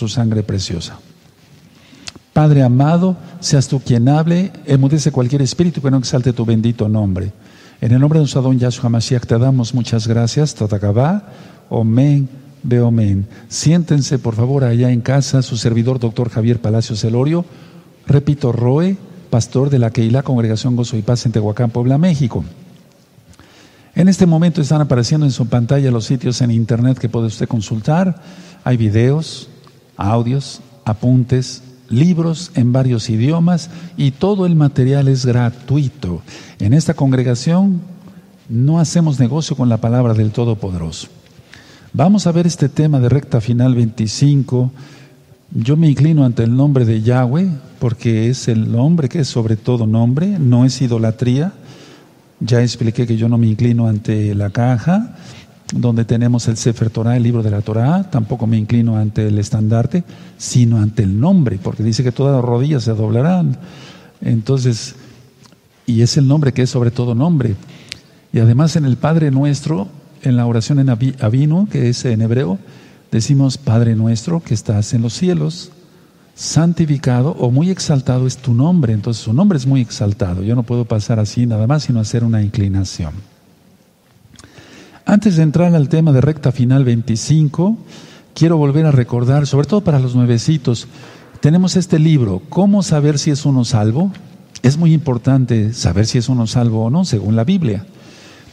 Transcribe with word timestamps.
su 0.00 0.08
sangre 0.08 0.42
preciosa. 0.42 0.98
Padre 2.32 2.62
amado, 2.62 3.18
seas 3.40 3.68
tú 3.68 3.80
quien 3.80 4.08
hable, 4.08 4.50
emudece 4.64 5.12
cualquier 5.12 5.42
espíritu 5.42 5.82
que 5.82 5.90
no 5.90 5.98
exalte 5.98 6.32
tu 6.32 6.46
bendito 6.46 6.88
nombre. 6.88 7.32
En 7.82 7.92
el 7.92 8.00
nombre 8.00 8.18
de 8.18 8.22
nuestro 8.22 8.40
don 8.40 8.58
Yahshua 8.58 8.88
Mashiach 8.88 9.26
te 9.26 9.38
damos 9.38 9.74
muchas 9.74 10.06
gracias. 10.06 10.54
Tatakabá, 10.54 11.24
Omen, 11.68 12.28
Beomen. 12.62 13.26
Siéntense, 13.48 14.18
por 14.18 14.34
favor, 14.34 14.64
allá 14.64 14.90
en 14.90 15.02
casa, 15.02 15.42
su 15.42 15.58
servidor, 15.58 15.98
doctor 15.98 16.30
Javier 16.30 16.60
Palacios 16.60 17.04
Elorio. 17.04 17.44
Repito, 18.06 18.52
Roe, 18.52 18.96
pastor 19.28 19.68
de 19.68 19.78
la 19.78 19.90
Keilah 19.90 20.22
Congregación 20.22 20.76
Gozo 20.76 20.96
y 20.96 21.02
Paz 21.02 21.26
en 21.26 21.32
Tehuacán, 21.32 21.70
Puebla, 21.70 21.98
México. 21.98 22.42
En 23.94 24.08
este 24.08 24.24
momento 24.24 24.62
están 24.62 24.80
apareciendo 24.80 25.26
en 25.26 25.32
su 25.32 25.46
pantalla 25.46 25.90
los 25.90 26.06
sitios 26.06 26.40
en 26.40 26.50
internet 26.50 26.98
que 26.98 27.10
puede 27.10 27.26
usted 27.26 27.48
consultar. 27.48 28.22
Hay 28.64 28.76
videos, 28.76 29.48
audios, 30.00 30.60
apuntes, 30.84 31.62
libros 31.88 32.52
en 32.54 32.72
varios 32.72 33.10
idiomas 33.10 33.70
y 33.96 34.12
todo 34.12 34.46
el 34.46 34.56
material 34.56 35.08
es 35.08 35.26
gratuito. 35.26 36.22
En 36.58 36.72
esta 36.72 36.94
congregación 36.94 37.80
no 38.48 38.80
hacemos 38.80 39.20
negocio 39.20 39.56
con 39.56 39.68
la 39.68 39.76
palabra 39.76 40.14
del 40.14 40.30
Todopoderoso. 40.30 41.08
Vamos 41.92 42.26
a 42.26 42.32
ver 42.32 42.46
este 42.46 42.68
tema 42.68 43.00
de 43.00 43.08
recta 43.08 43.40
final 43.40 43.74
25. 43.74 44.70
Yo 45.52 45.76
me 45.76 45.90
inclino 45.90 46.24
ante 46.24 46.44
el 46.44 46.56
nombre 46.56 46.84
de 46.84 47.02
Yahweh 47.02 47.50
porque 47.80 48.28
es 48.28 48.48
el 48.48 48.70
nombre 48.70 49.08
que 49.08 49.20
es 49.20 49.28
sobre 49.28 49.56
todo 49.56 49.86
nombre, 49.86 50.38
no 50.38 50.64
es 50.64 50.80
idolatría. 50.80 51.52
Ya 52.38 52.62
expliqué 52.62 53.06
que 53.06 53.16
yo 53.16 53.28
no 53.28 53.36
me 53.36 53.48
inclino 53.48 53.86
ante 53.88 54.34
la 54.34 54.50
caja 54.50 55.16
donde 55.72 56.04
tenemos 56.04 56.48
el 56.48 56.56
Sefer 56.56 56.90
Torah, 56.90 57.16
el 57.16 57.22
libro 57.22 57.42
de 57.42 57.50
la 57.50 57.60
Torah, 57.60 58.10
tampoco 58.10 58.46
me 58.46 58.58
inclino 58.58 58.96
ante 58.96 59.26
el 59.28 59.38
estandarte, 59.38 60.04
sino 60.36 60.78
ante 60.78 61.02
el 61.02 61.18
nombre, 61.18 61.58
porque 61.62 61.82
dice 61.82 62.02
que 62.02 62.12
todas 62.12 62.34
las 62.34 62.44
rodillas 62.44 62.84
se 62.84 62.92
doblarán. 62.92 63.56
Entonces, 64.20 64.96
y 65.86 66.02
es 66.02 66.16
el 66.16 66.26
nombre 66.28 66.52
que 66.52 66.62
es 66.62 66.70
sobre 66.70 66.90
todo 66.90 67.14
nombre. 67.14 67.56
Y 68.32 68.38
además 68.38 68.76
en 68.76 68.84
el 68.84 68.96
Padre 68.96 69.30
Nuestro, 69.30 69.88
en 70.22 70.36
la 70.36 70.46
oración 70.46 70.78
en 70.78 70.90
Avino, 70.90 71.68
que 71.70 71.88
es 71.88 72.04
en 72.04 72.22
hebreo, 72.22 72.58
decimos 73.10 73.58
Padre 73.58 73.96
Nuestro 73.96 74.40
que 74.40 74.54
estás 74.54 74.92
en 74.92 75.02
los 75.02 75.14
cielos, 75.14 75.72
santificado 76.34 77.32
o 77.32 77.50
muy 77.50 77.70
exaltado 77.70 78.26
es 78.26 78.36
tu 78.36 78.54
nombre. 78.54 78.92
Entonces 78.92 79.22
su 79.22 79.32
nombre 79.32 79.58
es 79.58 79.66
muy 79.66 79.80
exaltado. 79.80 80.42
Yo 80.42 80.54
no 80.54 80.62
puedo 80.62 80.84
pasar 80.84 81.18
así 81.18 81.46
nada 81.46 81.66
más, 81.66 81.84
sino 81.84 82.00
hacer 82.00 82.24
una 82.24 82.42
inclinación. 82.42 83.12
Antes 85.10 85.34
de 85.34 85.42
entrar 85.42 85.74
al 85.74 85.88
tema 85.88 86.12
de 86.12 86.20
recta 86.20 86.52
final 86.52 86.84
25, 86.84 87.76
quiero 88.32 88.56
volver 88.58 88.86
a 88.86 88.92
recordar, 88.92 89.48
sobre 89.48 89.66
todo 89.66 89.80
para 89.80 89.98
los 89.98 90.14
nuevecitos, 90.14 90.86
tenemos 91.40 91.74
este 91.74 91.98
libro, 91.98 92.40
¿Cómo 92.48 92.84
saber 92.84 93.18
si 93.18 93.32
es 93.32 93.44
uno 93.44 93.64
salvo? 93.64 94.12
Es 94.62 94.76
muy 94.76 94.92
importante 94.92 95.72
saber 95.72 96.06
si 96.06 96.18
es 96.18 96.28
uno 96.28 96.46
salvo 96.46 96.84
o 96.84 96.90
no, 96.90 97.04
según 97.04 97.34
la 97.34 97.42
Biblia. 97.42 97.86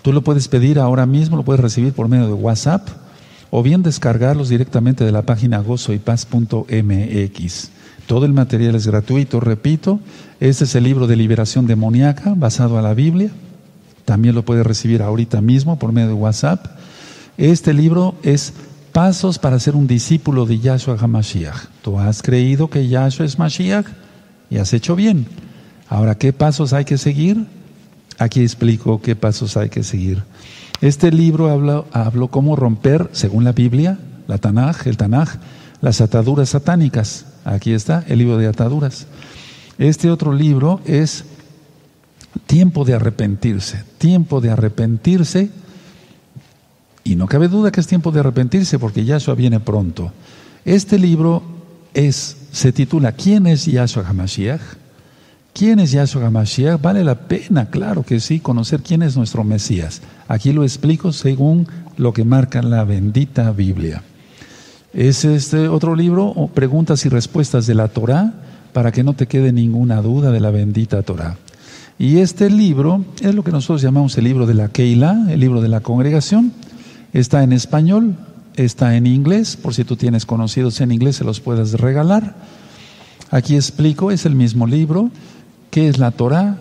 Tú 0.02 0.12
lo 0.12 0.24
puedes 0.24 0.48
pedir 0.48 0.80
ahora 0.80 1.06
mismo, 1.06 1.38
lo 1.38 1.46
puedes 1.46 1.62
recibir 1.62 1.94
por 1.94 2.08
medio 2.08 2.26
de 2.26 2.34
WhatsApp 2.34 2.88
o 3.52 3.62
bien 3.62 3.84
descargarlos 3.84 4.50
directamente 4.50 5.06
de 5.06 5.12
la 5.12 5.22
página 5.22 5.60
gozoypaz.mx. 5.60 7.70
Todo 8.08 8.26
el 8.26 8.34
material 8.34 8.74
es 8.74 8.88
gratuito, 8.88 9.40
repito. 9.40 10.00
Este 10.40 10.64
es 10.64 10.74
el 10.74 10.86
libro 10.86 11.06
de 11.06 11.18
liberación 11.18 11.68
demoníaca 11.68 12.34
basado 12.36 12.80
a 12.80 12.82
la 12.82 12.96
Biblia. 12.96 13.30
También 14.08 14.36
lo 14.36 14.46
puedes 14.46 14.66
recibir 14.66 15.02
ahorita 15.02 15.42
mismo 15.42 15.78
por 15.78 15.92
medio 15.92 16.08
de 16.08 16.14
WhatsApp. 16.14 16.66
Este 17.38 17.74
libro 17.74 18.16
es 18.24 18.54
Pasos 18.94 19.38
para 19.38 19.60
ser 19.60 19.76
un 19.76 19.86
discípulo 19.86 20.46
de 20.46 20.60
Yahshua 20.60 20.96
HaMashiach. 20.98 21.66
Tú 21.82 22.00
has 22.00 22.22
creído 22.22 22.70
que 22.70 22.88
Yahshua 22.88 23.26
es 23.26 23.38
Mashiach 23.38 23.86
y 24.50 24.60
has 24.60 24.72
hecho 24.72 24.96
bien. 24.96 25.28
Ahora, 25.90 26.16
¿qué 26.16 26.32
pasos 26.32 26.72
hay 26.72 26.86
que 26.86 26.98
seguir? 26.98 27.48
Aquí 28.18 28.44
explico 28.44 29.02
qué 29.02 29.18
pasos 29.18 29.58
hay 29.58 29.68
que 29.68 29.84
seguir. 29.84 30.24
Este 30.80 31.12
libro 31.12 31.50
habla, 31.50 31.84
habló 31.92 32.30
cómo 32.30 32.56
romper, 32.56 33.10
según 33.12 33.44
la 33.44 33.52
Biblia, 33.52 34.00
la 34.26 34.38
Tanaj, 34.38 34.88
el 34.88 34.96
Tanaj, 34.96 35.36
las 35.82 36.00
ataduras 36.00 36.48
satánicas. 36.48 37.26
Aquí 37.44 37.74
está 37.74 38.06
el 38.08 38.20
libro 38.20 38.38
de 38.38 38.48
ataduras. 38.48 39.06
Este 39.78 40.10
otro 40.10 40.32
libro 40.32 40.80
es 40.86 41.26
Tiempo 42.46 42.86
de 42.86 42.94
arrepentirse, 42.94 43.84
tiempo 43.98 44.42
de 44.42 44.52
arrepentirse. 44.52 45.50
Y 47.04 47.16
no 47.16 47.28
cabe 47.28 47.48
duda 47.48 47.72
que 47.72 47.80
es 47.80 47.88
tiempo 47.88 48.12
de 48.12 48.20
arrepentirse 48.20 48.80
porque 48.80 49.06
Yahshua 49.06 49.36
viene 49.36 49.60
pronto. 49.60 50.12
Este 50.66 51.00
libro 51.00 51.42
es, 51.94 52.38
se 52.52 52.72
titula 52.72 53.14
¿Quién 53.14 53.48
es 53.48 53.66
Yahshua 53.66 54.06
HaMashiach? 54.08 54.62
¿Quién 55.54 55.80
es 55.80 55.92
Yahshua 55.92 56.28
HaMashiach? 56.28 56.82
Vale 56.82 57.04
la 57.04 57.16
pena, 57.16 57.70
claro 57.70 58.04
que 58.04 58.20
sí, 58.20 58.40
conocer 58.40 58.82
quién 58.82 59.02
es 59.02 59.18
nuestro 59.18 59.44
Mesías. 59.44 60.02
Aquí 60.28 60.54
lo 60.54 60.64
explico 60.64 61.14
según 61.14 61.68
lo 61.98 62.14
que 62.14 62.24
marca 62.24 62.62
la 62.62 62.84
bendita 62.84 63.52
Biblia. 63.52 64.04
Es 64.94 65.26
este 65.26 65.68
otro 65.68 65.96
libro, 65.96 66.50
preguntas 66.54 67.06
y 67.06 67.10
respuestas 67.10 67.66
de 67.68 67.76
la 67.76 67.88
Torah, 67.88 68.34
para 68.74 68.92
que 68.92 69.04
no 69.04 69.14
te 69.14 69.28
quede 69.28 69.52
ninguna 69.52 70.02
duda 70.02 70.32
de 70.32 70.40
la 70.40 70.52
bendita 70.52 71.02
Torah. 71.02 71.38
Y 72.00 72.20
este 72.20 72.50
libro 72.50 73.04
es 73.22 73.34
lo 73.34 73.44
que 73.44 73.52
nosotros 73.52 73.82
llamamos 73.82 74.18
el 74.18 74.26
libro 74.26 74.46
de 74.46 74.54
la 74.54 74.68
Keila, 74.68 75.26
el 75.30 75.40
libro 75.40 75.62
de 75.62 75.68
la 75.68 75.80
congregación. 75.80 76.52
Está 77.12 77.42
en 77.42 77.54
español, 77.54 78.16
está 78.56 78.96
en 78.96 79.08
inglés, 79.08 79.56
por 79.56 79.74
si 79.74 79.84
tú 79.84 79.96
tienes 79.96 80.26
conocidos 80.26 80.80
en 80.82 80.92
inglés 80.92 81.16
se 81.16 81.24
los 81.24 81.40
puedes 81.40 81.74
regalar. 81.74 82.36
Aquí 83.32 83.56
explico, 83.56 84.12
es 84.12 84.26
el 84.26 84.36
mismo 84.36 84.68
libro, 84.68 85.10
qué 85.72 85.88
es 85.88 85.98
la 85.98 86.12
Torah, 86.12 86.58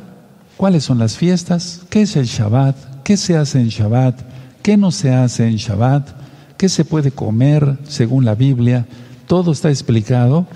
cuáles 0.56 0.84
son 0.84 0.98
las 0.98 1.19
fiestas, 1.19 1.82
qué 1.91 2.02
es 2.02 2.16
el 2.16 2.26
Shabbat, 2.26 3.02
qué 3.02 3.19
se 3.19 3.36
hace 3.36 3.60
en 3.60 3.69
Shabbat, 3.69 4.19
qué 4.62 4.78
no 4.78 4.91
se 4.91 5.12
hace 5.12 5.46
en 5.46 5.56
Shabbat, 5.56 6.08
qué 6.56 6.70
se 6.70 6.86
puede 6.86 7.10
comer 7.10 7.78
según 7.86 8.25
la 8.25 8.34
Biblia. 8.34 8.86
Todo 9.26 9.52
está 9.52 9.69
explicado 9.69 10.46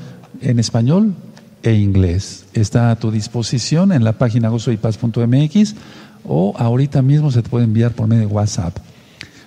en 0.40 0.58
español, 0.58 1.14
e 1.62 1.74
inglés. 1.74 2.46
Está 2.54 2.90
a 2.90 2.96
tu 2.96 3.10
disposición 3.10 3.92
en 3.92 4.04
la 4.04 4.12
página 4.12 4.48
gozoypaz.mx 4.48 5.74
o 6.24 6.54
ahorita 6.58 7.02
mismo 7.02 7.30
se 7.30 7.42
te 7.42 7.48
puede 7.48 7.64
enviar 7.64 7.92
por 7.92 8.06
medio 8.06 8.28
de 8.28 8.34
WhatsApp. 8.34 8.76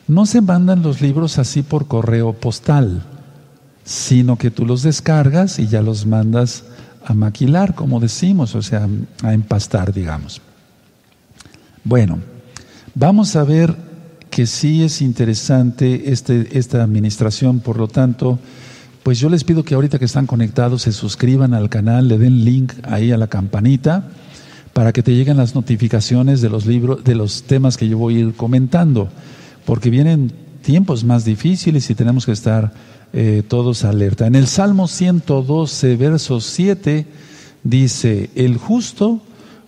No 0.07 0.25
se 0.25 0.41
mandan 0.41 0.81
los 0.81 1.01
libros 1.01 1.37
así 1.37 1.63
por 1.63 1.87
correo 1.87 2.33
postal, 2.33 3.03
sino 3.83 4.37
que 4.37 4.51
tú 4.51 4.65
los 4.65 4.83
descargas 4.83 5.59
y 5.59 5.67
ya 5.67 5.81
los 5.81 6.05
mandas 6.05 6.65
a 7.05 7.13
maquilar, 7.13 7.75
como 7.75 7.99
decimos, 7.99 8.55
o 8.55 8.61
sea, 8.61 8.87
a 9.23 9.33
empastar, 9.33 9.93
digamos. 9.93 10.41
Bueno, 11.83 12.19
vamos 12.95 13.35
a 13.35 13.43
ver 13.43 13.75
que 14.29 14.47
sí 14.47 14.83
es 14.83 15.01
interesante 15.01 16.11
este, 16.11 16.57
esta 16.57 16.81
administración, 16.81 17.59
por 17.59 17.77
lo 17.77 17.87
tanto, 17.87 18.39
pues 19.03 19.19
yo 19.19 19.29
les 19.29 19.43
pido 19.43 19.63
que 19.63 19.75
ahorita 19.75 19.99
que 19.99 20.05
están 20.05 20.25
conectados 20.25 20.83
se 20.83 20.93
suscriban 20.93 21.53
al 21.53 21.69
canal, 21.69 22.07
le 22.07 22.17
den 22.17 22.45
link 22.45 22.73
ahí 22.83 23.11
a 23.11 23.17
la 23.17 23.27
campanita 23.27 24.07
para 24.71 24.93
que 24.93 25.03
te 25.03 25.13
lleguen 25.13 25.37
las 25.37 25.55
notificaciones 25.55 26.41
de 26.41 26.49
los 26.49 26.65
libros, 26.65 27.03
de 27.03 27.13
los 27.13 27.43
temas 27.43 27.77
que 27.77 27.87
yo 27.87 27.97
voy 27.97 28.15
a 28.15 28.19
ir 28.19 28.33
comentando, 28.33 29.09
porque 29.65 29.89
vienen 29.89 30.31
tiempos 30.61 31.03
más 31.03 31.25
difíciles 31.25 31.89
y 31.89 31.95
tenemos 31.95 32.25
que 32.25 32.31
estar 32.31 32.73
eh, 33.11 33.43
todos 33.47 33.83
alerta. 33.83 34.25
En 34.25 34.35
el 34.35 34.47
Salmo 34.47 34.87
112, 34.87 35.95
verso 35.97 36.39
7, 36.39 37.05
dice, 37.63 38.29
el 38.35 38.57
justo 38.57 39.21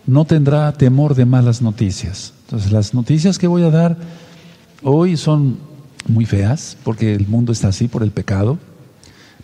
no 0.08 0.26
tendrá 0.26 0.72
temor 0.72 1.14
de 1.14 1.26
malas 1.26 1.62
noticias. 1.62 2.34
Entonces 2.46 2.72
las 2.72 2.94
noticias 2.94 3.38
que 3.38 3.48
voy 3.48 3.64
a 3.64 3.70
dar 3.70 3.98
hoy 4.82 5.18
son 5.18 5.58
muy 6.08 6.26
feas, 6.26 6.78
porque 6.84 7.14
el 7.14 7.28
mundo 7.28 7.52
está 7.52 7.68
así 7.68 7.88
por 7.88 8.02
el 8.02 8.12
pecado, 8.12 8.58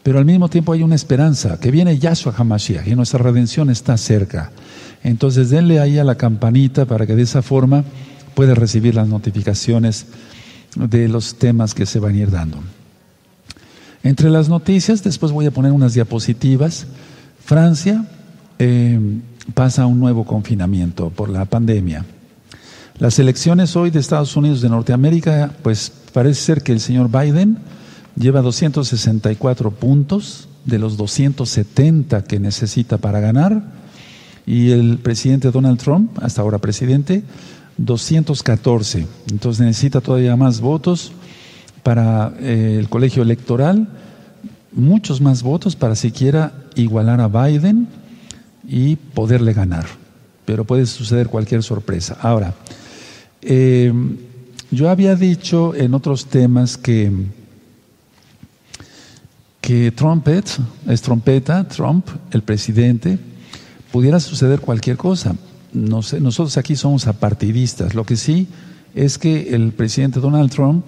pero 0.03 0.17
al 0.17 0.25
mismo 0.25 0.49
tiempo 0.49 0.73
hay 0.73 0.83
una 0.83 0.95
esperanza, 0.95 1.59
que 1.59 1.71
viene 1.71 1.97
Yahshua 1.97 2.33
HaMashiach 2.35 2.87
y 2.87 2.95
nuestra 2.95 3.19
redención 3.19 3.69
está 3.69 3.97
cerca. 3.97 4.51
Entonces 5.03 5.49
denle 5.49 5.79
ahí 5.79 5.99
a 5.99 6.03
la 6.03 6.15
campanita 6.15 6.85
para 6.85 7.05
que 7.05 7.15
de 7.15 7.23
esa 7.23 7.41
forma 7.41 7.83
pueda 8.33 8.55
recibir 8.55 8.95
las 8.95 9.07
notificaciones 9.07 10.07
de 10.75 11.07
los 11.07 11.35
temas 11.35 11.73
que 11.73 11.85
se 11.85 11.99
van 11.99 12.15
a 12.15 12.17
ir 12.17 12.31
dando. 12.31 12.57
Entre 14.03 14.29
las 14.29 14.49
noticias, 14.49 15.03
después 15.03 15.31
voy 15.31 15.45
a 15.45 15.51
poner 15.51 15.71
unas 15.71 15.93
diapositivas. 15.93 16.87
Francia 17.43 18.05
eh, 18.57 18.99
pasa 19.53 19.85
un 19.85 19.99
nuevo 19.99 20.25
confinamiento 20.25 21.09
por 21.09 21.29
la 21.29 21.45
pandemia. 21.45 22.05
Las 22.97 23.19
elecciones 23.19 23.75
hoy 23.75 23.91
de 23.91 23.99
Estados 23.99 24.35
Unidos 24.35 24.61
de 24.61 24.69
Norteamérica, 24.69 25.51
pues 25.61 25.91
parece 26.13 26.41
ser 26.41 26.63
que 26.63 26.71
el 26.71 26.79
señor 26.79 27.09
Biden 27.09 27.57
lleva 28.15 28.41
264 28.41 29.71
puntos 29.71 30.47
de 30.65 30.79
los 30.79 30.97
270 30.97 32.23
que 32.23 32.39
necesita 32.39 32.97
para 32.97 33.19
ganar 33.19 33.63
y 34.45 34.71
el 34.71 34.97
presidente 34.97 35.51
Donald 35.51 35.79
Trump, 35.79 36.17
hasta 36.21 36.41
ahora 36.41 36.57
presidente, 36.57 37.23
214. 37.77 39.07
Entonces 39.31 39.65
necesita 39.65 40.01
todavía 40.01 40.35
más 40.35 40.61
votos 40.61 41.11
para 41.83 42.33
eh, 42.39 42.77
el 42.79 42.89
colegio 42.89 43.23
electoral 43.23 43.87
muchos 44.71 45.21
más 45.21 45.43
votos 45.43 45.75
para 45.75 45.95
siquiera 45.95 46.53
igualar 46.75 47.21
a 47.21 47.27
Biden 47.27 47.87
y 48.67 48.95
poderle 48.95 49.53
ganar. 49.53 49.85
Pero 50.45 50.65
puede 50.65 50.85
suceder 50.85 51.27
cualquier 51.27 51.63
sorpresa. 51.63 52.17
Ahora, 52.21 52.53
eh, 53.41 53.93
yo 54.71 54.89
había 54.89 55.15
dicho 55.15 55.75
en 55.75 55.93
otros 55.93 56.27
temas 56.27 56.77
que, 56.77 57.11
Trumpet, 59.95 60.45
es 60.87 61.01
trompeta, 61.01 61.67
Trump, 61.67 62.07
el 62.31 62.41
presidente, 62.41 63.17
pudiera 63.91 64.19
suceder 64.19 64.59
cualquier 64.59 64.97
cosa. 64.97 65.35
No 65.73 66.01
sé, 66.01 66.19
nosotros 66.19 66.57
aquí 66.57 66.75
somos 66.75 67.07
apartidistas. 67.07 67.95
Lo 67.95 68.03
que 68.03 68.17
sí 68.17 68.47
es 68.95 69.17
que 69.17 69.55
el 69.55 69.71
presidente 69.71 70.19
Donald 70.19 70.51
Trump, 70.51 70.83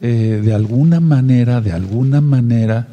eh, 0.00 0.40
de 0.42 0.54
alguna 0.54 1.00
manera, 1.00 1.60
de 1.60 1.72
alguna 1.72 2.20
manera, 2.20 2.88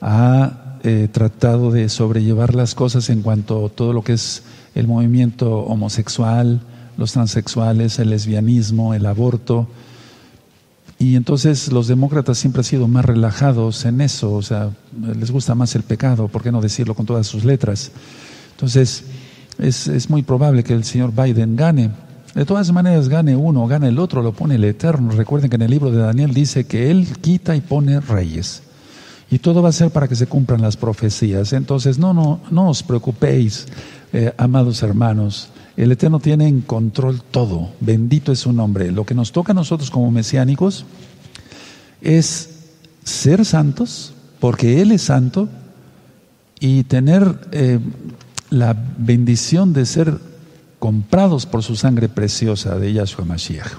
ha 0.00 0.78
eh, 0.82 1.08
tratado 1.12 1.70
de 1.70 1.88
sobrellevar 1.90 2.54
las 2.54 2.74
cosas 2.74 3.10
en 3.10 3.20
cuanto 3.20 3.66
a 3.66 3.68
todo 3.68 3.92
lo 3.92 4.02
que 4.02 4.14
es 4.14 4.42
el 4.74 4.86
movimiento 4.86 5.58
homosexual, 5.58 6.60
los 6.96 7.12
transexuales, 7.12 7.98
el 7.98 8.10
lesbianismo, 8.10 8.94
el 8.94 9.04
aborto. 9.04 9.68
Y 11.00 11.16
entonces 11.16 11.72
los 11.72 11.88
demócratas 11.88 12.36
siempre 12.36 12.60
han 12.60 12.64
sido 12.64 12.86
más 12.86 13.06
relajados 13.06 13.86
en 13.86 14.02
eso, 14.02 14.34
o 14.34 14.42
sea, 14.42 14.68
les 15.18 15.30
gusta 15.30 15.54
más 15.54 15.74
el 15.74 15.82
pecado, 15.82 16.28
¿por 16.28 16.42
qué 16.42 16.52
no 16.52 16.60
decirlo 16.60 16.94
con 16.94 17.06
todas 17.06 17.26
sus 17.26 17.42
letras? 17.42 17.90
Entonces, 18.50 19.04
es, 19.58 19.88
es 19.88 20.10
muy 20.10 20.22
probable 20.22 20.62
que 20.62 20.74
el 20.74 20.84
señor 20.84 21.14
Biden 21.14 21.56
gane. 21.56 21.90
De 22.34 22.44
todas 22.44 22.70
maneras, 22.70 23.08
gane 23.08 23.34
uno, 23.34 23.66
gane 23.66 23.88
el 23.88 23.98
otro, 23.98 24.20
lo 24.20 24.32
pone 24.32 24.56
el 24.56 24.64
Eterno. 24.64 25.12
Recuerden 25.12 25.48
que 25.48 25.56
en 25.56 25.62
el 25.62 25.70
libro 25.70 25.90
de 25.90 26.02
Daniel 26.02 26.34
dice 26.34 26.64
que 26.64 26.90
Él 26.90 27.08
quita 27.22 27.56
y 27.56 27.62
pone 27.62 27.98
reyes. 28.00 28.62
Y 29.30 29.38
todo 29.38 29.62
va 29.62 29.70
a 29.70 29.72
ser 29.72 29.90
para 29.92 30.06
que 30.06 30.16
se 30.16 30.26
cumplan 30.26 30.60
las 30.60 30.76
profecías. 30.76 31.54
Entonces, 31.54 31.98
no, 31.98 32.12
no, 32.12 32.40
no 32.50 32.68
os 32.68 32.82
preocupéis, 32.82 33.66
eh, 34.12 34.34
amados 34.36 34.82
hermanos. 34.82 35.48
El 35.80 35.92
Eterno 35.92 36.20
tiene 36.20 36.46
en 36.46 36.60
control 36.60 37.22
todo. 37.22 37.70
Bendito 37.80 38.32
es 38.32 38.40
su 38.40 38.52
nombre. 38.52 38.92
Lo 38.92 39.06
que 39.06 39.14
nos 39.14 39.32
toca 39.32 39.52
a 39.52 39.54
nosotros 39.54 39.90
como 39.90 40.10
mesiánicos 40.10 40.84
es 42.02 42.50
ser 43.02 43.46
santos, 43.46 44.12
porque 44.40 44.82
Él 44.82 44.92
es 44.92 45.00
santo, 45.00 45.48
y 46.60 46.84
tener 46.84 47.34
eh, 47.52 47.78
la 48.50 48.76
bendición 48.98 49.72
de 49.72 49.86
ser 49.86 50.18
comprados 50.78 51.46
por 51.46 51.62
su 51.62 51.76
sangre 51.76 52.10
preciosa 52.10 52.78
de 52.78 52.92
Yahshua 52.92 53.24
Mashiach. 53.24 53.72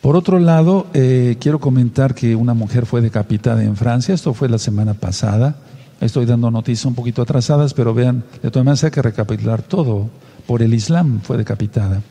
Por 0.00 0.16
otro 0.16 0.38
lado, 0.38 0.86
eh, 0.94 1.36
quiero 1.38 1.60
comentar 1.60 2.14
que 2.14 2.34
una 2.34 2.54
mujer 2.54 2.86
fue 2.86 3.02
decapitada 3.02 3.62
en 3.62 3.76
Francia, 3.76 4.14
esto 4.14 4.32
fue 4.32 4.48
la 4.48 4.58
semana 4.58 4.94
pasada. 4.94 5.56
Estoy 6.02 6.26
dando 6.26 6.50
noticias 6.50 6.84
un 6.84 6.96
poquito 6.96 7.22
atrasadas, 7.22 7.74
pero 7.74 7.94
vean, 7.94 8.24
de 8.42 8.50
todas 8.50 8.64
maneras 8.64 8.82
hay 8.82 8.90
que 8.90 9.02
recapitular 9.02 9.62
todo. 9.62 10.10
Por 10.48 10.60
el 10.60 10.74
Islam 10.74 11.20
fue 11.22 11.36
decapitada. 11.36 12.02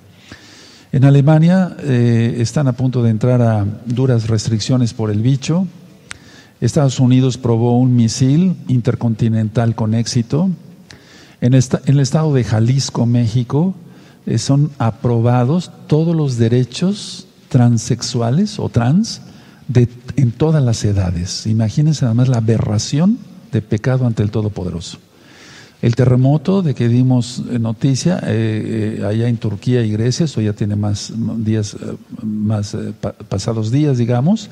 En 0.94 1.04
Alemania 1.04 1.76
eh, 1.80 2.38
están 2.40 2.70
a 2.70 2.72
punto 2.72 3.04
de 3.04 3.10
entrar 3.10 3.42
a 3.42 3.66
duras 3.86 4.28
restricciones 4.28 4.94
por 4.94 5.12
el 5.12 5.22
bicho. 5.22 5.68
Estados 6.62 7.02
Unidos 7.02 7.38
probó 7.38 7.78
un 7.78 7.94
misil 7.94 8.56
intercontinental 8.70 9.76
con 9.76 9.94
éxito. 9.94 10.50
En, 11.42 11.54
el 11.54 12.00
estado 12.00 12.34
de 12.34 12.46
Jalisco, 12.46 13.06
México, 13.06 13.76
eh, 14.26 14.38
son 14.38 14.72
aprobados 14.78 15.70
todos 15.88 16.16
los 16.16 16.38
derechos 16.38 17.28
transexuales 17.50 18.58
o 18.58 18.70
trans 18.70 19.22
de, 19.68 19.90
en 20.16 20.32
todas 20.32 20.64
las 20.64 20.82
edades. 20.86 21.46
Imagínense 21.46 22.06
además 22.06 22.30
la 22.30 22.38
aberración 22.38 23.18
de 23.52 23.62
pecado 23.62 24.06
ante 24.06 24.24
el 24.24 24.32
Todopoderoso. 24.32 24.98
El 25.82 25.96
terremoto 25.96 26.62
de 26.62 26.76
que 26.76 26.88
dimos 26.88 27.42
eh, 27.50 27.58
noticia 27.58 28.20
eh, 28.24 28.98
eh, 29.00 29.06
allá 29.06 29.28
en 29.28 29.38
Turquía 29.38 29.84
y 29.84 29.92
Grecia, 29.92 30.26
eso 30.26 30.40
ya 30.40 30.54
tiene 30.54 30.76
más 30.76 31.12
días, 31.38 31.76
más 32.22 32.78
pasados 33.28 33.72
días, 33.72 33.98
digamos, 33.98 34.50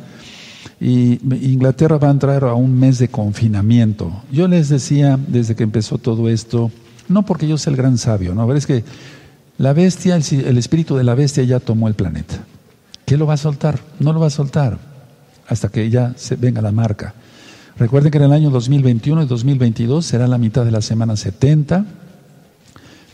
y 0.81 1.19
Inglaterra 1.51 1.98
va 1.98 2.07
a 2.07 2.12
entrar 2.12 2.44
a 2.44 2.56
un 2.56 2.80
mes 2.80 2.98
de 2.98 3.10
confinamiento. 3.10 4.24
Yo 4.31 4.48
les 4.48 4.69
decía 4.69 5.19
desde 5.28 5.56
que 5.56 5.63
empezó 5.63 6.00
todo 6.00 6.30
esto, 6.30 6.72
no 7.07 7.24
porque 7.25 7.48
yo 7.48 7.57
sea 7.57 7.72
el 7.72 7.78
gran 7.78 7.98
sabio, 8.00 8.34
no, 8.34 8.48
ver, 8.48 8.57
es 8.57 8.66
que 8.66 8.84
la 9.60 9.74
bestia, 9.74 10.16
el 10.16 10.57
espíritu 10.57 10.95
de 10.95 11.04
la 11.04 11.16
bestia 11.16 11.44
ya 11.44 11.60
tomó 11.60 11.88
el 11.88 11.94
planeta. 11.94 12.44
¿Qué 13.06 13.18
lo 13.18 13.28
va 13.28 13.34
a 13.34 13.38
soltar? 13.38 13.80
No 14.00 14.13
lo 14.13 14.19
va 14.19 14.28
a 14.28 14.31
soltar 14.31 14.80
hasta 15.48 15.69
que 15.69 15.90
ya 15.90 16.13
se 16.16 16.36
venga 16.36 16.62
la 16.62 16.72
marca. 16.72 17.13
Recuerden 17.80 18.12
que 18.12 18.18
en 18.18 18.26
el 18.26 18.34
año 18.34 18.50
2021 18.50 19.24
y 19.24 19.26
2022 19.26 20.06
será 20.06 20.28
la 20.28 20.38
mitad 20.38 20.66
de 20.66 20.72
la 20.72 20.81
semana 20.81 21.16
70. 21.16 21.86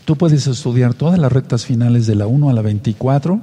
Tú 0.04 0.16
puedes 0.16 0.48
estudiar 0.48 0.92
todas 0.92 1.20
las 1.20 1.30
rectas 1.30 1.64
finales 1.64 2.08
de 2.08 2.16
la 2.16 2.26
1 2.26 2.50
a 2.50 2.52
la 2.52 2.62
24 2.62 3.40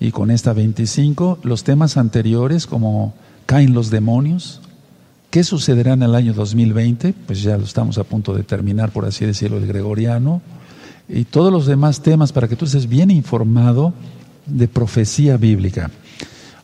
y 0.00 0.10
con 0.10 0.30
esta 0.30 0.54
25 0.54 1.40
los 1.42 1.64
temas 1.64 1.98
anteriores 1.98 2.66
como 2.66 3.12
caen 3.44 3.74
los 3.74 3.90
demonios, 3.90 4.62
¿qué 5.28 5.44
sucederá 5.44 5.92
en 5.92 6.02
el 6.02 6.14
año 6.14 6.32
2020? 6.32 7.12
Pues 7.26 7.42
ya 7.42 7.58
lo 7.58 7.64
estamos 7.64 7.98
a 7.98 8.04
punto 8.04 8.32
de 8.32 8.42
terminar, 8.42 8.90
por 8.90 9.04
así 9.04 9.26
decirlo, 9.26 9.58
el 9.58 9.66
gregoriano 9.66 10.40
y 11.10 11.24
todos 11.24 11.52
los 11.52 11.66
demás 11.66 12.00
temas 12.00 12.32
para 12.32 12.48
que 12.48 12.56
tú 12.56 12.64
estés 12.64 12.88
bien 12.88 13.10
informado 13.10 13.92
de 14.46 14.66
profecía 14.66 15.36
bíblica. 15.36 15.90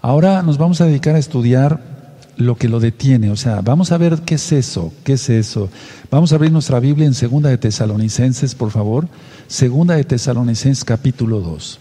Ahora 0.01 0.41
nos 0.41 0.57
vamos 0.57 0.81
a 0.81 0.87
dedicar 0.87 1.17
a 1.17 1.19
estudiar 1.19 1.94
lo 2.37 2.57
que 2.57 2.69
lo 2.69 2.81
detiene. 2.81 3.31
O 3.31 3.37
sea, 3.37 3.61
vamos 3.61 3.93
a 3.93 3.99
ver 3.99 4.23
qué 4.23 4.37
es 4.37 4.53
eso, 4.53 4.93
qué 5.05 5.15
es 5.15 5.29
eso. 5.31 5.69
Vamos 6.11 6.33
a 6.33 6.37
abrir 6.37 6.53
nuestra 6.53 6.81
Biblia 6.81 7.07
en 7.07 7.15
Segunda 7.15 7.51
de 7.51 7.59
Tesalonicenses, 7.59 8.55
por 8.55 8.71
favor. 8.71 9.09
Segunda 9.47 9.95
de 9.95 10.05
Tesalonicenses 10.05 10.85
capítulo 10.85 11.41
2. 11.41 11.79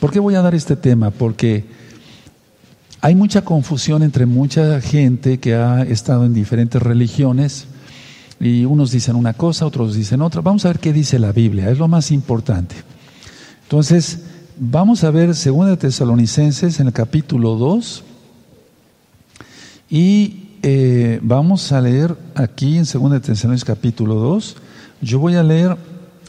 ¿Por 0.00 0.10
qué 0.10 0.18
voy 0.18 0.34
a 0.34 0.42
dar 0.42 0.54
este 0.54 0.76
tema? 0.76 1.10
Porque 1.10 1.64
hay 3.00 3.14
mucha 3.14 3.42
confusión 3.42 4.02
entre 4.02 4.26
mucha 4.26 4.80
gente 4.80 5.38
que 5.38 5.54
ha 5.54 5.82
estado 5.82 6.24
en 6.24 6.34
diferentes 6.34 6.82
religiones 6.82 7.66
y 8.40 8.64
unos 8.64 8.90
dicen 8.90 9.16
una 9.16 9.34
cosa, 9.34 9.66
otros 9.66 9.94
dicen 9.94 10.22
otra. 10.22 10.40
Vamos 10.40 10.64
a 10.64 10.68
ver 10.68 10.80
qué 10.80 10.92
dice 10.92 11.18
la 11.18 11.32
Biblia, 11.32 11.70
es 11.70 11.78
lo 11.78 11.88
más 11.88 12.10
importante. 12.10 12.74
Entonces, 13.62 14.20
vamos 14.58 15.04
a 15.04 15.10
ver 15.10 15.34
Segunda 15.34 15.70
de 15.70 15.76
Tesalonicenses 15.76 16.80
en 16.80 16.88
el 16.88 16.92
capítulo 16.92 17.56
2 17.56 18.04
y 19.88 20.58
eh, 20.62 21.20
vamos 21.22 21.70
a 21.72 21.80
leer 21.80 22.16
aquí 22.34 22.76
en 22.76 22.84
2 22.84 23.22
Tesalonicenses 23.22 23.64
capítulo 23.64 24.16
2. 24.16 24.56
Yo 25.00 25.18
voy 25.18 25.36
a 25.36 25.42
leer 25.42 25.76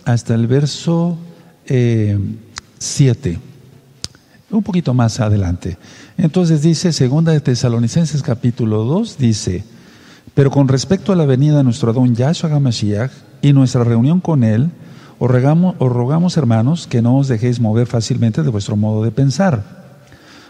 hasta 0.06 0.36
el 0.36 0.48
verso 0.48 1.18
7, 1.66 3.30
eh, 3.30 3.40
un 4.52 4.64
poquito 4.64 4.94
más 4.94 5.20
adelante. 5.20 5.78
Entonces 6.18 6.62
dice, 6.62 6.92
2 7.08 7.26
de 7.26 7.42
Tesalonicenses 7.42 8.22
capítulo 8.22 8.84
2, 8.84 9.18
dice, 9.18 9.64
pero 10.34 10.52
con 10.52 10.68
respecto 10.68 11.12
a 11.12 11.16
la 11.16 11.26
venida 11.26 11.58
de 11.58 11.64
nuestro 11.64 11.92
Adón 11.92 12.14
Yahshua 12.14 12.54
HaMashiach 12.54 13.12
y 13.42 13.54
nuestra 13.54 13.84
reunión 13.84 14.20
con 14.20 14.44
Él, 14.44 14.70
os 15.20 15.32
rogamos, 15.32 15.76
os 15.80 15.92
rogamos, 15.92 16.38
hermanos, 16.38 16.86
que 16.86 17.02
no 17.02 17.18
os 17.18 17.28
dejéis 17.28 17.60
mover 17.60 17.88
fácilmente 17.88 18.44
de 18.44 18.50
vuestro 18.50 18.76
modo 18.76 19.04
de 19.04 19.10
pensar 19.10 19.87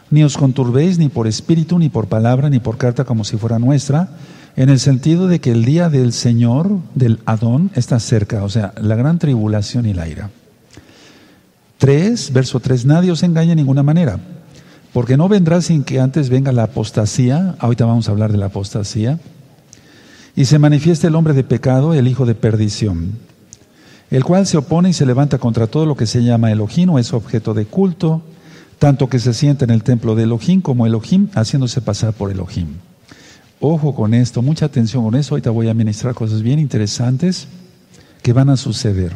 ni 0.10 0.24
os 0.24 0.38
conturbéis 0.38 0.98
ni 0.98 1.10
por 1.10 1.28
espíritu, 1.28 1.80
ni 1.80 1.90
por 1.90 2.08
palabra, 2.08 2.50
ni 2.50 2.60
por 2.60 2.78
carta 2.78 3.04
como 3.04 3.24
si 3.24 3.38
fuera 3.38 3.60
nuestra, 3.60 4.10
en 4.56 4.70
el 4.70 4.80
sentido 4.80 5.28
de 5.28 5.40
que 5.40 5.52
el 5.52 5.66
día 5.66 5.90
del 5.90 6.14
Señor, 6.14 6.80
del 6.96 7.20
Adón, 7.26 7.70
está 7.76 8.00
cerca, 8.00 8.44
o 8.44 8.50
sea, 8.50 8.74
la 8.82 8.96
gran 8.96 9.20
tribulación 9.20 9.86
y 9.86 9.94
la 9.94 10.08
ira. 10.08 10.32
3, 11.78 12.34
verso 12.34 12.60
3, 12.60 12.86
nadie 12.86 13.12
os 13.12 13.22
engañe 13.22 13.50
de 13.50 13.58
ninguna 13.58 13.84
manera, 13.84 14.20
porque 14.94 15.16
no 15.16 15.30
vendrá 15.30 15.62
sin 15.62 15.84
que 15.84 16.00
antes 16.00 16.30
venga 16.30 16.52
la 16.52 16.64
apostasía, 16.64 17.56
ahorita 17.60 17.86
vamos 17.86 18.08
a 18.08 18.12
hablar 18.12 18.32
de 18.32 18.40
la 18.40 18.48
apostasía, 18.48 19.20
y 20.36 20.46
se 20.46 20.60
manifieste 20.60 21.08
el 21.08 21.16
hombre 21.16 21.34
de 21.34 21.44
pecado, 21.44 21.94
el 21.94 22.08
hijo 22.08 22.26
de 22.26 22.34
perdición, 22.34 23.12
el 24.10 24.24
cual 24.24 24.48
se 24.48 24.58
opone 24.58 24.90
y 24.90 24.94
se 24.94 25.06
levanta 25.06 25.38
contra 25.38 25.68
todo 25.68 25.86
lo 25.86 25.96
que 25.96 26.08
se 26.08 26.24
llama 26.24 26.52
Elohim 26.52 26.92
o 26.92 27.00
es 27.00 27.14
objeto 27.14 27.54
de 27.54 27.66
culto, 27.66 28.24
tanto 28.80 29.10
que 29.10 29.20
se 29.20 29.34
sienta 29.34 29.66
en 29.66 29.72
el 29.72 29.84
templo 29.84 30.16
de 30.16 30.24
Elohim 30.24 30.62
como 30.62 30.86
Elohim 30.86 31.30
haciéndose 31.34 31.82
pasar 31.82 32.14
por 32.14 32.32
Elohim. 32.32 32.68
Ojo 33.60 33.96
con 33.96 34.14
esto, 34.14 34.42
mucha 34.42 34.66
atención 34.66 35.04
con 35.04 35.16
eso. 35.16 35.34
Ahorita 35.34 35.50
voy 35.50 35.68
a 35.68 35.74
ministrar 35.74 36.14
cosas 36.14 36.44
bien 36.44 36.60
interesantes 36.60 37.48
que 38.22 38.34
van 38.34 38.50
a 38.50 38.58
suceder. 38.58 39.14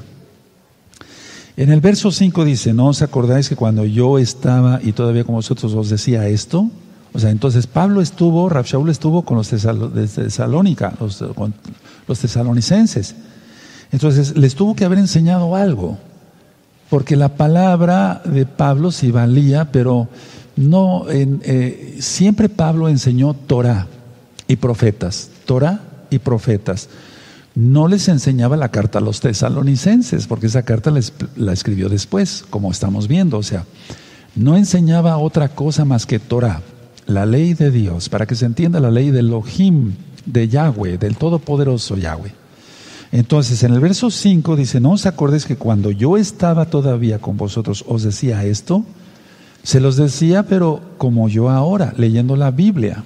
En 1.57 1.71
el 1.71 1.81
verso 1.81 2.11
5 2.11 2.45
dice, 2.45 2.73
¿no 2.73 2.87
os 2.87 3.01
acordáis 3.01 3.49
que 3.49 3.55
cuando 3.55 3.85
yo 3.85 4.17
estaba 4.17 4.79
y 4.81 4.93
todavía 4.93 5.23
con 5.23 5.35
vosotros 5.35 5.73
os 5.73 5.89
decía 5.89 6.27
esto? 6.27 6.71
O 7.13 7.19
sea, 7.19 7.29
entonces 7.29 7.67
Pablo 7.67 8.01
estuvo, 8.01 8.49
Shaul 8.49 8.89
estuvo 8.89 9.23
con 9.23 9.37
los 9.37 9.49
Tesalónica, 9.49 10.93
los, 10.99 11.23
con 11.35 11.53
los 12.07 12.19
tesalonicenses. 12.19 13.15
Entonces 13.91 14.37
les 14.37 14.55
tuvo 14.55 14.75
que 14.75 14.85
haber 14.85 14.97
enseñado 14.97 15.55
algo 15.55 15.97
porque 16.91 17.15
la 17.15 17.29
palabra 17.38 18.21
de 18.25 18.45
Pablo 18.45 18.91
sí 18.91 19.12
valía, 19.12 19.71
pero 19.71 20.10
no, 20.57 21.10
en, 21.10 21.41
eh, 21.45 21.95
siempre 22.01 22.50
Pablo 22.50 22.89
enseñó 22.89 23.33
Torah. 23.33 23.88
y 24.45 24.57
profetas. 24.57 25.29
Torah 25.45 25.79
y 26.10 26.19
profetas. 26.19 26.89
No 27.55 27.88
les 27.88 28.10
enseñaba 28.10 28.57
la 28.57 28.71
carta 28.71 29.00
a 29.00 29.01
los 29.01 29.21
tesalonicenses, 29.21 30.27
porque 30.27 30.48
esa 30.48 30.63
carta 30.63 30.91
la 31.38 31.53
escribió 31.53 31.88
después, 31.88 32.43
como 32.50 32.69
estamos 32.69 33.07
viendo. 33.07 33.38
O 33.38 33.43
sea, 33.43 33.63
no 34.36 34.57
enseñaba 34.57 35.15
otra 35.15 35.48
cosa 35.48 35.86
más 35.86 36.05
que 36.05 36.19
Torah, 36.19 36.62
la 37.05 37.25
ley 37.25 37.53
de 37.53 37.71
Dios, 37.71 38.10
para 38.10 38.25
que 38.25 38.36
se 38.36 38.45
entienda 38.45 38.81
la 38.81 38.91
ley 38.91 39.12
del 39.12 39.27
Elohim, 39.27 39.93
de 40.25 40.50
Yahweh, 40.50 40.98
del 40.98 41.15
Todopoderoso 41.15 41.95
Yahweh. 41.95 42.40
Entonces, 43.11 43.61
en 43.63 43.73
el 43.73 43.79
verso 43.81 44.09
5 44.09 44.55
dice, 44.55 44.79
no 44.79 44.91
os 44.91 45.05
acordéis 45.05 45.45
que 45.45 45.57
cuando 45.57 45.91
yo 45.91 46.17
estaba 46.17 46.65
todavía 46.65 47.19
con 47.19 47.35
vosotros 47.35 47.83
os 47.87 48.03
decía 48.03 48.45
esto, 48.45 48.85
se 49.63 49.79
los 49.79 49.97
decía, 49.97 50.43
pero 50.43 50.81
como 50.97 51.27
yo 51.27 51.49
ahora, 51.49 51.93
leyendo 51.97 52.35
la 52.35 52.51
Biblia. 52.51 53.03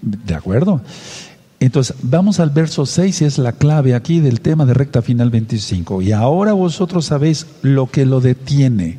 ¿De 0.00 0.34
acuerdo? 0.34 0.80
Entonces, 1.60 1.96
vamos 2.02 2.40
al 2.40 2.50
verso 2.50 2.84
6 2.84 3.22
y 3.22 3.24
es 3.24 3.38
la 3.38 3.52
clave 3.52 3.94
aquí 3.94 4.18
del 4.18 4.40
tema 4.40 4.66
de 4.66 4.74
recta 4.74 5.00
final 5.00 5.30
25. 5.30 6.02
Y 6.02 6.10
ahora 6.10 6.52
vosotros 6.52 7.06
sabéis 7.06 7.46
lo 7.62 7.86
que 7.88 8.04
lo 8.04 8.20
detiene. 8.20 8.98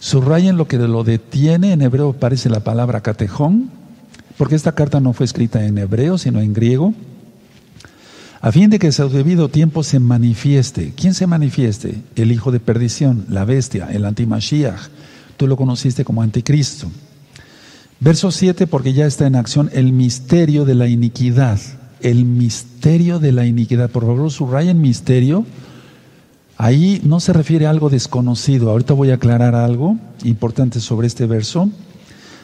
Subrayen 0.00 0.56
lo 0.56 0.66
que 0.66 0.76
lo 0.76 1.04
detiene, 1.04 1.72
en 1.72 1.82
hebreo 1.82 2.10
aparece 2.10 2.50
la 2.50 2.60
palabra 2.60 3.00
catejón, 3.00 3.70
porque 4.36 4.56
esta 4.56 4.72
carta 4.72 5.00
no 5.00 5.12
fue 5.12 5.24
escrita 5.24 5.64
en 5.64 5.78
hebreo, 5.78 6.18
sino 6.18 6.40
en 6.40 6.52
griego, 6.52 6.92
a 8.44 8.52
fin 8.52 8.68
de 8.68 8.78
que 8.78 8.88
a 8.88 8.92
su 8.92 9.08
debido 9.08 9.48
tiempo 9.48 9.82
se 9.82 9.98
manifieste. 9.98 10.92
¿Quién 10.94 11.14
se 11.14 11.26
manifieste? 11.26 12.02
El 12.14 12.30
hijo 12.30 12.52
de 12.52 12.60
perdición, 12.60 13.24
la 13.30 13.46
bestia, 13.46 13.88
el 13.90 14.04
antimashiach. 14.04 14.88
Tú 15.38 15.46
lo 15.46 15.56
conociste 15.56 16.04
como 16.04 16.20
anticristo. 16.20 16.90
Verso 18.00 18.30
7, 18.30 18.66
porque 18.66 18.92
ya 18.92 19.06
está 19.06 19.26
en 19.26 19.36
acción 19.36 19.70
el 19.72 19.92
misterio 19.92 20.66
de 20.66 20.74
la 20.74 20.88
iniquidad. 20.88 21.58
El 22.02 22.26
misterio 22.26 23.18
de 23.18 23.32
la 23.32 23.46
iniquidad. 23.46 23.88
Por 23.88 24.04
favor, 24.04 24.30
subrayen 24.30 24.78
misterio 24.78 25.46
Ahí 26.56 27.00
no 27.04 27.18
se 27.20 27.32
refiere 27.32 27.66
a 27.66 27.70
algo 27.70 27.90
desconocido. 27.90 28.70
Ahorita 28.70 28.94
voy 28.94 29.10
a 29.10 29.14
aclarar 29.14 29.54
algo 29.54 29.96
importante 30.22 30.80
sobre 30.80 31.06
este 31.06 31.26
verso. 31.26 31.68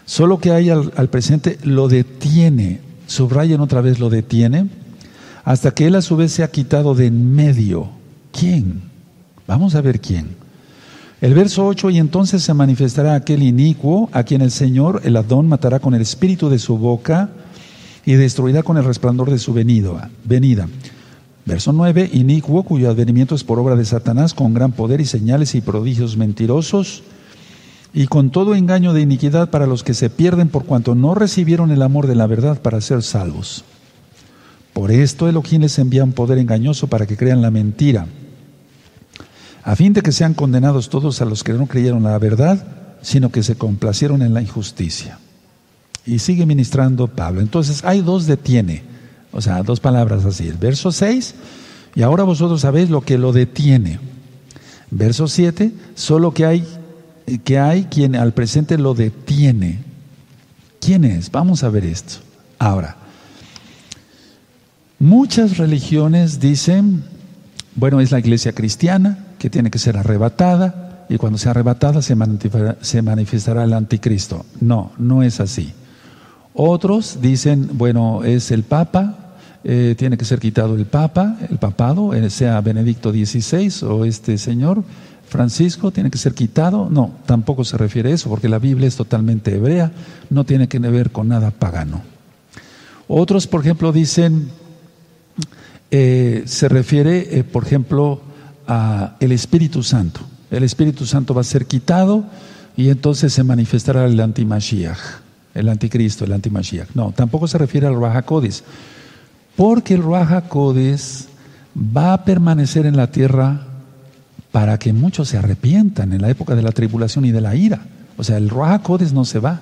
Solo 0.04 0.38
que 0.38 0.50
hay 0.50 0.70
al, 0.70 1.08
presente 1.10 1.58
lo 1.62 1.88
detiene. 1.88 2.80
Subrayen 3.06 3.60
otra 3.60 3.80
vez 3.80 4.00
lo 4.00 4.10
detiene. 4.10 4.68
Hasta 5.50 5.72
que 5.72 5.88
él 5.88 5.96
a 5.96 6.00
su 6.00 6.14
vez 6.14 6.30
se 6.30 6.44
ha 6.44 6.50
quitado 6.52 6.94
de 6.94 7.06
en 7.06 7.34
medio. 7.34 7.88
¿Quién? 8.30 8.82
Vamos 9.48 9.74
a 9.74 9.80
ver 9.80 10.00
quién. 10.00 10.28
El 11.20 11.34
verso 11.34 11.66
8, 11.66 11.90
y 11.90 11.98
entonces 11.98 12.44
se 12.44 12.54
manifestará 12.54 13.16
aquel 13.16 13.42
inicuo 13.42 14.08
a 14.12 14.22
quien 14.22 14.42
el 14.42 14.52
Señor, 14.52 15.00
el 15.02 15.16
Adón, 15.16 15.48
matará 15.48 15.80
con 15.80 15.92
el 15.94 16.02
espíritu 16.02 16.50
de 16.50 16.60
su 16.60 16.78
boca 16.78 17.30
y 18.06 18.12
destruirá 18.12 18.62
con 18.62 18.76
el 18.76 18.84
resplandor 18.84 19.28
de 19.28 19.40
su 19.40 19.52
venida. 19.52 20.68
Verso 21.46 21.72
9, 21.72 22.10
inicuo 22.12 22.62
cuyo 22.62 22.88
advenimiento 22.88 23.34
es 23.34 23.42
por 23.42 23.58
obra 23.58 23.74
de 23.74 23.84
Satanás 23.84 24.34
con 24.34 24.54
gran 24.54 24.70
poder 24.70 25.00
y 25.00 25.04
señales 25.04 25.56
y 25.56 25.62
prodigios 25.62 26.16
mentirosos 26.16 27.02
y 27.92 28.06
con 28.06 28.30
todo 28.30 28.54
engaño 28.54 28.92
de 28.92 29.00
iniquidad 29.00 29.50
para 29.50 29.66
los 29.66 29.82
que 29.82 29.94
se 29.94 30.10
pierden 30.10 30.48
por 30.48 30.64
cuanto 30.64 30.94
no 30.94 31.16
recibieron 31.16 31.72
el 31.72 31.82
amor 31.82 32.06
de 32.06 32.14
la 32.14 32.28
verdad 32.28 32.62
para 32.62 32.80
ser 32.80 33.02
salvos. 33.02 33.64
Por 34.80 34.92
esto 34.92 35.28
Elohim 35.28 35.60
les 35.60 35.78
envía 35.78 36.04
un 36.04 36.12
poder 36.12 36.38
engañoso 36.38 36.86
para 36.86 37.06
que 37.06 37.18
crean 37.18 37.42
la 37.42 37.50
mentira, 37.50 38.06
a 39.62 39.76
fin 39.76 39.92
de 39.92 40.00
que 40.00 40.10
sean 40.10 40.32
condenados 40.32 40.88
todos 40.88 41.20
a 41.20 41.26
los 41.26 41.44
que 41.44 41.52
no 41.52 41.66
creyeron 41.66 42.02
la 42.02 42.16
verdad, 42.18 42.66
sino 43.02 43.30
que 43.30 43.42
se 43.42 43.56
complacieron 43.56 44.22
en 44.22 44.32
la 44.32 44.40
injusticia. 44.40 45.18
Y 46.06 46.18
sigue 46.18 46.46
ministrando 46.46 47.08
Pablo. 47.08 47.42
Entonces 47.42 47.84
hay 47.84 48.00
dos 48.00 48.26
detiene. 48.26 48.82
O 49.32 49.42
sea, 49.42 49.62
dos 49.62 49.80
palabras 49.80 50.24
así. 50.24 50.48
El 50.48 50.56
verso 50.56 50.92
6, 50.92 51.34
y 51.94 52.00
ahora 52.00 52.24
vosotros 52.24 52.62
sabéis 52.62 52.88
lo 52.88 53.02
que 53.02 53.18
lo 53.18 53.34
detiene. 53.34 54.00
Verso 54.90 55.28
7, 55.28 55.74
solo 55.94 56.32
que 56.32 56.46
hay, 56.46 56.66
que 57.44 57.58
hay 57.58 57.84
quien 57.84 58.16
al 58.16 58.32
presente 58.32 58.78
lo 58.78 58.94
detiene. 58.94 59.80
¿Quién 60.80 61.04
es? 61.04 61.30
Vamos 61.30 61.64
a 61.64 61.68
ver 61.68 61.84
esto. 61.84 62.14
Ahora, 62.58 62.96
muchas 65.00 65.58
religiones 65.58 66.38
dicen, 66.38 67.02
bueno, 67.74 68.00
es 68.00 68.12
la 68.12 68.20
iglesia 68.20 68.52
cristiana 68.52 69.26
que 69.40 69.50
tiene 69.50 69.70
que 69.72 69.80
ser 69.80 69.96
arrebatada 69.96 71.06
y 71.08 71.16
cuando 71.16 71.38
sea 71.38 71.50
arrebatada 71.50 72.02
se 72.02 72.14
manifestará 73.02 73.64
el 73.64 73.72
anticristo. 73.72 74.46
No, 74.60 74.92
no 74.98 75.24
es 75.24 75.40
así. 75.40 75.72
Otros 76.54 77.18
dicen, 77.20 77.70
bueno, 77.72 78.22
es 78.24 78.50
el 78.50 78.62
Papa, 78.62 79.34
eh, 79.62 79.94
tiene 79.96 80.16
que 80.16 80.24
ser 80.24 80.40
quitado 80.40 80.74
el 80.74 80.86
Papa, 80.86 81.36
el 81.48 81.58
papado, 81.58 82.14
eh, 82.14 82.30
sea 82.30 82.60
Benedicto 82.60 83.12
XVI 83.12 83.86
o 83.86 84.04
este 84.04 84.38
señor 84.38 84.82
Francisco, 85.28 85.90
tiene 85.90 86.10
que 86.10 86.18
ser 86.18 86.34
quitado. 86.34 86.88
No, 86.90 87.12
tampoco 87.26 87.64
se 87.64 87.76
refiere 87.76 88.10
a 88.10 88.14
eso, 88.14 88.28
porque 88.28 88.48
la 88.48 88.58
Biblia 88.58 88.88
es 88.88 88.96
totalmente 88.96 89.54
hebrea, 89.54 89.92
no 90.28 90.44
tiene 90.44 90.68
que 90.68 90.78
ver 90.78 91.10
con 91.12 91.28
nada 91.28 91.50
pagano. 91.50 92.02
Otros, 93.06 93.46
por 93.46 93.60
ejemplo, 93.60 93.92
dicen, 93.92 94.50
eh, 95.90 96.42
se 96.46 96.68
refiere, 96.68 97.44
por 97.44 97.64
ejemplo, 97.64 98.20
a 98.66 99.16
el 99.20 99.32
Espíritu 99.32 99.82
Santo. 99.82 100.20
El 100.50 100.62
Espíritu 100.64 101.06
Santo 101.06 101.34
va 101.34 101.40
a 101.40 101.44
ser 101.44 101.66
quitado 101.66 102.24
y 102.76 102.88
entonces 102.88 103.32
se 103.32 103.44
manifestará 103.44 104.04
el 104.04 104.18
antimashiach 104.18 104.98
el 105.54 105.68
anticristo, 105.68 106.24
el 106.24 106.32
antimashiach. 106.32 106.88
No, 106.94 107.12
tampoco 107.12 107.48
se 107.48 107.58
refiere 107.58 107.86
al 107.86 107.94
Ruach 107.94 108.24
porque 109.56 109.94
el 109.94 110.02
Ruach 110.02 110.44
va 111.76 112.12
a 112.12 112.24
permanecer 112.24 112.86
en 112.86 112.96
la 112.96 113.10
tierra 113.10 113.66
para 114.52 114.78
que 114.78 114.92
muchos 114.92 115.28
se 115.28 115.38
arrepientan 115.38 116.12
en 116.12 116.22
la 116.22 116.30
época 116.30 116.54
de 116.54 116.62
la 116.62 116.72
tribulación 116.72 117.24
y 117.24 117.30
de 117.30 117.40
la 117.40 117.54
ira. 117.54 117.80
O 118.16 118.24
sea, 118.24 118.36
el 118.36 118.48
Ruach 118.48 118.88
no 119.12 119.24
se 119.24 119.38
va. 119.38 119.60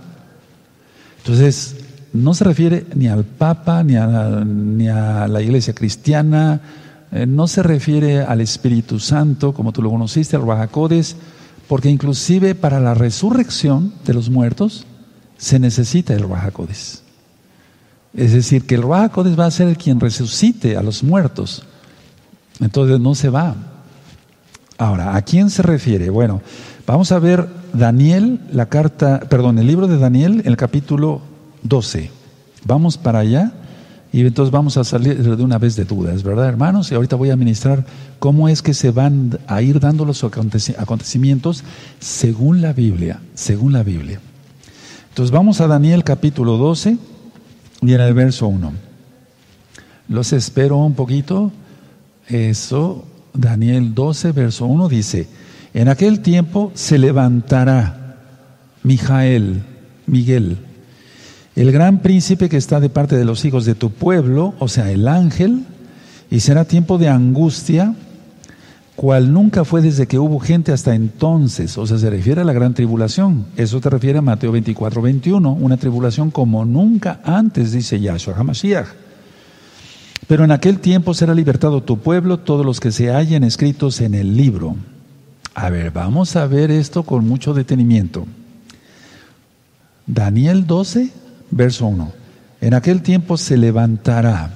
Entonces, 1.19 1.77
no 2.13 2.35
se 2.35 2.45
refiere 2.45 2.87
ni 2.95 3.09
al 3.09 3.25
Papa, 3.25 3.83
ni 3.83 3.97
a 3.97 5.27
la, 5.29 5.43
iglesia 5.43 5.75
cristiana, 5.75 6.61
eh, 7.13 7.27
no 7.27 7.47
se 7.47 7.63
refiere 7.63 8.23
al 8.23 8.41
Espíritu 8.41 8.99
Santo, 8.99 9.53
como 9.53 9.73
tú 9.73 9.83
lo 9.83 9.91
conociste, 9.91 10.37
al 10.37 10.43
Ruach 10.43 10.71
porque 11.69 11.91
inclusive 11.91 12.55
para 12.55 12.81
la 12.81 12.95
resurrección 12.95 13.93
de 14.07 14.15
los 14.15 14.31
muertos, 14.31 14.87
se 15.37 15.59
necesita 15.59 16.15
el 16.15 16.23
Ruajacodes. 16.23 17.03
Es 18.15 18.33
decir, 18.33 18.67
que 18.67 18.75
el 18.75 18.83
Ruajacodes 18.83 19.39
va 19.39 19.47
a 19.47 19.51
ser 19.51 19.69
el 19.69 19.77
quien 19.77 20.01
resucite 20.01 20.77
a 20.77 20.83
los 20.83 21.05
muertos. 21.05 21.65
Entonces 22.59 22.99
no 22.99 23.15
se 23.15 23.29
va. 23.29 23.55
Ahora, 24.79 25.15
¿a 25.15 25.23
quién 25.23 25.51
se 25.51 25.63
refiere? 25.63 26.09
Bueno, 26.09 26.41
vamos 26.87 27.13
a 27.13 27.19
ver 27.19 27.49
Daniel, 27.73 28.41
la 28.51 28.67
carta, 28.67 29.21
perdón, 29.29 29.59
el 29.59 29.67
libro 29.67 29.87
de 29.87 29.99
Daniel, 29.99 30.43
el 30.47 30.57
capítulo 30.57 31.21
12. 31.63 32.11
Vamos 32.65 32.99
para 32.99 33.21
allá 33.21 33.53
y 34.13 34.21
entonces 34.23 34.51
vamos 34.51 34.77
a 34.77 34.85
salir 34.85 35.23
de 35.23 35.43
una 35.43 35.59
vez 35.59 35.77
de 35.77 35.85
dudas, 35.85 36.23
¿verdad, 36.23 36.49
hermanos? 36.49 36.91
Y 36.91 36.95
ahorita 36.95 37.17
voy 37.17 37.31
a 37.31 37.37
ministrar 37.37 37.85
cómo 38.19 38.49
es 38.49 38.63
que 38.63 38.73
se 38.73 38.91
van 38.91 39.39
a 39.47 39.61
ir 39.61 39.81
dando 39.81 40.05
los 40.05 40.25
acontecimientos 40.25 41.63
según 42.01 42.63
la 42.63 42.73
Biblia, 42.73 43.21
según 43.35 43.75
la 43.75 43.83
Biblia. 43.83 44.21
Entonces 45.11 45.31
vamos 45.31 45.61
a 45.61 45.67
Daniel 45.67 46.05
capítulo 46.05 46.57
12 46.57 46.97
y 47.83 47.93
en 47.93 48.01
el 48.01 48.15
verso 48.15 48.49
1. 48.49 48.73
Los 50.09 50.33
espero 50.33 50.79
un 50.79 50.95
poquito. 50.95 51.53
Eso, 52.29 53.05
Daniel 53.35 53.95
12, 53.95 54.33
verso 54.33 54.67
1 54.67 54.89
dice, 54.89 55.29
en 55.75 55.89
aquel 55.89 56.21
tiempo 56.21 56.73
se 56.75 56.99
levantará 56.99 58.17
Mijael, 58.83 59.63
Miguel, 60.07 60.59
el 61.59 61.73
gran 61.73 61.99
príncipe 61.99 62.49
que 62.49 62.57
está 62.57 62.79
de 62.79 62.89
parte 62.89 63.17
de 63.17 63.25
los 63.25 63.45
hijos 63.45 63.65
de 63.65 63.75
tu 63.75 63.91
pueblo, 63.91 64.55
o 64.61 64.69
sea, 64.69 64.93
el 64.93 65.09
ángel, 65.09 65.65
y 66.31 66.39
será 66.39 66.65
tiempo 66.65 66.99
de 66.99 67.09
angustia 67.09 67.97
cual 68.95 69.33
nunca 69.33 69.65
fue 69.65 69.83
desde 69.83 70.07
que 70.07 70.21
hubo 70.21 70.39
gente 70.39 70.71
hasta 70.71 70.95
entonces. 70.95 71.77
O 71.77 71.85
sea, 71.85 71.99
se 71.99 72.11
refiere 72.11 72.43
a 72.43 72.45
la 72.45 72.53
gran 72.53 72.75
tribulación. 72.75 73.47
Eso 73.57 73.81
te 73.81 73.91
refiere 73.91 74.19
a 74.19 74.23
Mateo 74.23 74.53
24, 74.53 75.03
21, 75.03 75.53
una 75.53 75.77
tribulación 75.77 76.31
como 76.31 76.65
nunca 76.65 77.21
antes, 77.25 77.73
dice 77.73 77.99
Yahshua 77.99 78.37
HaMashiach. 78.37 78.87
Pero 80.29 80.45
en 80.45 80.53
aquel 80.53 80.79
tiempo 80.79 81.13
será 81.13 81.35
libertado 81.35 81.83
tu 81.83 81.99
pueblo, 81.99 82.39
todos 82.39 82.65
los 82.65 82.79
que 82.79 82.93
se 82.93 83.11
hallen 83.11 83.43
escritos 83.43 84.01
en 84.01 84.15
el 84.15 84.37
libro. 84.37 84.77
A 85.55 85.71
ver, 85.71 85.91
vamos 85.91 86.37
a 86.37 86.47
ver 86.47 86.71
esto 86.71 87.03
con 87.03 87.27
mucho 87.27 87.53
detenimiento. 87.53 88.27
Daniel 90.07 90.67
12, 90.69 91.11
verso 91.51 91.87
1. 91.87 92.13
En 92.61 92.75
aquel 92.75 93.03
tiempo 93.03 93.37
se 93.37 93.57
levantará 93.57 94.55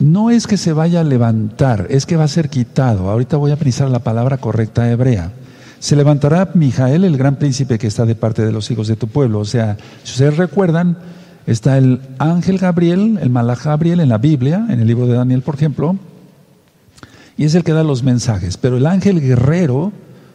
no 0.00 0.30
es 0.30 0.46
que 0.46 0.56
se 0.56 0.72
vaya 0.72 1.00
a 1.00 1.04
levantar, 1.04 1.88
es 1.90 2.06
que 2.06 2.16
va 2.16 2.22
a 2.22 2.28
ser 2.28 2.50
quitado. 2.50 3.10
Ahorita 3.10 3.36
voy 3.36 3.50
a 3.50 3.56
pensar 3.56 3.90
la 3.90 3.98
palabra 3.98 4.36
correcta 4.36 4.88
hebrea. 4.88 5.32
Se 5.80 5.96
levantará 5.96 6.52
Mijael, 6.54 7.02
el 7.02 7.16
gran 7.16 7.34
príncipe 7.34 7.80
que 7.80 7.88
está 7.88 8.06
de 8.06 8.14
parte 8.14 8.46
de 8.46 8.52
los 8.52 8.70
hijos 8.70 8.86
de 8.86 8.94
tu 8.94 9.08
pueblo. 9.08 9.40
O 9.40 9.44
sea, 9.44 9.76
si 10.04 10.12
ustedes 10.12 10.36
recuerdan, 10.36 10.98
Está 11.48 11.78
el 11.78 12.02
ángel 12.18 12.58
Gabriel, 12.58 13.18
el 13.22 13.30
malaj 13.30 13.64
Gabriel 13.64 14.00
en 14.00 14.10
la 14.10 14.18
Biblia, 14.18 14.66
en 14.68 14.80
el 14.80 14.86
libro 14.86 15.06
de 15.06 15.14
Daniel, 15.14 15.40
por 15.40 15.54
ejemplo, 15.54 15.96
y 17.38 17.44
es 17.44 17.54
el 17.54 17.64
que 17.64 17.72
da 17.72 17.82
los 17.82 18.02
mensajes. 18.02 18.58
Pero 18.58 18.76
el 18.76 18.84
ángel 18.84 19.18
guerrero 19.22 19.90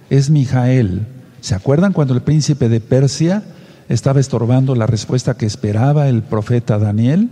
es 0.10 0.32
Mijael. 0.32 1.06
¿Se 1.40 1.54
acuerdan 1.54 1.94
cuando 1.94 2.16
el 2.16 2.24
príncipe 2.24 2.68
de 2.68 2.80
Persia 2.80 3.44
estaba 3.90 4.20
estorbando 4.20 4.76
la 4.76 4.88
respuesta 4.88 5.36
que 5.36 5.46
esperaba 5.46 6.08
el 6.08 6.22
profeta 6.24 6.78
Daniel? 6.78 7.30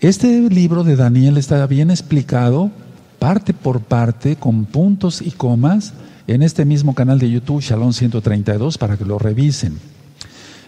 Este 0.00 0.48
libro 0.48 0.84
de 0.84 0.96
Daniel 0.96 1.36
está 1.36 1.66
bien 1.66 1.90
explicado, 1.90 2.70
parte 3.18 3.52
por 3.52 3.80
parte, 3.80 4.36
con 4.36 4.64
puntos 4.64 5.20
y 5.20 5.30
comas, 5.30 5.92
en 6.26 6.42
este 6.42 6.64
mismo 6.64 6.94
canal 6.94 7.18
de 7.18 7.30
YouTube, 7.30 7.60
Shalom 7.60 7.92
132, 7.92 8.78
para 8.78 8.96
que 8.96 9.04
lo 9.04 9.18
revisen. 9.18 9.78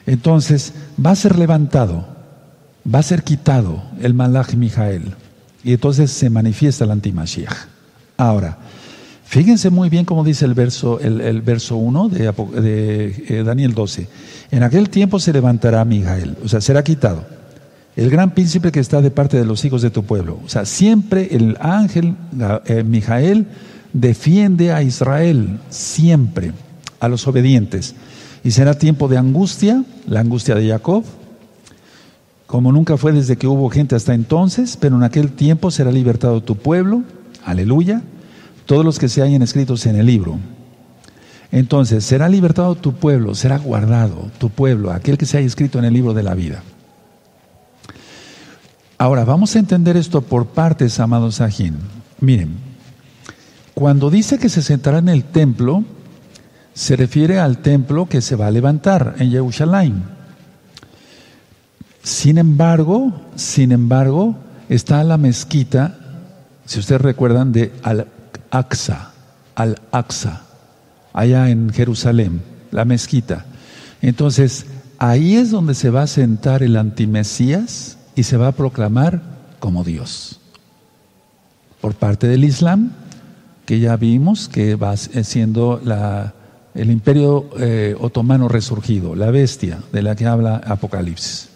Entonces, 0.07 0.75
va 1.05 1.13
a 1.13 1.17
ser 1.17 1.39
levantado, 1.39 2.07
va 2.93 2.99
a 2.99 3.05
ser 3.05 3.23
quitado 3.23 3.83
el 4.01 4.15
Malach 4.15 4.55
Mijael, 4.55 5.15
y 5.65 5.73
entonces 5.73 6.11
se 6.11 6.29
manifiesta 6.29 6.85
el 6.85 6.91
antimashiach. 6.91 7.55
Ahora, 8.17 8.59
fíjense 9.33 9.71
muy 9.71 9.89
bien 9.89 10.05
cómo 10.05 10.25
dice 10.25 10.45
el 10.45 10.53
verso, 10.53 11.01
el, 11.01 11.41
verso 11.41 11.77
1 11.77 12.09
de, 12.11 13.15
eh, 13.29 13.43
Daniel 13.43 13.73
12. 13.73 14.07
En 14.51 14.63
aquel 14.63 14.91
tiempo 14.91 15.19
se 15.19 15.33
levantará 15.33 15.83
Mijael, 15.87 16.37
o 16.45 16.49
sea, 16.49 16.61
será 16.61 16.85
quitado 16.85 17.25
el 17.97 18.11
gran 18.11 18.33
príncipe 18.35 18.71
que 18.71 18.81
está 18.81 19.01
de 19.01 19.11
parte 19.11 19.39
de 19.39 19.47
los 19.47 19.65
hijos 19.65 19.81
de 19.81 19.91
tu 19.91 20.03
pueblo. 20.03 20.39
O 20.45 20.51
sea, 20.51 20.67
siempre 20.67 21.29
el 21.35 21.57
ángel 21.61 22.15
eh, 22.67 22.85
Mijael 22.85 23.47
defiende 23.95 24.71
a 24.73 24.83
Israel, 24.83 25.61
siempre, 25.71 26.53
a 27.01 27.09
los 27.09 27.27
obedientes. 27.27 27.95
Y 28.45 28.51
será 28.51 28.75
tiempo 28.75 29.09
de 29.09 29.17
angustia, 29.17 29.83
la 30.07 30.21
angustia 30.21 30.55
de 30.55 30.69
Jacob, 30.69 31.05
como 32.47 32.71
nunca 32.71 32.99
fue 32.99 33.13
desde 33.13 33.37
que 33.37 33.47
hubo 33.47 33.71
gente 33.71 33.95
hasta 33.95 34.13
entonces, 34.13 34.77
pero 34.79 34.97
en 34.97 35.05
aquel 35.05 35.33
tiempo 35.33 35.71
será 35.71 35.91
libertado 35.91 36.43
tu 36.43 36.57
pueblo, 36.57 37.03
aleluya, 37.47 38.03
todos 38.67 38.85
los 38.85 38.99
que 38.99 39.09
se 39.09 39.23
hayan 39.23 39.43
escritos 39.43 39.87
en 39.87 39.97
el 39.97 40.07
libro. 40.07 40.39
Entonces, 41.51 42.05
será 42.05 42.29
libertado 42.29 42.75
tu 42.75 42.95
pueblo, 42.95 43.35
será 43.35 43.59
guardado 43.59 44.31
tu 44.39 44.49
pueblo, 44.49 44.91
aquel 44.91 45.19
que 45.19 45.27
se 45.27 45.37
haya 45.37 45.47
escrito 45.47 45.79
en 45.79 45.85
el 45.85 45.93
libro 45.93 46.15
de 46.15 46.23
la 46.23 46.35
vida. 46.35 46.63
Ahora, 48.97 49.25
vamos 49.25 49.55
a 49.55 49.59
entender 49.59 49.97
esto 49.97 50.23
por 50.23 50.47
partes, 50.47 50.99
amados 51.01 51.37
Sajín. 51.37 51.77
Miren, 52.21 52.57
cuando 53.75 54.11
dice 54.11 54.39
que 54.39 54.49
se 54.49 54.63
sentará 54.63 54.99
en 54.99 55.09
el 55.09 55.25
templo, 55.25 55.85
se 56.73 56.97
refiere 56.97 57.39
al 57.39 57.59
templo 57.59 58.07
que 58.07 58.21
se 58.21 58.37
va 58.37 58.47
a 58.47 58.51
levantar 58.51 59.17
en 59.19 59.31
Jerusalén. 59.31 60.05
Sin 62.03 62.39
embargo, 62.39 63.13
sin 63.37 63.73
embargo, 63.73 64.37
está 64.69 65.05
la 65.05 65.19
mezquita, 65.19 65.99
si 66.65 66.81
ustedes 66.81 67.01
recuerdan, 67.01 67.53
de 67.53 67.73
Al-Aqsa, 68.53 69.13
Al-Aqsa, 69.55 70.43
allá 71.15 71.49
en 71.49 71.71
Jerusalén, 71.71 72.43
la 72.71 72.85
mezquita. 72.85 73.47
Entonces, 74.03 74.67
ahí 74.99 75.37
es 75.37 75.51
donde 75.51 75.75
se 75.75 75.89
va 75.89 76.03
a 76.03 76.07
sentar 76.07 76.63
el 76.63 76.77
antimesías 76.77 77.97
y 78.15 78.25
se 78.25 78.37
va 78.37 78.49
a 78.49 78.53
proclamar 78.53 79.23
como 79.59 79.85
Dios. 79.85 80.39
Por 81.81 81.95
parte 81.95 82.27
del 82.27 82.45
Islam, 82.45 82.93
que 83.65 83.81
ya 83.81 83.97
vimos 83.97 84.51
que 84.51 84.75
va 84.75 84.99
siendo 84.99 85.81
la, 85.83 86.35
el 86.75 86.91
imperio 86.91 87.49
eh, 87.59 87.97
otomano 87.99 88.49
resurgido, 88.49 89.15
la 89.15 89.31
bestia 89.31 89.79
de 89.93 90.03
la 90.03 90.15
que 90.15 90.27
habla 90.27 90.57
Apocalipsis. 90.57 91.49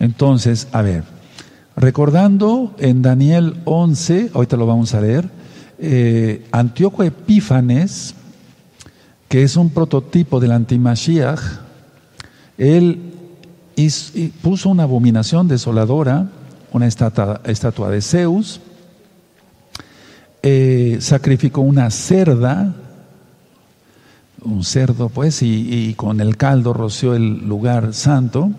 Entonces, 0.00 0.66
a 0.72 0.82
ver, 0.82 1.04
recordando 1.76 2.74
en 2.78 3.00
Daniel 3.00 3.60
11, 3.64 4.32
ahorita 4.34 4.56
lo 4.56 4.66
vamos 4.66 4.92
a 4.94 5.00
leer, 5.00 5.41
eh, 5.84 6.46
Antíoco 6.52 7.02
Epífanes, 7.02 8.14
que 9.28 9.42
es 9.42 9.56
un 9.56 9.70
prototipo 9.70 10.38
del 10.38 10.52
antimashiach, 10.52 11.40
él 12.56 13.12
puso 14.42 14.68
una 14.68 14.84
abominación 14.84 15.48
desoladora, 15.48 16.28
una 16.72 16.86
estatua, 16.86 17.90
de 17.90 18.00
Zeus, 18.00 18.60
eh, 20.42 20.98
sacrificó 21.00 21.62
una 21.62 21.90
cerda, 21.90 22.74
un 24.44 24.62
cerdo 24.62 25.08
pues, 25.08 25.42
y, 25.42 25.94
con 25.94 26.20
el 26.20 26.36
caldo 26.36 26.72
roció 26.72 27.14
el 27.14 27.48
lugar 27.48 27.92
santo, 27.92 28.52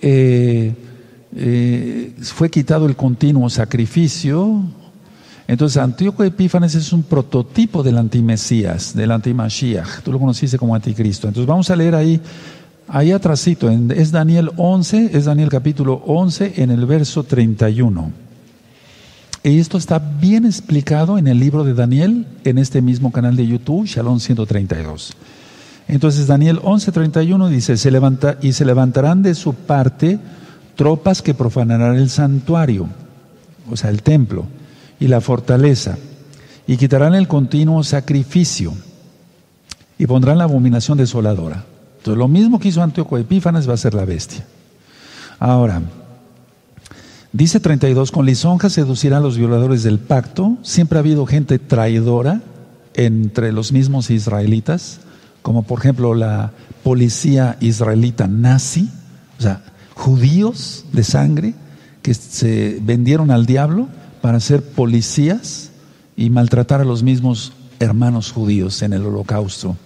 eh, 0.00 0.74
eh, 1.36 2.14
fue 2.20 2.50
quitado 2.50 2.86
el 2.86 2.96
continuo 2.96 3.48
sacrificio, 3.48 4.64
entonces 5.52 5.76
Antíoco 5.76 6.24
Epífanes 6.24 6.74
es 6.74 6.92
un 6.92 7.02
prototipo 7.02 7.82
del 7.82 7.98
antimesías, 7.98 8.94
del 8.94 9.10
antimashiach, 9.10 10.02
tú 10.02 10.12
lo 10.12 10.18
conociste 10.18 10.58
como 10.58 10.74
anticristo. 10.74 11.28
Entonces 11.28 11.46
vamos 11.46 11.68
a 11.70 11.76
leer 11.76 11.94
ahí 11.94 12.20
Ahí 12.88 13.10
atrásito, 13.10 13.70
es 13.70 14.12
Daniel 14.12 14.50
11, 14.56 15.12
es 15.14 15.24
Daniel 15.24 15.48
capítulo 15.48 16.02
11 16.04 16.54
en 16.56 16.70
el 16.70 16.84
verso 16.84 17.24
31. 17.24 18.10
Y 19.44 19.58
esto 19.58 19.78
está 19.78 19.98
bien 19.98 20.44
explicado 20.44 21.16
en 21.16 21.26
el 21.26 21.40
libro 21.40 21.64
de 21.64 21.72
Daniel, 21.72 22.26
en 22.44 22.58
este 22.58 22.82
mismo 22.82 23.10
canal 23.10 23.34
de 23.34 23.46
YouTube, 23.46 23.86
Shalom 23.86 24.20
132. 24.20 25.14
Entonces 25.88 26.26
Daniel 26.26 26.60
31 26.60 27.48
dice, 27.48 27.78
se 27.78 27.90
levanta, 27.90 28.36
y 28.42 28.52
se 28.52 28.66
levantarán 28.66 29.22
de 29.22 29.34
su 29.34 29.54
parte 29.54 30.18
tropas 30.76 31.22
que 31.22 31.32
profanarán 31.32 31.96
el 31.96 32.10
santuario, 32.10 32.88
o 33.70 33.76
sea, 33.76 33.88
el 33.88 34.02
templo, 34.02 34.44
y 35.02 35.08
la 35.08 35.20
fortaleza, 35.20 35.98
y 36.64 36.76
quitarán 36.76 37.16
el 37.16 37.26
continuo 37.26 37.82
sacrificio, 37.82 38.72
y 39.98 40.06
pondrán 40.06 40.38
la 40.38 40.44
abominación 40.44 40.96
desoladora. 40.96 41.64
Entonces, 41.98 42.18
lo 42.18 42.28
mismo 42.28 42.60
que 42.60 42.68
hizo 42.68 42.84
Antíoco 42.84 43.18
Epífanes 43.18 43.68
va 43.68 43.74
a 43.74 43.78
ser 43.78 43.94
la 43.94 44.04
bestia. 44.04 44.46
Ahora, 45.40 45.82
dice 47.32 47.58
32, 47.58 48.12
con 48.12 48.26
lisonja 48.26 48.70
seducirá 48.70 49.16
a 49.16 49.20
los 49.20 49.36
violadores 49.36 49.82
del 49.82 49.98
pacto. 49.98 50.56
Siempre 50.62 50.98
ha 50.98 51.00
habido 51.00 51.26
gente 51.26 51.58
traidora 51.58 52.40
entre 52.94 53.50
los 53.50 53.72
mismos 53.72 54.08
israelitas, 54.08 55.00
como 55.42 55.64
por 55.64 55.80
ejemplo 55.80 56.14
la 56.14 56.52
policía 56.84 57.56
israelita 57.58 58.28
nazi, 58.28 58.88
o 59.36 59.42
sea, 59.42 59.64
judíos 59.94 60.84
de 60.92 61.02
sangre 61.02 61.54
que 62.02 62.14
se 62.14 62.78
vendieron 62.80 63.32
al 63.32 63.46
diablo 63.46 63.88
para 64.22 64.40
ser 64.40 64.62
policías 64.62 65.70
y 66.16 66.30
maltratar 66.30 66.80
a 66.80 66.84
los 66.84 67.02
mismos 67.02 67.52
hermanos 67.80 68.32
judíos 68.32 68.80
en 68.80 68.94
el 68.94 69.04
holocausto. 69.04 69.76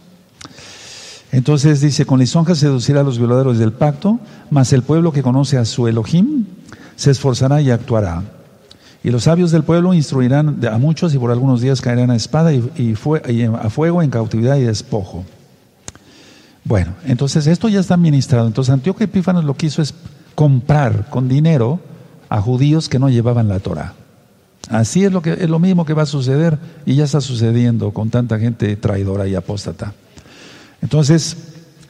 Entonces 1.32 1.80
dice, 1.80 2.06
con 2.06 2.20
lisonja 2.20 2.54
seducirá 2.54 3.00
a 3.00 3.04
los 3.04 3.18
violadores 3.18 3.58
del 3.58 3.72
pacto, 3.72 4.20
mas 4.50 4.72
el 4.72 4.82
pueblo 4.82 5.12
que 5.12 5.22
conoce 5.22 5.58
a 5.58 5.64
su 5.64 5.88
Elohim 5.88 6.44
se 6.94 7.10
esforzará 7.10 7.60
y 7.60 7.70
actuará. 7.70 8.22
Y 9.02 9.10
los 9.10 9.24
sabios 9.24 9.50
del 9.50 9.62
pueblo 9.62 9.94
instruirán 9.94 10.64
a 10.66 10.78
muchos 10.78 11.14
y 11.14 11.18
por 11.18 11.30
algunos 11.30 11.60
días 11.60 11.80
caerán 11.80 12.10
a 12.10 12.16
espada 12.16 12.52
y, 12.52 12.94
a 13.60 13.70
fuego 13.70 14.02
en 14.02 14.10
cautividad 14.10 14.56
y 14.56 14.62
despojo. 14.62 15.24
Bueno, 16.64 16.94
entonces 17.04 17.46
esto 17.46 17.68
ya 17.68 17.80
está 17.80 17.94
administrado. 17.94 18.46
Entonces 18.46 18.72
Antíoco 18.72 19.02
Epífanes 19.04 19.44
lo 19.44 19.56
que 19.56 19.66
hizo 19.66 19.80
es 19.80 19.94
comprar 20.34 21.08
con 21.08 21.28
dinero 21.28 21.80
a 22.28 22.40
judíos 22.40 22.88
que 22.88 22.98
no 22.98 23.08
llevaban 23.08 23.48
la 23.48 23.60
Torah. 23.60 23.94
Así 24.68 25.04
es 25.04 25.12
lo, 25.12 25.22
que, 25.22 25.32
es 25.32 25.48
lo 25.48 25.58
mismo 25.58 25.84
que 25.84 25.94
va 25.94 26.02
a 26.02 26.06
suceder 26.06 26.58
y 26.84 26.96
ya 26.96 27.04
está 27.04 27.20
sucediendo 27.20 27.92
con 27.92 28.10
tanta 28.10 28.38
gente 28.38 28.74
traidora 28.76 29.28
y 29.28 29.34
apóstata. 29.34 29.92
Entonces, 30.82 31.36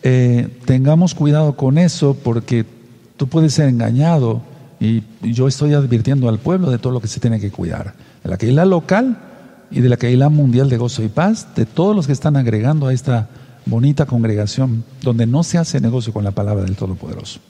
eh, 0.03 0.49
tengamos 0.67 1.15
cuidado 1.15 1.57
con 1.57 1.79
eso 1.79 2.17
porque 2.23 2.67
tú 3.17 3.29
puedes 3.29 3.55
ser 3.55 3.69
engañado 3.69 4.43
y 4.79 5.03
yo 5.23 5.49
estoy 5.49 5.73
advirtiendo 5.73 6.29
al 6.29 6.39
pueblo 6.39 6.71
de 6.71 6.79
todo 6.79 6.93
lo 6.93 7.01
que 7.01 7.09
se 7.09 7.19
tiene 7.19 7.41
que 7.41 7.51
cuidar, 7.51 7.95
de 8.23 8.31
la 8.31 8.37
Keilah 8.37 8.67
local 8.67 9.19
y 9.71 9.81
de 9.81 9.89
la 9.89 9.97
Keilah 9.97 10.29
mundial 10.29 10.69
de 10.69 10.77
gozo 10.77 11.03
y 11.03 11.09
paz, 11.09 11.49
de 11.57 11.65
todos 11.65 11.97
los 11.97 12.07
que 12.07 12.13
están 12.13 12.37
agregando 12.37 12.87
a 12.87 12.93
esta 12.93 13.29
bonita 13.65 14.05
congregación 14.07 14.85
donde 15.03 15.27
no 15.27 15.43
se 15.43 15.59
hace 15.59 15.81
negocio 15.81 16.13
con 16.13 16.25
la 16.25 16.31
palabra 16.31 16.65
del 16.65 16.77
Todopoderoso. 16.77 17.41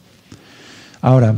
Ahora, 1.03 1.35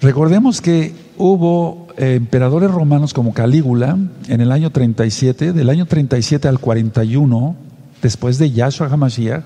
recordemos 0.00 0.60
que 0.60 1.05
hubo 1.18 1.88
eh, 1.96 2.14
emperadores 2.14 2.70
romanos 2.70 3.14
como 3.14 3.32
Calígula 3.32 3.98
en 4.28 4.40
el 4.40 4.52
año 4.52 4.70
37, 4.70 5.52
del 5.52 5.68
año 5.68 5.86
37 5.86 6.48
al 6.48 6.58
41, 6.58 7.56
después 8.02 8.38
de 8.38 8.50
Yahshua 8.50 8.88
HaMashiach, 8.88 9.42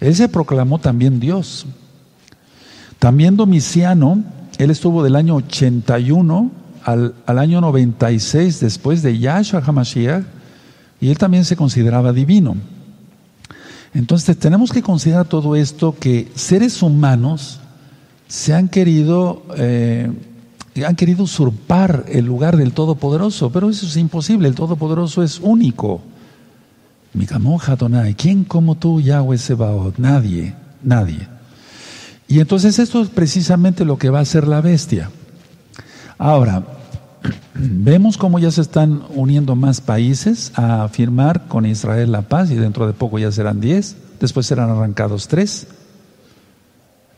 él 0.00 0.14
se 0.14 0.28
proclamó 0.28 0.78
también 0.78 1.20
Dios. 1.20 1.66
También 2.98 3.36
Domiciano, 3.36 4.22
él 4.58 4.70
estuvo 4.70 5.02
del 5.02 5.16
año 5.16 5.36
81 5.36 6.50
al, 6.84 7.14
al 7.26 7.38
año 7.38 7.60
96 7.60 8.60
después 8.60 9.02
de 9.02 9.18
Yahshua 9.18 9.62
HaMashiach, 9.64 10.24
y 11.00 11.08
él 11.08 11.18
también 11.18 11.44
se 11.44 11.56
consideraba 11.56 12.12
divino. 12.12 12.56
Entonces 13.94 14.36
tenemos 14.38 14.70
que 14.70 14.82
considerar 14.82 15.26
todo 15.26 15.56
esto 15.56 15.96
que 15.98 16.30
seres 16.34 16.82
humanos 16.82 17.60
se 18.28 18.54
han 18.54 18.68
querido, 18.68 19.42
eh, 19.56 20.08
han 20.86 20.96
querido 20.96 21.24
usurpar 21.24 22.04
el 22.08 22.24
lugar 22.24 22.56
del 22.56 22.72
Todopoderoso, 22.72 23.50
pero 23.50 23.70
eso 23.70 23.86
es 23.86 23.96
imposible, 23.96 24.48
el 24.48 24.54
Todopoderoso 24.54 25.22
es 25.22 25.40
único. 25.40 26.00
Mikamoja 27.12 27.76
Donai, 27.76 28.14
¿quién 28.14 28.44
como 28.44 28.76
tú, 28.76 29.00
Yahweh 29.00 29.38
Sebaot? 29.38 29.98
Nadie, 29.98 30.54
nadie. 30.82 31.28
Y 32.28 32.38
entonces 32.38 32.78
esto 32.78 33.02
es 33.02 33.08
precisamente 33.08 33.84
lo 33.84 33.98
que 33.98 34.10
va 34.10 34.20
a 34.20 34.22
hacer 34.22 34.46
la 34.46 34.60
bestia. 34.60 35.10
Ahora, 36.16 36.62
vemos 37.54 38.16
cómo 38.16 38.38
ya 38.38 38.52
se 38.52 38.60
están 38.60 39.02
uniendo 39.14 39.56
más 39.56 39.80
países 39.80 40.52
a 40.54 40.88
firmar 40.88 41.48
con 41.48 41.66
Israel 41.66 42.12
la 42.12 42.22
paz 42.22 42.50
y 42.52 42.54
dentro 42.54 42.86
de 42.86 42.92
poco 42.92 43.18
ya 43.18 43.32
serán 43.32 43.60
diez, 43.60 43.96
después 44.20 44.46
serán 44.46 44.70
arrancados 44.70 45.26
tres. 45.26 45.66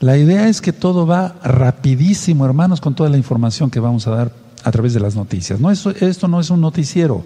La 0.02 0.18
idea 0.18 0.48
es 0.48 0.60
que 0.60 0.72
todo 0.72 1.06
va 1.06 1.36
rapidísimo, 1.44 2.44
hermanos, 2.44 2.80
con 2.80 2.96
toda 2.96 3.08
la 3.08 3.16
información 3.16 3.70
que 3.70 3.78
vamos 3.78 4.08
a 4.08 4.10
dar 4.10 4.32
a 4.64 4.70
través 4.72 4.94
de 4.94 4.98
las 4.98 5.14
noticias. 5.14 5.60
No, 5.60 5.70
esto, 5.70 5.90
esto 5.90 6.26
no 6.26 6.40
es 6.40 6.50
un 6.50 6.60
noticiero, 6.60 7.24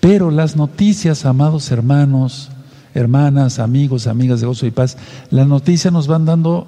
pero 0.00 0.30
las 0.30 0.56
noticias, 0.56 1.26
amados 1.26 1.70
hermanos, 1.70 2.48
hermanas, 2.94 3.58
amigos, 3.58 4.06
amigas 4.06 4.40
de 4.40 4.46
gozo 4.46 4.64
y 4.64 4.70
paz, 4.70 4.96
las 5.28 5.46
noticias 5.46 5.92
nos 5.92 6.06
van 6.06 6.24
dando, 6.24 6.66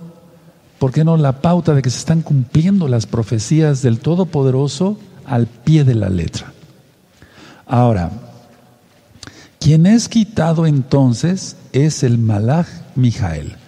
¿por 0.78 0.92
qué 0.92 1.02
no?, 1.02 1.16
la 1.16 1.40
pauta 1.40 1.72
de 1.72 1.80
que 1.80 1.88
se 1.88 2.00
están 2.00 2.20
cumpliendo 2.20 2.86
las 2.86 3.06
profecías 3.06 3.80
del 3.80 4.00
Todopoderoso 4.00 4.98
al 5.24 5.46
pie 5.46 5.84
de 5.84 5.94
la 5.94 6.10
letra. 6.10 6.52
Ahora, 7.66 8.10
quien 9.58 9.86
es 9.86 10.10
quitado 10.10 10.66
entonces 10.66 11.56
es 11.72 12.02
el 12.02 12.18
Malach 12.18 12.68
Mijael. 12.96 13.61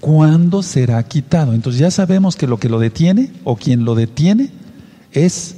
¿Cuándo 0.00 0.62
será 0.62 1.02
quitado? 1.02 1.54
Entonces 1.54 1.80
ya 1.80 1.90
sabemos 1.90 2.36
que 2.36 2.46
lo 2.46 2.58
que 2.58 2.68
lo 2.68 2.78
detiene 2.78 3.32
o 3.44 3.56
quien 3.56 3.84
lo 3.84 3.94
detiene 3.94 4.50
es 5.12 5.56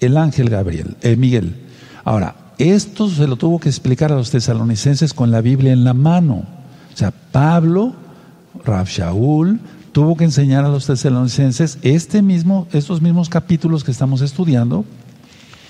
el 0.00 0.16
ángel 0.16 0.48
Gabriel, 0.48 0.96
eh, 1.02 1.16
Miguel. 1.16 1.56
Ahora, 2.04 2.36
esto 2.58 3.08
se 3.08 3.26
lo 3.26 3.36
tuvo 3.36 3.58
que 3.58 3.68
explicar 3.68 4.10
a 4.12 4.16
los 4.16 4.30
tesalonicenses 4.30 5.14
con 5.14 5.30
la 5.30 5.40
Biblia 5.40 5.72
en 5.72 5.84
la 5.84 5.94
mano. 5.94 6.44
O 6.92 6.96
sea, 6.96 7.10
Pablo, 7.10 7.94
Rab 8.64 8.86
Shaul, 8.86 9.60
tuvo 9.92 10.16
que 10.16 10.24
enseñar 10.24 10.64
a 10.64 10.68
los 10.68 10.86
tesalonicenses 10.86 11.78
este 11.82 12.22
mismo, 12.22 12.66
estos 12.72 13.02
mismos 13.02 13.28
capítulos 13.28 13.84
que 13.84 13.90
estamos 13.90 14.22
estudiando, 14.22 14.84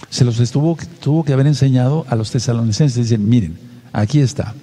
se 0.08 0.24
los 0.24 0.38
tuvo 0.50 1.24
que 1.24 1.32
haber 1.32 1.46
enseñado 1.46 2.04
a 2.08 2.16
los 2.16 2.30
tesalonicenses. 2.30 3.08
Dicen, 3.08 3.28
miren, 3.28 3.58
aquí 3.92 4.20
está. 4.20 4.54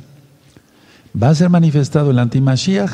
Va 1.15 1.30
a 1.30 1.36
ser 1.36 1.50
manifestado 1.50 2.12
el 2.12 2.19
antimashiach 2.19 2.91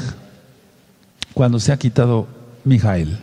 cuando 1.33 1.59
se 1.59 1.71
ha 1.71 1.77
quitado 1.77 2.27
Mijael. 2.63 3.19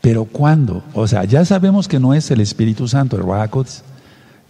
Pero 0.00 0.24
¿cuándo? 0.24 0.82
O 0.92 1.06
sea, 1.06 1.24
ya 1.24 1.44
sabemos 1.44 1.88
que 1.88 1.98
no 1.98 2.14
es 2.14 2.30
el 2.30 2.40
Espíritu 2.40 2.88
Santo, 2.88 3.16
el 3.16 3.22
Rakots. 3.22 3.82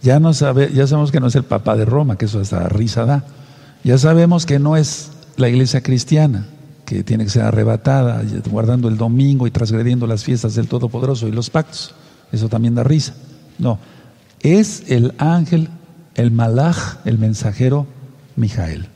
Ya, 0.01 0.19
no 0.19 0.33
sabe, 0.33 0.71
ya 0.73 0.85
sabemos 0.87 1.11
que 1.11 1.19
no 1.19 1.27
es 1.27 1.35
el 1.35 1.43
Papa 1.43 1.75
de 1.75 1.85
Roma, 1.85 2.17
que 2.17 2.25
eso 2.25 2.39
hasta 2.39 2.67
risa 2.69 3.05
da. 3.05 3.23
Ya 3.83 3.97
sabemos 3.97 4.45
que 4.45 4.59
no 4.59 4.75
es 4.75 5.11
la 5.37 5.47
iglesia 5.49 5.81
cristiana, 5.81 6.45
que 6.85 7.03
tiene 7.03 7.23
que 7.23 7.29
ser 7.29 7.43
arrebatada, 7.43 8.21
guardando 8.49 8.87
el 8.87 8.97
domingo 8.97 9.47
y 9.47 9.51
transgrediendo 9.51 10.07
las 10.07 10.23
fiestas 10.23 10.55
del 10.55 10.67
Todopoderoso 10.67 11.27
y 11.27 11.31
los 11.31 11.49
pactos. 11.49 11.93
Eso 12.31 12.49
también 12.49 12.75
da 12.75 12.83
risa. 12.83 13.13
No, 13.57 13.79
es 14.41 14.83
el 14.87 15.13
ángel, 15.17 15.69
el 16.15 16.31
malaj, 16.31 16.97
el 17.05 17.17
mensajero 17.17 17.87
Mijael. 18.35 18.89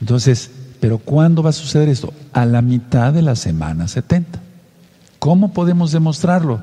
Entonces, 0.00 0.50
¿pero 0.80 0.98
cuándo 0.98 1.42
va 1.42 1.50
a 1.50 1.52
suceder 1.52 1.88
esto? 1.88 2.12
A 2.32 2.46
la 2.46 2.62
mitad 2.62 3.12
de 3.12 3.22
la 3.22 3.36
semana 3.36 3.88
70. 3.88 4.40
¿Cómo 5.18 5.52
podemos 5.52 5.92
demostrarlo? 5.92 6.62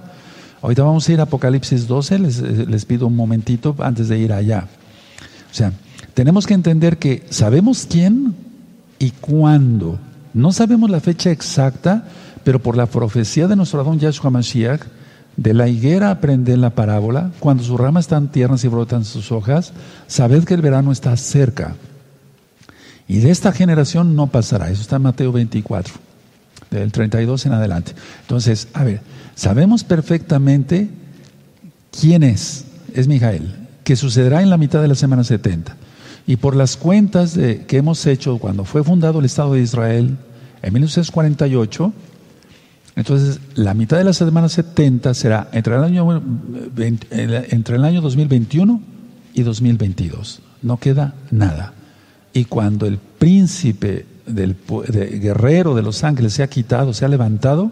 Ahorita 0.61 0.83
vamos 0.83 1.07
a 1.07 1.11
ir 1.11 1.19
a 1.19 1.23
Apocalipsis 1.23 1.87
12, 1.87 2.19
les, 2.19 2.39
les 2.39 2.85
pido 2.85 3.07
un 3.07 3.15
momentito 3.15 3.75
antes 3.79 4.07
de 4.07 4.17
ir 4.17 4.33
allá. 4.33 4.67
O 5.51 5.53
sea, 5.53 5.73
tenemos 6.13 6.47
que 6.47 6.53
entender 6.53 6.97
que 6.97 7.25
sabemos 7.29 7.85
quién 7.89 8.35
y 8.99 9.11
cuándo. 9.11 9.99
No 10.33 10.51
sabemos 10.51 10.89
la 10.89 11.01
fecha 11.01 11.31
exacta, 11.31 12.05
pero 12.43 12.61
por 12.61 12.77
la 12.77 12.87
profecía 12.87 13.47
de 13.47 13.55
nuestro 13.55 13.81
Adón 13.81 13.99
Yahshua 13.99 14.29
Mashiach, 14.29 14.81
de 15.37 15.53
la 15.53 15.67
higuera 15.67 16.11
aprende 16.11 16.55
la 16.55 16.69
parábola, 16.69 17.31
cuando 17.39 17.63
sus 17.63 17.79
ramas 17.79 18.05
están 18.05 18.29
tiernas 18.29 18.63
y 18.63 18.69
brotan 18.69 19.03
sus 19.03 19.31
hojas, 19.31 19.73
sabed 20.07 20.45
que 20.45 20.53
el 20.53 20.61
verano 20.61 20.91
está 20.91 21.15
cerca. 21.17 21.75
Y 23.07 23.19
de 23.19 23.31
esta 23.31 23.51
generación 23.51 24.15
no 24.15 24.27
pasará. 24.27 24.69
Eso 24.69 24.81
está 24.81 24.95
en 24.95 25.03
Mateo 25.03 25.31
24, 25.31 25.93
del 26.71 26.91
32 26.91 27.45
en 27.45 27.53
adelante. 27.53 27.93
Entonces, 28.21 28.67
a 28.73 28.83
ver, 28.83 29.01
sabemos 29.35 29.83
perfectamente 29.83 30.89
quién 31.99 32.23
es. 32.23 32.65
Es 32.93 33.07
Mijael, 33.07 33.53
que 33.83 33.95
sucederá 33.95 34.41
en 34.41 34.49
la 34.49 34.57
mitad 34.57 34.81
de 34.81 34.87
la 34.87 34.95
semana 34.95 35.23
70. 35.23 35.75
Y 36.27 36.37
por 36.37 36.55
las 36.55 36.77
cuentas 36.77 37.37
que 37.37 37.77
hemos 37.77 38.05
hecho 38.07 38.39
cuando 38.39 38.65
fue 38.65 38.83
fundado 38.83 39.19
el 39.19 39.25
Estado 39.25 39.53
de 39.53 39.61
Israel 39.61 40.17
en 40.63 40.73
1948, 40.73 41.93
entonces 42.95 43.39
la 43.53 43.73
mitad 43.73 43.97
de 43.97 44.05
la 44.05 44.13
semana 44.13 44.49
70 44.49 45.13
será 45.13 45.49
entre 45.51 45.75
el 45.75 45.83
año, 45.83 46.23
entre 46.77 47.75
el 47.75 47.85
año 47.85 48.01
2021 48.01 48.81
y 49.33 49.43
2022. 49.43 50.41
No 50.63 50.77
queda 50.77 51.13
nada. 51.29 51.73
Y 52.35 52.43
cuando 52.43 52.85
el 52.85 52.97
príncipe 52.97 54.05
del 54.25 54.57
guerrero 55.21 55.73
de 55.73 55.81
los 55.81 56.03
ángeles 56.03 56.33
se 56.33 56.43
ha 56.43 56.47
quitado, 56.47 56.93
se 56.93 57.05
ha 57.05 57.07
levantado, 57.07 57.71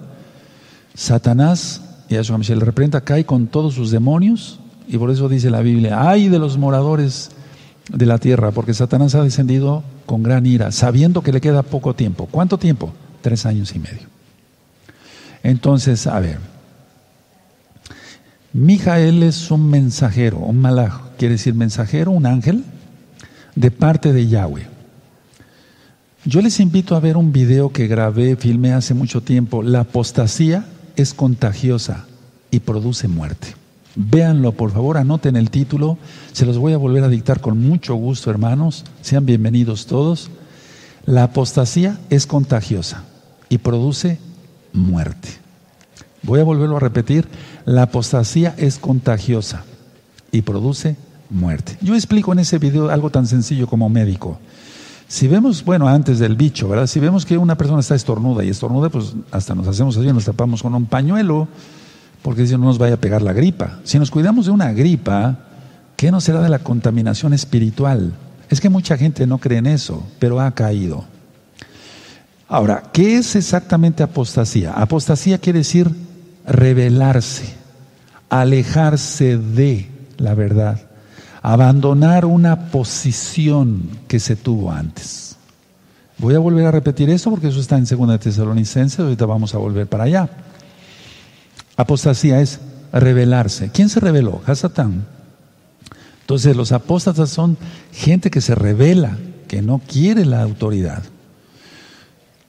Satanás, 0.94 1.82
y 2.08 2.16
a 2.16 2.24
su 2.24 2.38
le 2.38 2.56
representa, 2.56 3.02
cae 3.02 3.26
con 3.26 3.48
todos 3.48 3.74
sus 3.74 3.92
demonios, 3.92 4.62
y 4.88 4.98
por 4.98 5.12
eso 5.12 5.28
dice 5.28 5.50
la 5.50 5.60
Biblia, 5.60 6.10
ay 6.10 6.30
de 6.30 6.40
los 6.40 6.58
moradores 6.58 7.32
de 7.92 8.06
la 8.06 8.20
tierra, 8.20 8.52
porque 8.52 8.74
Satanás 8.74 9.16
ha 9.16 9.24
descendido 9.24 9.84
con 10.06 10.24
gran 10.24 10.46
ira, 10.46 10.72
sabiendo 10.72 11.24
que 11.24 11.34
le 11.34 11.42
queda 11.42 11.62
poco 11.64 11.94
tiempo. 11.94 12.30
¿Cuánto 12.32 12.58
tiempo? 12.58 12.94
Tres 13.22 13.46
años 13.46 13.76
y 13.76 13.80
medio. 13.80 14.08
Entonces, 15.44 16.08
a 16.08 16.22
ver, 16.22 16.38
Mijael 18.54 19.24
es 19.24 19.52
un 19.52 19.70
mensajero, 19.70 20.38
un 20.38 20.62
malaj, 20.62 21.02
quiere 21.18 21.34
decir 21.34 21.54
mensajero, 21.54 22.12
un 22.12 22.26
ángel, 22.26 22.64
de 23.56 23.72
parte 23.72 24.14
de 24.14 24.28
Yahweh. 24.28 24.68
Yo 26.26 26.42
les 26.42 26.60
invito 26.60 26.96
a 26.96 27.00
ver 27.00 27.18
un 27.18 27.34
video 27.34 27.72
que 27.72 27.88
grabé, 27.88 28.36
filmé 28.36 28.74
hace 28.74 28.94
mucho 28.94 29.22
tiempo. 29.22 29.62
La 29.62 29.82
apostasía 29.82 30.66
es 30.96 31.14
contagiosa 31.14 32.06
y 32.50 32.62
produce 32.62 33.08
muerte. 33.08 33.56
Véanlo, 33.96 34.54
por 34.54 34.72
favor, 34.72 34.98
anoten 34.98 35.36
el 35.36 35.50
título. 35.50 35.98
Se 36.32 36.46
los 36.46 36.58
voy 36.58 36.74
a 36.74 36.78
volver 36.78 37.04
a 37.04 37.10
dictar 37.10 37.42
con 37.42 37.60
mucho 37.60 37.96
gusto, 37.96 38.32
hermanos. 38.32 38.86
Sean 39.02 39.26
bienvenidos 39.26 39.86
todos. 39.86 40.32
La 41.06 41.24
apostasía 41.24 42.00
es 42.10 42.26
contagiosa 42.26 43.04
y 43.50 43.58
produce 43.58 44.18
muerte. 44.72 45.30
Voy 46.24 46.40
a 46.40 46.46
volverlo 46.46 46.78
a 46.78 46.80
repetir. 46.80 47.28
La 47.66 47.84
apostasía 47.84 48.56
es 48.58 48.80
contagiosa 48.80 49.66
y 50.32 50.42
produce 50.42 50.96
muerte. 50.96 51.13
Yo 51.82 51.96
explico 51.96 52.32
en 52.32 52.40
ese 52.40 52.60
video 52.60 52.90
algo 52.90 53.10
tan 53.10 53.26
sencillo 53.26 53.68
como 53.68 53.90
médico. 53.90 54.40
Si 55.08 55.28
vemos, 55.28 55.66
bueno, 55.66 55.88
antes 55.88 56.20
del 56.20 56.36
bicho, 56.36 56.70
¿verdad? 56.70 56.88
Si 56.88 57.00
vemos 57.00 57.26
que 57.26 57.38
una 57.38 57.56
persona 57.56 57.80
está 57.80 57.96
estornuda 57.96 58.44
y 58.44 58.50
estornuda, 58.50 58.90
pues 58.90 59.14
hasta 59.32 59.54
nos 59.56 59.68
hacemos 59.68 59.98
así, 59.98 60.08
nos 60.08 60.26
tapamos 60.26 60.62
con 60.62 60.74
un 60.76 60.86
pañuelo, 60.86 61.48
porque 62.22 62.48
si 62.48 62.54
no 62.54 62.60
nos 62.60 62.78
vaya 62.78 62.96
a 62.96 62.98
pegar 62.98 63.22
la 63.22 63.34
gripa. 63.34 63.80
Si 63.84 64.00
nos 64.00 64.12
cuidamos 64.12 64.46
de 64.46 64.52
una 64.52 64.72
gripa, 64.72 65.40
¿qué 65.98 66.12
no 66.12 66.22
será 66.22 66.42
de 66.42 66.50
la 66.50 66.60
contaminación 66.60 67.34
espiritual? 67.34 68.14
Es 68.50 68.62
que 68.62 68.70
mucha 68.70 68.98
gente 68.98 69.28
no 69.28 69.40
cree 69.40 69.58
en 69.58 69.68
eso, 69.68 70.04
pero 70.20 70.40
ha 70.40 70.52
caído. 70.52 71.04
Ahora, 72.48 72.84
¿qué 72.94 73.18
es 73.18 73.36
exactamente 73.36 74.04
apostasía? 74.04 74.74
Apostasía 74.74 75.40
quiere 75.40 75.60
decir 75.60 75.90
rebelarse, 76.46 77.54
alejarse 78.30 79.38
de 79.38 79.90
la 80.18 80.36
verdad 80.36 80.93
abandonar 81.44 82.24
una 82.26 82.72
posición 82.72 83.90
que 84.08 84.22
se 84.22 84.38
tuvo 84.38 84.72
antes. 84.72 85.36
Voy 86.18 86.36
a 86.36 86.40
volver 86.40 86.66
a 86.66 86.72
repetir 86.72 87.10
eso 87.10 87.30
porque 87.30 87.50
eso 87.50 87.60
está 87.60 87.78
en 87.78 87.86
2 87.86 88.20
Tesalonicenses, 88.20 89.02
ahorita 89.02 89.26
vamos 89.26 89.54
a 89.54 89.58
volver 89.58 89.86
para 89.88 90.06
allá. 90.06 90.30
Apostasía 91.76 92.40
es 92.40 92.62
rebelarse. 92.94 93.72
¿Quién 93.72 93.90
se 93.90 94.00
rebeló? 94.00 94.42
Hasatán. 94.46 95.06
Entonces 96.22 96.56
los 96.56 96.72
apóstatas 96.72 97.30
son 97.30 97.58
gente 97.92 98.32
que 98.32 98.40
se 98.40 98.56
revela, 98.56 99.18
que 99.50 99.62
no 99.62 99.82
quiere 99.86 100.24
la 100.24 100.42
autoridad. 100.42 101.04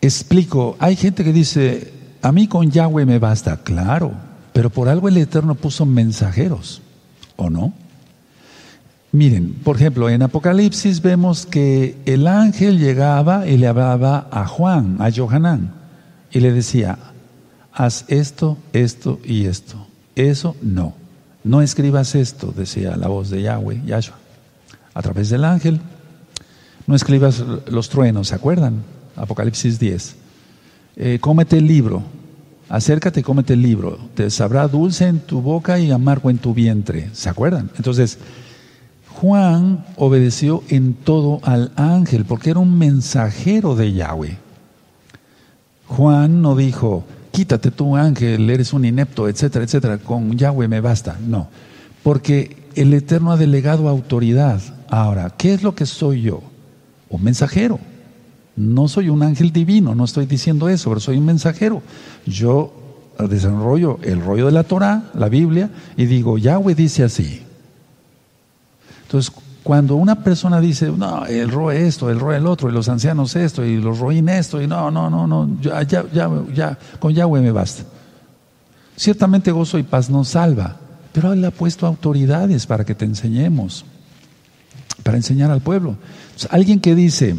Explico, 0.00 0.76
hay 0.78 0.94
gente 0.94 1.24
que 1.24 1.33
dice, 1.33 1.92
a 2.22 2.30
mí 2.30 2.46
con 2.46 2.70
Yahweh 2.70 3.07
me 3.07 3.18
basta, 3.18 3.57
claro, 3.57 4.12
pero 4.52 4.70
por 4.70 4.88
algo 4.88 5.09
el 5.09 5.16
Eterno 5.16 5.57
puso 5.57 5.85
mensajeros, 5.85 6.80
¿o 7.35 7.50
no? 7.50 7.72
Miren, 9.14 9.53
por 9.62 9.77
ejemplo, 9.77 10.11
en 10.11 10.24
Apocalipsis 10.24 11.00
vemos 11.00 11.46
que 11.46 11.96
el 12.05 12.27
ángel 12.27 12.81
llegaba 12.81 13.46
y 13.46 13.57
le 13.57 13.68
hablaba 13.68 14.27
a 14.33 14.44
Juan, 14.48 14.96
a 14.98 15.09
Johanán, 15.12 15.72
y 16.33 16.40
le 16.40 16.50
decía, 16.50 16.98
haz 17.72 18.07
esto, 18.09 18.59
esto 18.72 19.20
y 19.24 19.46
esto. 19.46 19.87
Eso 20.16 20.57
no. 20.62 20.94
No 21.44 21.62
escribas 21.62 22.16
esto, 22.16 22.53
decía 22.57 22.96
la 22.96 23.07
voz 23.07 23.31
de 23.31 23.42
Yahweh, 23.42 23.83
Yahshua, 23.87 24.16
a 24.94 25.00
través 25.00 25.31
del 25.31 25.44
ángel. 25.44 25.81
No 26.88 26.96
escribas 26.96 27.38
los 27.68 27.88
truenos, 27.90 28.27
¿se 28.27 28.35
acuerdan? 28.35 28.83
Apocalipsis 29.14 29.79
10. 29.79 30.16
Eh, 30.96 31.18
cómete 31.20 31.59
el 31.59 31.68
libro, 31.68 32.03
acércate 32.68 33.22
cómete 33.22 33.53
el 33.53 33.62
libro. 33.62 33.96
Te 34.16 34.29
sabrá 34.31 34.66
dulce 34.66 35.07
en 35.07 35.20
tu 35.20 35.40
boca 35.40 35.79
y 35.79 35.92
amargo 35.92 36.31
en 36.31 36.38
tu 36.38 36.53
vientre. 36.53 37.11
¿Se 37.12 37.29
acuerdan? 37.29 37.70
Entonces, 37.77 38.18
Juan 39.20 39.85
obedeció 39.96 40.62
en 40.68 40.94
todo 40.94 41.40
al 41.44 41.72
ángel 41.77 42.24
porque 42.24 42.50
era 42.50 42.59
un 42.59 42.77
mensajero 42.77 43.77
de 43.77 43.92
Yahweh. 43.92 44.38
Juan 45.87 46.42
no 46.42 46.57
dijo, 46.57 47.05
quítate 47.31 47.70
tú 47.70 47.96
ángel, 47.96 48.50
eres 48.50 48.72
un 48.72 48.85
inepto, 48.85 49.29
etcétera, 49.29 49.64
etcétera, 49.64 49.98
con 49.98 50.37
Yahweh 50.37 50.66
me 50.66 50.81
basta. 50.81 51.16
No, 51.24 51.48
porque 52.03 52.57
el 52.74 52.92
Eterno 52.92 53.33
ha 53.33 53.37
delegado 53.37 53.88
autoridad. 53.88 54.61
Ahora, 54.88 55.33
¿qué 55.37 55.55
es 55.55 55.62
lo 55.62 55.74
que 55.74 55.87
soy 55.87 56.22
yo? 56.22 56.42
Un 57.09 57.22
mensajero. 57.22 57.79
No 58.57 58.88
soy 58.88 59.09
un 59.09 59.22
ángel 59.22 59.53
divino, 59.53 59.94
no 59.94 60.05
estoy 60.05 60.27
diciendo 60.27 60.68
eso, 60.68 60.90
pero 60.90 61.00
soy 61.00 61.18
un 61.18 61.24
mensajero. 61.24 61.83
Yo 62.27 62.72
desarrollo 63.18 63.98
el 64.03 64.20
rollo 64.20 64.46
de 64.46 64.53
la 64.53 64.64
Torah, 64.64 65.11
la 65.14 65.29
Biblia, 65.29 65.70
y 65.96 66.07
digo, 66.07 66.37
Yahweh 66.37 66.74
dice 66.74 67.05
así. 67.05 67.42
Entonces, 69.14 69.33
cuando 69.62 69.94
una 69.94 70.24
persona 70.24 70.61
dice, 70.61 70.90
no, 70.90 71.24
el 71.24 71.48
roe 71.48 71.87
esto, 71.87 72.11
el 72.11 72.18
roe 72.18 72.37
el 72.37 72.48
otro, 72.48 72.68
y 72.68 72.72
los 72.72 72.88
ancianos 72.88 73.37
esto, 73.37 73.64
y 73.64 73.77
los 73.77 74.00
roín 74.00 74.29
esto, 74.29 74.61
y 74.61 74.66
no, 74.66 74.90
no, 74.90 75.09
no, 75.09 75.24
no, 75.29 75.57
ya, 75.61 75.85
ya, 75.85 76.05
ya, 76.53 76.77
con 76.98 77.14
Yahweh 77.14 77.40
me 77.40 77.53
basta. 77.53 77.85
Ciertamente 78.96 79.53
gozo 79.53 79.79
y 79.79 79.85
paz 79.85 80.11
nos 80.11 80.31
salva, 80.31 80.74
pero 81.12 81.33
Él 81.33 81.44
ha 81.44 81.53
puesto 81.53 81.87
autoridades 81.87 82.66
para 82.66 82.85
que 82.85 82.96
te 82.96 83.05
enseñemos, 83.05 83.85
para 85.05 85.16
enseñar 85.16 85.53
al 85.53 85.61
pueblo. 85.61 85.94
alguien 86.50 86.81
que 86.81 86.96
dice, 86.96 87.37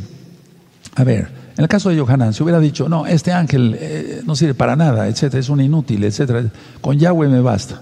a 0.95 1.03
ver, 1.03 1.29
en 1.57 1.61
el 1.61 1.67
caso 1.67 1.89
de 1.89 1.99
Johanan, 1.99 2.33
si 2.33 2.41
hubiera 2.41 2.61
dicho, 2.61 2.87
no, 2.87 3.05
este 3.05 3.33
ángel 3.33 3.75
eh, 3.77 4.21
no 4.25 4.37
sirve 4.37 4.53
para 4.53 4.77
nada, 4.77 5.09
etcétera, 5.09 5.41
es 5.41 5.49
un 5.49 5.59
inútil, 5.59 6.05
etcétera, 6.05 6.45
con 6.79 6.97
Yahweh 6.97 7.27
me 7.27 7.41
basta. 7.41 7.81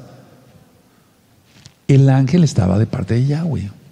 El 1.88 2.10
ángel 2.10 2.43
estaba 2.43 2.79
de 2.79 2.88
parte 2.88 3.13
de 3.13 3.27
Yahweh. 3.27 3.83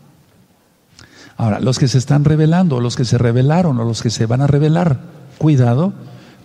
Ahora, 1.42 1.60
los 1.60 1.80
que 1.80 1.88
se 1.88 1.98
están 1.98 2.24
revelando, 2.24 2.80
los 2.80 2.96
que 2.96 3.04
se 3.04 3.18
revelaron, 3.18 3.80
o 3.80 3.84
los 3.84 4.04
que 4.04 4.12
se 4.12 4.28
van 4.28 4.42
a 4.42 4.48
revelar, 4.48 5.00
cuidado, 5.40 5.92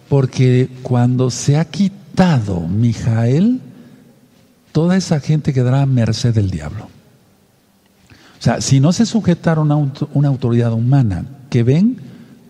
porque 0.08 0.70
cuando 0.82 1.30
se 1.30 1.58
ha 1.58 1.66
quitado 1.66 2.60
Mijael, 2.60 3.60
toda 4.72 4.96
esa 4.96 5.20
gente 5.20 5.52
quedará 5.52 5.82
a 5.82 5.86
merced 5.86 6.34
del 6.34 6.50
diablo. 6.50 6.86
O 6.86 8.42
sea, 8.42 8.62
si 8.62 8.80
no 8.80 8.90
se 8.94 9.04
sujetaron 9.04 9.70
a 9.70 9.76
una 10.14 10.28
autoridad 10.28 10.72
humana 10.72 11.26
que 11.50 11.62
ven, 11.62 11.98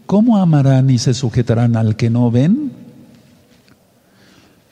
¿cómo 0.06 0.38
amarán 0.38 0.88
y 0.88 0.98
se 0.98 1.14
sujetarán 1.14 1.74
al 1.74 1.96
que 1.96 2.10
no 2.10 2.30
ven? 2.30 2.70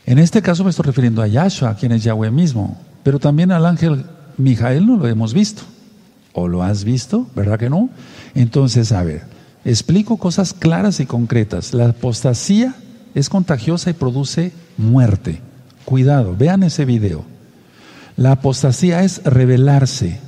En 0.06 0.20
este 0.20 0.42
caso 0.42 0.62
me 0.62 0.70
estoy 0.70 0.84
refiriendo 0.84 1.22
a 1.22 1.26
Yahshua, 1.26 1.74
quien 1.74 1.90
es 1.90 2.04
Yahweh 2.04 2.30
mismo, 2.30 2.80
pero 3.02 3.18
también 3.18 3.50
al 3.50 3.66
ángel 3.66 4.06
Mijael 4.36 4.86
no 4.86 4.96
lo 4.96 5.08
hemos 5.08 5.34
visto. 5.34 5.73
¿O 6.34 6.48
lo 6.48 6.62
has 6.62 6.84
visto? 6.84 7.26
¿Verdad 7.34 7.58
que 7.58 7.70
no? 7.70 7.88
Entonces, 8.34 8.92
a 8.92 9.02
ver, 9.02 9.22
explico 9.64 10.18
cosas 10.18 10.52
claras 10.52 11.00
y 11.00 11.06
concretas. 11.06 11.72
La 11.72 11.88
apostasía 11.88 12.74
es 13.14 13.30
contagiosa 13.30 13.88
y 13.88 13.94
produce 13.94 14.52
muerte. 14.76 15.40
Cuidado, 15.86 16.36
vean 16.36 16.62
ese 16.62 16.84
video. 16.84 17.24
La 18.16 18.32
apostasía 18.32 19.02
es 19.02 19.24
rebelarse, 19.24 20.20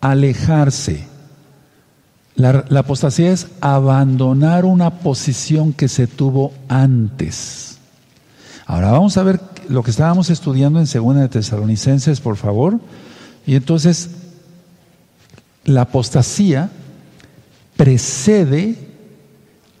alejarse, 0.00 1.06
la, 2.40 2.64
apostasía 2.78 3.32
es 3.32 3.48
abandonar 3.60 4.64
una 4.64 5.00
posición 5.00 5.74
que 5.74 5.88
se 5.88 6.06
tuvo 6.06 6.54
antes. 6.68 7.78
Ahora 8.66 8.92
vamos 8.92 9.18
a 9.18 9.22
ver 9.22 9.40
lo 9.68 9.82
que 9.82 9.90
estábamos 9.90 10.30
estudiando 10.30 10.80
en 10.80 10.86
Segunda 10.86 11.20
de 11.20 11.28
Tesalonicenses, 11.28 12.20
por 12.20 12.36
favor. 12.36 12.80
Y 13.46 13.56
entonces, 13.56 14.10
la 15.74 15.82
apostasía 15.82 16.70
precede 17.76 18.76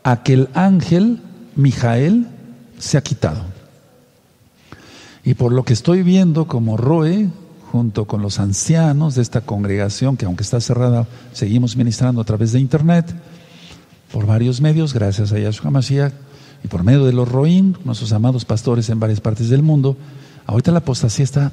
a 0.02 0.22
que 0.22 0.32
el 0.32 0.48
ángel 0.54 1.20
Mijael 1.56 2.28
se 2.78 2.96
ha 2.96 3.02
quitado. 3.02 3.44
Y 5.24 5.34
por 5.34 5.52
lo 5.52 5.64
que 5.64 5.74
estoy 5.74 6.02
viendo 6.02 6.46
como 6.46 6.76
Roe, 6.76 7.28
junto 7.70 8.06
con 8.06 8.22
los 8.22 8.40
ancianos 8.40 9.14
de 9.14 9.22
esta 9.22 9.42
congregación, 9.42 10.16
que 10.16 10.24
aunque 10.24 10.42
está 10.42 10.60
cerrada, 10.60 11.06
seguimos 11.32 11.76
ministrando 11.76 12.20
a 12.20 12.24
través 12.24 12.52
de 12.52 12.60
internet, 12.60 13.14
por 14.12 14.26
varios 14.26 14.60
medios, 14.60 14.94
gracias 14.94 15.32
a 15.32 15.38
Yahshua 15.38 15.70
Mashiach, 15.70 16.12
y 16.64 16.68
por 16.68 16.84
medio 16.84 17.04
de 17.04 17.12
los 17.12 17.28
Roín, 17.28 17.76
nuestros 17.84 18.12
amados 18.12 18.44
pastores 18.44 18.88
en 18.90 19.00
varias 19.00 19.20
partes 19.20 19.50
del 19.50 19.62
mundo, 19.62 19.96
ahorita 20.46 20.72
la 20.72 20.78
apostasía 20.78 21.24
está 21.24 21.52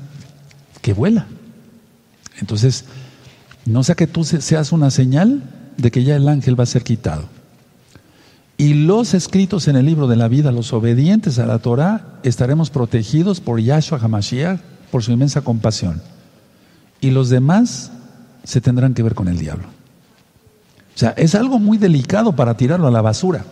que 0.81 0.93
vuela. 0.93 1.27
Entonces, 2.39 2.85
no 3.67 3.83
sea 3.83 3.95
que 3.95 4.07
tú 4.07 4.23
seas 4.23 4.71
una 4.71 4.91
señal 4.91 5.43
de 5.77 5.91
que 5.91 6.03
ya 6.03 6.15
el 6.15 6.27
ángel 6.27 6.59
va 6.59 6.63
a 6.63 6.67
ser 6.67 6.83
quitado. 6.83 7.25
Y 8.57 8.73
los 8.73 9.13
escritos 9.13 9.67
en 9.67 9.75
el 9.75 9.85
libro 9.85 10.07
de 10.07 10.15
la 10.15 10.27
vida, 10.27 10.51
los 10.51 10.73
obedientes 10.73 11.37
a 11.37 11.45
la 11.45 11.59
Torah, 11.59 12.19
estaremos 12.23 12.71
protegidos 12.71 13.39
por 13.39 13.59
Yahshua 13.59 13.99
HaMashiach 13.99 14.59
por 14.91 15.03
su 15.03 15.11
inmensa 15.11 15.41
compasión. 15.41 16.01
Y 17.01 17.11
los 17.11 17.29
demás 17.29 17.91
se 18.43 18.59
tendrán 18.59 18.95
que 18.95 19.03
ver 19.03 19.13
con 19.13 19.27
el 19.27 19.37
diablo. 19.37 19.67
O 20.95 20.97
sea, 20.97 21.11
es 21.11 21.35
algo 21.35 21.59
muy 21.59 21.77
delicado 21.77 22.35
para 22.35 22.57
tirarlo 22.57 22.87
a 22.87 22.91
la 22.91 23.01
basura. 23.01 23.45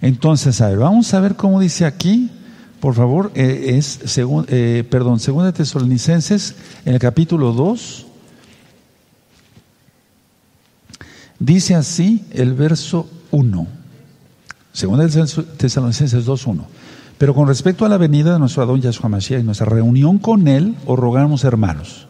Entonces, 0.00 0.60
a 0.60 0.68
ver, 0.68 0.78
vamos 0.78 1.12
a 1.12 1.20
ver 1.20 1.34
cómo 1.34 1.58
dice 1.58 1.84
aquí, 1.84 2.30
por 2.78 2.94
favor, 2.94 3.32
eh, 3.34 3.74
es, 3.76 4.00
según, 4.04 4.46
eh, 4.48 4.86
perdón, 4.88 5.18
según 5.18 5.44
de 5.44 5.52
Tesalonicenses, 5.52 6.54
en 6.84 6.94
el 6.94 7.00
capítulo 7.00 7.52
2, 7.52 8.06
dice 11.44 11.74
así 11.74 12.24
el 12.30 12.54
verso 12.54 13.08
1. 13.30 13.66
Según 14.72 14.98
de 14.98 15.08
Tesalonicenses 15.56 16.26
2.1. 16.26 16.64
Pero 17.18 17.34
con 17.34 17.46
respecto 17.46 17.84
a 17.84 17.88
la 17.88 17.96
venida 17.96 18.32
de 18.32 18.38
nuestro 18.38 18.62
Adón 18.62 18.80
Yahshua 18.80 19.08
Mashiach 19.08 19.40
y 19.40 19.44
nuestra 19.44 19.66
reunión 19.66 20.18
con 20.18 20.48
Él, 20.48 20.74
os 20.84 20.98
rogamos, 20.98 21.44
hermanos. 21.44 22.08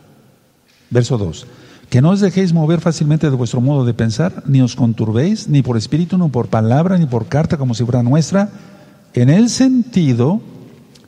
Verso 0.89 1.19
2. 1.19 1.47
Que 1.91 2.01
no 2.01 2.11
os 2.11 2.21
dejéis 2.21 2.55
mover 2.55 2.81
fácilmente 2.81 3.29
de 3.29 3.37
vuestro 3.37 3.61
modo 3.61 3.85
de 3.85 3.93
pensar, 3.93 4.43
ni 4.47 4.63
os 4.63 4.75
conturbéis, 4.75 5.49
ni 5.49 5.63
por 5.63 5.77
espíritu, 5.77 6.17
ni 6.17 6.29
por 6.31 6.49
palabra, 6.49 6.97
ni 6.97 7.07
por 7.07 7.27
carta, 7.27 7.59
como 7.59 7.75
si 7.75 7.85
fuera 7.85 8.03
nuestra, 8.03 8.49
en 9.13 9.29
el 9.29 9.51
sentido 9.51 10.41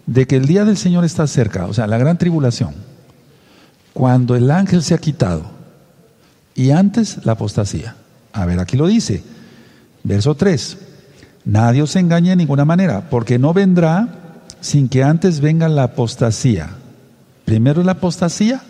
de 0.07 0.27
que 0.27 0.37
el 0.37 0.47
día 0.47 0.65
del 0.65 0.77
Señor 0.77 1.05
está 1.05 1.27
cerca, 1.27 1.67
o 1.67 1.73
sea, 1.73 1.87
la 1.87 1.99
gran 1.99 2.19
tribulación, 2.19 2.75
cuando 3.95 4.37
el 4.37 4.51
ángel 4.51 4.83
se 4.83 4.95
ha 4.95 4.99
quitado, 4.99 5.45
y 6.55 6.71
antes 6.71 7.25
la 7.25 7.33
apostasía. 7.33 7.97
A 8.37 8.45
ver, 8.45 8.61
aquí 8.61 8.77
lo 8.77 8.87
dice, 8.87 9.23
verso 10.05 10.35
3. 10.35 10.77
Nadie 11.47 11.81
os 11.81 11.97
engañe 11.97 12.31
de 12.31 12.37
ninguna 12.37 12.67
manera, 12.67 13.09
porque 13.09 13.39
no 13.39 13.55
vendrá 13.55 14.43
sin 14.61 14.89
que 14.89 15.03
antes 15.03 15.41
venga 15.41 15.69
la 15.71 15.85
apostasía. 15.85 16.71
Primero 17.47 17.83
la 17.83 17.93
apostasía 17.93 18.63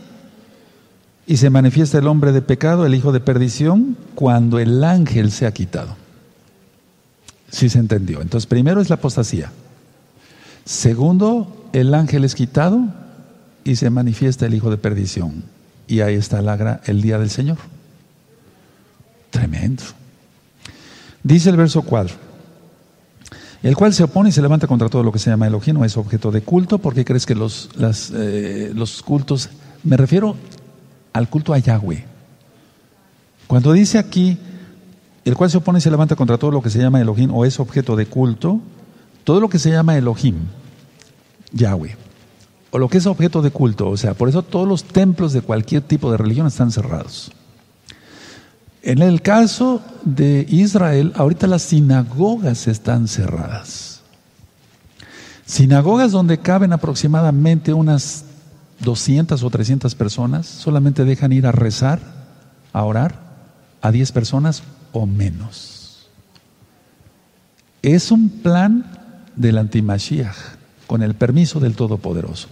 y 1.26 1.38
se 1.38 1.50
manifiesta 1.50 1.98
el 1.98 2.06
hombre 2.06 2.30
de 2.30 2.42
pecado, 2.42 2.86
el 2.86 2.94
hijo 2.94 3.10
de 3.10 3.18
perdición, 3.18 3.96
cuando 4.14 4.60
el 4.60 4.84
ángel 4.84 5.32
se 5.32 5.46
ha 5.46 5.52
quitado. 5.52 5.96
Sí 7.50 7.68
se 7.68 7.80
entendió. 7.80 8.22
Entonces, 8.22 8.46
primero 8.46 8.80
es 8.80 8.88
la 8.88 8.96
apostasía. 8.96 9.50
Segundo, 10.64 11.68
el 11.72 11.92
ángel 11.92 12.24
es 12.24 12.36
quitado 12.36 12.84
y 13.64 13.76
se 13.76 13.90
manifiesta 13.90 14.46
el 14.46 14.54
hijo 14.54 14.70
de 14.70 14.76
perdición. 14.76 15.42
Y 15.88 16.00
ahí 16.00 16.14
está 16.14 16.38
el 16.84 17.02
día 17.02 17.18
del 17.18 17.30
Señor. 17.30 17.58
Tremendo. 19.38 19.82
Dice 21.22 21.50
el 21.50 21.56
verso 21.56 21.82
4 21.82 22.26
el 23.62 23.76
cual 23.76 23.92
se 23.92 24.04
opone 24.04 24.28
y 24.28 24.32
se 24.32 24.42
levanta 24.42 24.68
contra 24.68 24.88
todo 24.88 25.02
lo 25.02 25.10
que 25.10 25.18
se 25.18 25.28
llama 25.28 25.48
Elohim 25.48 25.78
o 25.78 25.84
es 25.84 25.96
objeto 25.96 26.30
de 26.30 26.42
culto. 26.42 26.78
¿Por 26.78 26.94
qué 26.94 27.04
crees 27.04 27.26
que 27.26 27.34
los, 27.34 27.68
eh, 28.14 28.70
los 28.72 29.02
cultos, 29.02 29.48
me 29.82 29.96
refiero 29.96 30.36
al 31.12 31.28
culto 31.28 31.52
a 31.52 31.58
Yahweh? 31.58 32.04
Cuando 33.48 33.72
dice 33.72 33.98
aquí, 33.98 34.38
el 35.24 35.34
cual 35.34 35.50
se 35.50 35.56
opone 35.56 35.78
y 35.78 35.82
se 35.82 35.90
levanta 35.90 36.14
contra 36.14 36.38
todo 36.38 36.52
lo 36.52 36.62
que 36.62 36.70
se 36.70 36.78
llama 36.78 37.00
Elohim 37.00 37.32
o 37.34 37.44
es 37.44 37.58
objeto 37.58 37.96
de 37.96 38.06
culto, 38.06 38.60
todo 39.24 39.40
lo 39.40 39.48
que 39.48 39.58
se 39.58 39.70
llama 39.70 39.96
Elohim, 39.96 40.36
Yahweh, 41.52 41.96
o 42.70 42.78
lo 42.78 42.88
que 42.88 42.98
es 42.98 43.06
objeto 43.06 43.42
de 43.42 43.50
culto, 43.50 43.88
o 43.88 43.96
sea, 43.96 44.14
por 44.14 44.28
eso 44.28 44.42
todos 44.42 44.68
los 44.68 44.84
templos 44.84 45.32
de 45.32 45.40
cualquier 45.40 45.82
tipo 45.82 46.12
de 46.12 46.18
religión 46.18 46.46
están 46.46 46.70
cerrados. 46.70 47.32
En 48.86 49.02
el 49.02 49.20
caso 49.20 49.82
de 50.04 50.46
Israel, 50.48 51.12
ahorita 51.16 51.48
las 51.48 51.62
sinagogas 51.62 52.68
están 52.68 53.08
cerradas. 53.08 54.00
Sinagogas 55.44 56.12
donde 56.12 56.38
caben 56.38 56.72
aproximadamente 56.72 57.72
unas 57.72 58.26
200 58.84 59.42
o 59.42 59.50
300 59.50 59.92
personas, 59.96 60.46
solamente 60.46 61.04
dejan 61.04 61.32
ir 61.32 61.48
a 61.48 61.52
rezar, 61.52 61.98
a 62.72 62.84
orar, 62.84 63.16
a 63.82 63.90
10 63.90 64.12
personas 64.12 64.62
o 64.92 65.04
menos. 65.04 66.06
Es 67.82 68.12
un 68.12 68.28
plan 68.28 68.86
del 69.34 69.58
antimashiach, 69.58 70.36
con 70.86 71.02
el 71.02 71.14
permiso 71.14 71.58
del 71.58 71.74
Todopoderoso. 71.74 72.46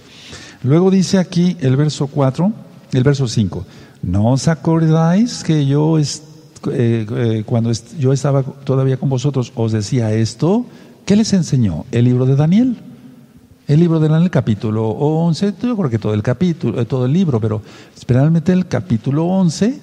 Luego 0.64 0.90
dice 0.90 1.18
aquí 1.18 1.56
el 1.60 1.76
verso 1.76 2.08
4, 2.08 2.52
el 2.90 3.04
verso 3.04 3.28
5, 3.28 3.64
¿no 4.06 4.32
os 4.32 4.48
acordáis 4.48 5.42
que 5.42 5.66
yo, 5.66 5.98
eh, 5.98 6.04
eh, 6.70 7.42
cuando 7.46 7.72
yo 7.98 8.12
estaba 8.12 8.42
todavía 8.42 8.96
con 8.96 9.08
vosotros, 9.08 9.52
os 9.54 9.72
decía 9.72 10.12
esto? 10.12 10.66
¿Qué 11.04 11.16
les 11.16 11.32
enseñó? 11.32 11.84
El 11.90 12.04
libro 12.04 12.26
de 12.26 12.36
Daniel. 12.36 12.76
El 13.66 13.80
libro 13.80 13.98
de 13.98 14.08
Daniel, 14.08 14.30
capítulo 14.30 14.88
11, 14.90 15.54
yo 15.62 15.76
creo 15.76 15.90
que 15.90 15.98
todo 15.98 16.12
el 16.12 16.22
capítulo, 16.22 16.80
eh, 16.80 16.84
todo 16.84 17.06
el 17.06 17.12
libro, 17.12 17.40
pero 17.40 17.62
especialmente 17.96 18.52
el 18.52 18.66
capítulo 18.66 19.24
11 19.24 19.80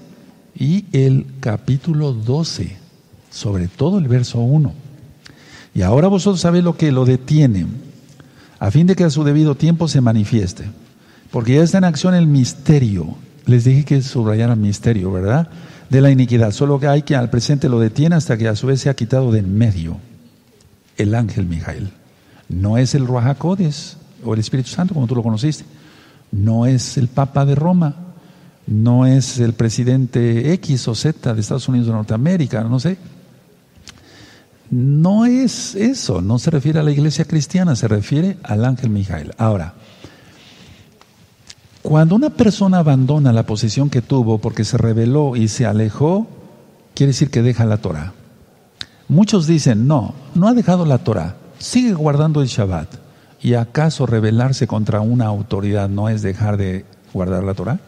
y 0.56 0.86
el 0.92 1.26
capítulo 1.40 2.14
12, 2.14 2.78
sobre 3.32 3.68
todo 3.68 3.98
el 3.98 4.08
verso 4.08 4.40
1. 4.40 4.72
Y 5.74 5.82
ahora 5.82 6.10
vosotros 6.10 6.42
sabéis 6.42 6.64
lo 6.64 6.78
que 6.78 6.92
lo 6.92 7.06
detiene, 7.06 7.66
a 8.60 8.70
fin 8.70 8.86
de 8.86 8.96
que 8.96 9.04
a 9.04 9.10
su 9.10 9.24
debido 9.24 9.56
tiempo 9.56 9.88
se 9.88 10.02
manifieste. 10.02 10.66
Porque 11.32 11.56
ya 11.56 11.64
está 11.64 11.80
en 11.80 11.86
acción 11.86 12.14
el 12.14 12.28
misterio. 12.28 13.16
Les 13.46 13.64
dije 13.64 13.86
que 13.86 14.02
subrayaran 14.02 14.62
misterio, 14.62 15.12
¿verdad? 15.12 15.50
De 15.90 16.02
la 16.02 16.12
iniquidad. 16.12 16.52
Solo 16.52 16.80
que 16.80 16.88
hay 16.88 17.02
que 17.02 17.16
al 17.16 17.30
presente 17.30 17.70
lo 17.70 17.80
detiene 17.80 18.16
hasta 18.16 18.38
que 18.38 18.48
a 18.48 18.56
su 18.56 18.68
vez 18.68 18.82
se 18.82 18.90
ha 18.90 18.96
quitado 18.96 19.32
de 19.32 19.40
en 19.40 19.58
medio 19.58 19.98
el 20.98 21.16
ángel 21.16 21.46
Mijael. 21.46 21.92
No 22.50 22.78
es 22.78 22.96
el 22.96 23.08
Ruajacodes 23.08 23.98
o 24.24 24.34
el 24.34 24.40
Espíritu 24.40 24.70
Santo 24.70 24.94
como 24.94 25.08
tú 25.08 25.16
lo 25.16 25.24
conociste. 25.24 25.66
No 26.32 26.66
es 26.66 26.98
el 26.98 27.08
Papa 27.08 27.46
de 27.46 27.56
Roma. 27.56 27.96
No 28.68 29.06
es 29.06 29.40
el 29.40 29.54
presidente 29.54 30.54
X 30.54 30.88
o 30.88 30.96
Z 30.96 31.34
de 31.34 31.42
Estados 31.42 31.68
Unidos 31.68 31.88
de 31.88 31.94
Norteamérica, 31.94 32.64
no 32.64 32.80
sé. 32.80 32.98
No 34.70 35.26
es 35.26 35.76
eso, 35.76 36.22
no 36.22 36.40
se 36.40 36.52
refiere 36.52 36.80
a 36.80 36.84
la 36.84 36.92
iglesia 36.92 37.26
cristiana, 37.26 37.76
se 37.76 37.90
refiere 37.90 38.38
al 38.44 38.64
ángel 38.64 38.90
Mijael. 38.90 39.34
Ahora, 39.38 39.74
cuando 41.82 42.16
una 42.16 42.30
persona 42.30 42.80
abandona 42.80 43.34
la 43.34 43.46
posición 43.46 43.90
que 43.90 44.02
tuvo 44.02 44.38
porque 44.38 44.64
se 44.64 44.78
rebeló 44.78 45.36
y 45.36 45.48
se 45.48 45.66
alejó, 45.66 46.28
quiere 46.94 47.12
decir 47.12 47.30
que 47.30 47.42
deja 47.42 47.66
la 47.66 47.78
Torah. 47.78 48.14
Muchos 49.08 49.48
dicen, 49.48 49.88
no, 49.88 50.14
no 50.36 50.48
ha 50.48 50.54
dejado 50.54 50.86
la 50.86 51.00
Torah, 51.00 51.36
sigue 51.58 51.94
guardando 51.94 52.42
el 52.42 52.48
Shabbat. 52.48 52.96
¿Y 53.42 53.56
acaso 53.56 54.06
rebelarse 54.06 54.68
contra 54.68 55.02
una 55.02 55.26
autoridad 55.26 55.90
no 55.90 56.10
es 56.10 56.22
dejar 56.22 56.58
de 56.58 56.86
guardar 57.12 57.44
la 57.44 57.56
Torah? 57.56 57.80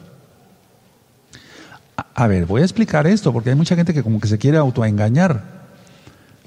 A 2.16 2.28
ver, 2.28 2.48
voy 2.48 2.62
a 2.62 2.66
explicar 2.66 3.06
esto 3.06 3.32
porque 3.32 3.52
hay 3.52 3.56
mucha 3.56 3.76
gente 3.76 3.94
que 3.94 4.02
como 4.02 4.20
que 4.20 4.28
se 4.28 4.40
quiere 4.40 4.58
autoengañar. 4.58 5.44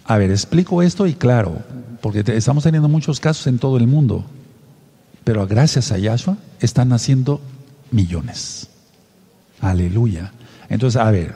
A 0.04 0.18
ver, 0.18 0.30
explico 0.30 0.82
esto 0.82 1.06
y 1.06 1.14
claro, 1.14 1.58
porque 2.00 2.24
estamos 2.26 2.64
teniendo 2.64 2.88
muchos 2.88 3.20
casos 3.20 3.46
en 3.46 3.58
todo 3.58 3.76
el 3.76 3.86
mundo, 3.86 4.24
pero 5.26 5.44
gracias 5.44 5.90
a 5.90 5.98
Yahshua 5.98 6.36
están 6.60 6.90
naciendo 6.90 7.40
millones. 7.90 8.68
Aleluya. 9.60 10.30
Entonces, 10.68 11.02
a 11.02 11.10
ver, 11.10 11.34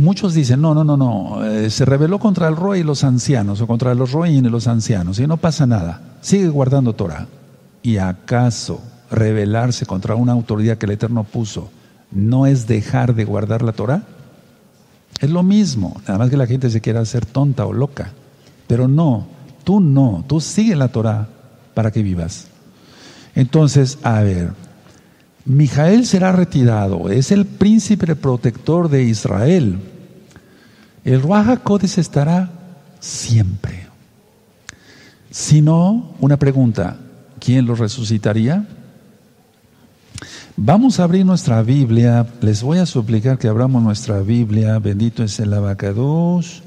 muchos 0.00 0.34
dicen, 0.34 0.60
no, 0.60 0.74
no, 0.74 0.82
no, 0.82 0.96
no, 0.96 1.44
eh, 1.44 1.70
se 1.70 1.84
rebeló 1.84 2.18
contra 2.18 2.48
el 2.48 2.56
rey 2.56 2.80
y 2.80 2.82
los 2.82 3.04
ancianos, 3.04 3.60
o 3.60 3.68
contra 3.68 3.94
los 3.94 4.10
rey 4.10 4.38
y 4.38 4.40
los 4.40 4.66
ancianos, 4.66 5.20
y 5.20 5.26
no 5.28 5.36
pasa 5.36 5.66
nada, 5.66 6.16
sigue 6.20 6.48
guardando 6.48 6.94
Torah. 6.94 7.28
¿Y 7.84 7.98
acaso 7.98 8.80
rebelarse 9.08 9.86
contra 9.86 10.16
una 10.16 10.32
autoridad 10.32 10.78
que 10.78 10.86
el 10.86 10.92
Eterno 10.92 11.22
puso 11.22 11.70
no 12.10 12.46
es 12.46 12.66
dejar 12.66 13.14
de 13.14 13.24
guardar 13.24 13.62
la 13.62 13.70
Torah? 13.70 14.02
Es 15.20 15.30
lo 15.30 15.44
mismo, 15.44 16.00
nada 16.08 16.18
más 16.18 16.28
que 16.28 16.36
la 16.36 16.48
gente 16.48 16.70
se 16.70 16.80
quiera 16.80 16.98
hacer 16.98 17.24
tonta 17.24 17.66
o 17.66 17.72
loca. 17.72 18.10
Pero 18.66 18.88
no, 18.88 19.28
tú 19.62 19.78
no, 19.78 20.24
tú 20.26 20.40
sigue 20.40 20.74
la 20.74 20.88
Torah 20.88 21.28
para 21.76 21.90
que 21.90 22.02
vivas. 22.02 22.46
Entonces, 23.34 23.98
a 24.02 24.22
ver, 24.22 24.52
Mijael 25.44 26.06
será 26.06 26.32
retirado, 26.32 27.10
es 27.10 27.30
el 27.30 27.44
príncipe 27.44 28.16
protector 28.16 28.88
de 28.88 29.02
Israel. 29.02 29.78
El 31.04 31.20
Ruach 31.20 31.60
estará 31.98 32.50
siempre. 32.98 33.88
Si 35.30 35.60
no, 35.60 36.14
una 36.18 36.38
pregunta, 36.38 36.96
¿quién 37.40 37.66
lo 37.66 37.74
resucitaría? 37.74 38.66
Vamos 40.56 40.98
a 40.98 41.04
abrir 41.04 41.26
nuestra 41.26 41.60
Biblia. 41.60 42.26
Les 42.40 42.62
voy 42.62 42.78
a 42.78 42.86
suplicar 42.86 43.36
que 43.36 43.48
abramos 43.48 43.82
nuestra 43.82 44.20
Biblia. 44.20 44.78
Bendito 44.78 45.22
es 45.22 45.38
el 45.40 45.52
abacados. 45.52 46.62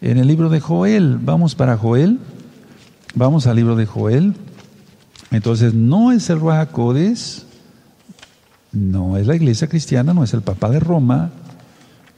En 0.00 0.18
el 0.18 0.26
libro 0.26 0.48
de 0.48 0.58
Joel. 0.58 1.18
Vamos 1.18 1.54
para 1.54 1.76
Joel. 1.76 2.18
Vamos 3.18 3.46
al 3.46 3.56
libro 3.56 3.76
de 3.76 3.84
Joel. 3.84 4.34
Entonces, 5.30 5.74
no 5.74 6.12
es 6.12 6.30
el 6.30 6.40
Ruajacodes. 6.40 7.46
No 8.72 9.16
es 9.16 9.26
la 9.26 9.36
iglesia 9.36 9.68
cristiana. 9.68 10.14
No 10.14 10.24
es 10.24 10.32
el 10.32 10.42
Papa 10.42 10.70
de 10.70 10.80
Roma. 10.80 11.30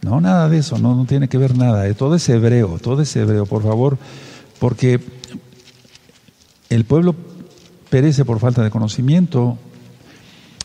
No, 0.02 0.20
nada 0.20 0.48
de 0.48 0.58
eso. 0.58 0.78
No, 0.78 0.94
no 0.94 1.06
tiene 1.06 1.28
que 1.28 1.38
ver 1.38 1.56
nada. 1.56 1.92
Todo 1.94 2.14
es 2.14 2.28
hebreo. 2.28 2.78
Todo 2.78 3.02
es 3.02 3.16
hebreo, 3.16 3.46
por 3.46 3.62
favor. 3.62 3.98
Porque 4.58 5.00
el 6.68 6.84
pueblo 6.84 7.16
perece 7.88 8.24
por 8.24 8.38
falta 8.38 8.62
de 8.62 8.70
conocimiento 8.70 9.58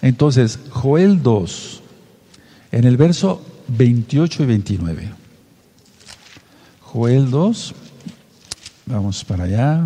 entonces, 0.05 0.59
Joel 0.69 1.23
2, 1.23 1.81
en 2.71 2.83
el 2.83 2.95
verso 2.95 3.41
28 3.69 4.43
y 4.43 4.45
29. 4.45 5.09
Joel 6.81 7.31
2, 7.31 7.73
vamos 8.85 9.25
para 9.25 9.45
allá, 9.45 9.83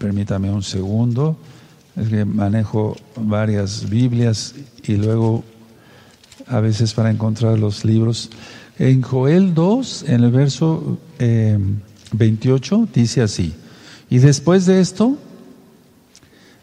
permítame 0.00 0.50
un 0.50 0.62
segundo, 0.62 1.36
es 1.94 2.08
que 2.08 2.24
manejo 2.24 2.96
varias 3.16 3.88
Biblias 3.88 4.54
y 4.82 4.96
luego 4.96 5.44
a 6.46 6.60
veces 6.60 6.94
para 6.94 7.10
encontrar 7.10 7.58
los 7.58 7.84
libros. 7.84 8.30
En 8.78 9.02
Joel 9.02 9.52
2, 9.52 10.04
en 10.08 10.24
el 10.24 10.30
verso 10.30 10.98
28, 12.12 12.82
eh, 12.82 12.88
dice 12.94 13.20
así, 13.20 13.52
y 14.08 14.18
después 14.18 14.64
de 14.64 14.80
esto, 14.80 15.18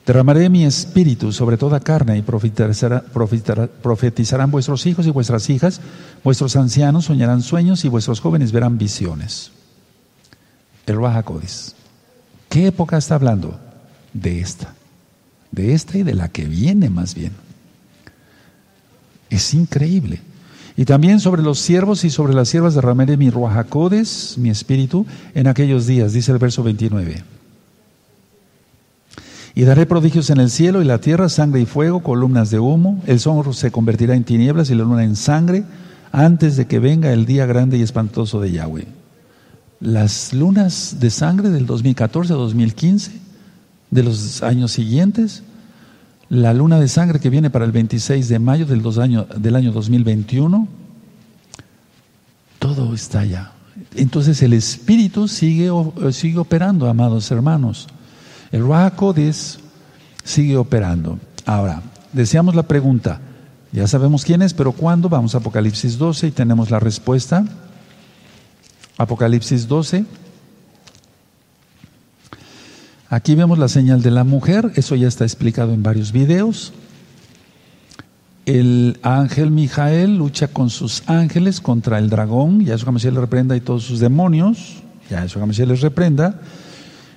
Derramaré 0.08 0.48
mi 0.48 0.64
espíritu 0.64 1.34
sobre 1.34 1.58
toda 1.58 1.82
carne 1.82 2.18
y 2.18 2.22
profetizarán 2.22 4.50
vuestros 4.50 4.86
hijos 4.86 5.06
y 5.06 5.10
vuestras 5.10 5.50
hijas, 5.50 5.82
vuestros 6.24 6.56
ancianos 6.56 7.06
soñarán 7.06 7.42
sueños 7.42 7.84
y 7.84 7.90
vuestros 7.90 8.22
jóvenes 8.22 8.54
verán 8.54 8.78
visiones. 8.78 9.52
El 10.86 10.96
Ruajacodis. 10.96 11.76
¿Qué 12.58 12.66
época 12.66 12.98
está 12.98 13.14
hablando? 13.14 13.60
De 14.14 14.40
esta. 14.40 14.74
De 15.52 15.76
esta 15.76 16.00
y 16.00 16.02
de 16.02 16.16
la 16.16 16.30
que 16.30 16.46
viene 16.46 16.90
más 16.90 17.14
bien. 17.14 17.34
Es 19.30 19.54
increíble. 19.54 20.22
Y 20.76 20.86
también 20.86 21.20
sobre 21.20 21.44
los 21.44 21.60
siervos 21.60 22.04
y 22.04 22.10
sobre 22.10 22.34
las 22.34 22.50
siervas 22.50 22.74
derramaré 22.74 23.16
mi 23.16 23.30
Ruajacodes, 23.30 24.40
mi 24.40 24.50
espíritu, 24.50 25.06
en 25.36 25.46
aquellos 25.46 25.86
días, 25.86 26.14
dice 26.14 26.32
el 26.32 26.40
verso 26.40 26.64
29. 26.64 27.24
Y 29.54 29.62
daré 29.62 29.86
prodigios 29.86 30.32
en 30.32 30.40
el 30.40 30.50
cielo 30.50 30.82
y 30.82 30.86
la 30.86 31.00
tierra, 31.00 31.30
sangre 31.30 31.62
y 31.62 31.68
fuego, 31.68 32.02
columnas 32.02 32.50
de 32.50 32.58
humo. 32.58 33.04
El 33.06 33.20
sol 33.20 33.54
se 33.54 33.70
convertirá 33.70 34.16
en 34.16 34.24
tinieblas 34.24 34.72
y 34.72 34.74
la 34.74 34.84
luna 34.84 35.04
en 35.04 35.16
sangre 35.16 35.64
antes 36.12 36.58
de 36.58 36.66
que 36.66 36.80
venga 36.80 37.14
el 37.14 37.28
día 37.28 37.46
grande 37.46 37.78
y 37.78 37.84
espantoso 37.84 38.42
de 38.42 38.52
Yahweh. 38.52 38.97
Las 39.80 40.34
lunas 40.34 40.98
de 41.00 41.10
sangre 41.10 41.50
del 41.50 41.66
2014 41.66 42.34
2015, 42.34 43.12
de 43.92 44.04
los 44.04 44.42
años 44.44 44.72
siguientes, 44.72 45.44
la 46.30 46.54
luna 46.54 46.80
de 46.80 46.88
sangre 46.88 47.20
que 47.20 47.30
viene 47.30 47.50
para 47.50 47.66
el 47.66 47.72
26 47.72 48.28
de 48.28 48.40
mayo 48.40 48.66
del, 48.66 48.84
año, 49.00 49.26
del 49.38 49.56
año 49.56 49.72
2021, 49.72 50.68
todo 52.60 52.94
está 52.94 53.20
allá. 53.20 53.52
Entonces 53.96 54.42
el 54.42 54.54
Espíritu 54.54 55.28
sigue, 55.28 55.72
sigue 56.12 56.40
operando, 56.40 56.90
amados 56.90 57.30
hermanos. 57.32 57.88
El 58.52 58.62
Ruach 58.62 58.94
sigue 60.24 60.58
operando. 60.58 61.20
Ahora, 61.46 61.82
deseamos 62.14 62.56
la 62.56 62.64
pregunta. 62.64 63.22
Ya 63.72 63.88
sabemos 63.88 64.26
quién 64.26 64.42
es, 64.42 64.54
pero 64.54 64.72
¿cuándo? 64.72 65.08
Vamos 65.10 65.36
a 65.36 65.38
Apocalipsis 65.38 65.98
12 65.98 66.28
y 66.28 66.32
tenemos 66.32 66.72
la 66.72 66.80
respuesta. 66.80 67.46
Apocalipsis 68.98 69.68
12. 69.68 70.06
Aquí 73.10 73.36
vemos 73.36 73.58
la 73.58 73.68
señal 73.70 74.02
de 74.02 74.12
la 74.12 74.24
mujer, 74.24 74.72
eso 74.76 74.96
ya 74.96 75.08
está 75.08 75.24
explicado 75.24 75.74
en 75.74 75.82
varios 75.84 76.12
videos. 76.12 76.74
El 78.46 79.00
ángel 79.02 79.52
Mijael 79.52 80.18
lucha 80.18 80.48
con 80.48 80.70
sus 80.70 81.04
ángeles 81.08 81.62
contra 81.62 82.00
el 82.00 82.10
dragón, 82.10 82.66
Ya 82.66 82.76
Mashiach 82.78 83.14
le 83.14 83.22
reprenda 83.22 83.56
y 83.56 83.62
todos 83.62 83.84
sus 83.84 84.00
demonios, 84.00 84.84
Ya 85.10 85.26
Mashiach 85.26 85.68
les 85.68 85.82
reprenda. 85.82 86.40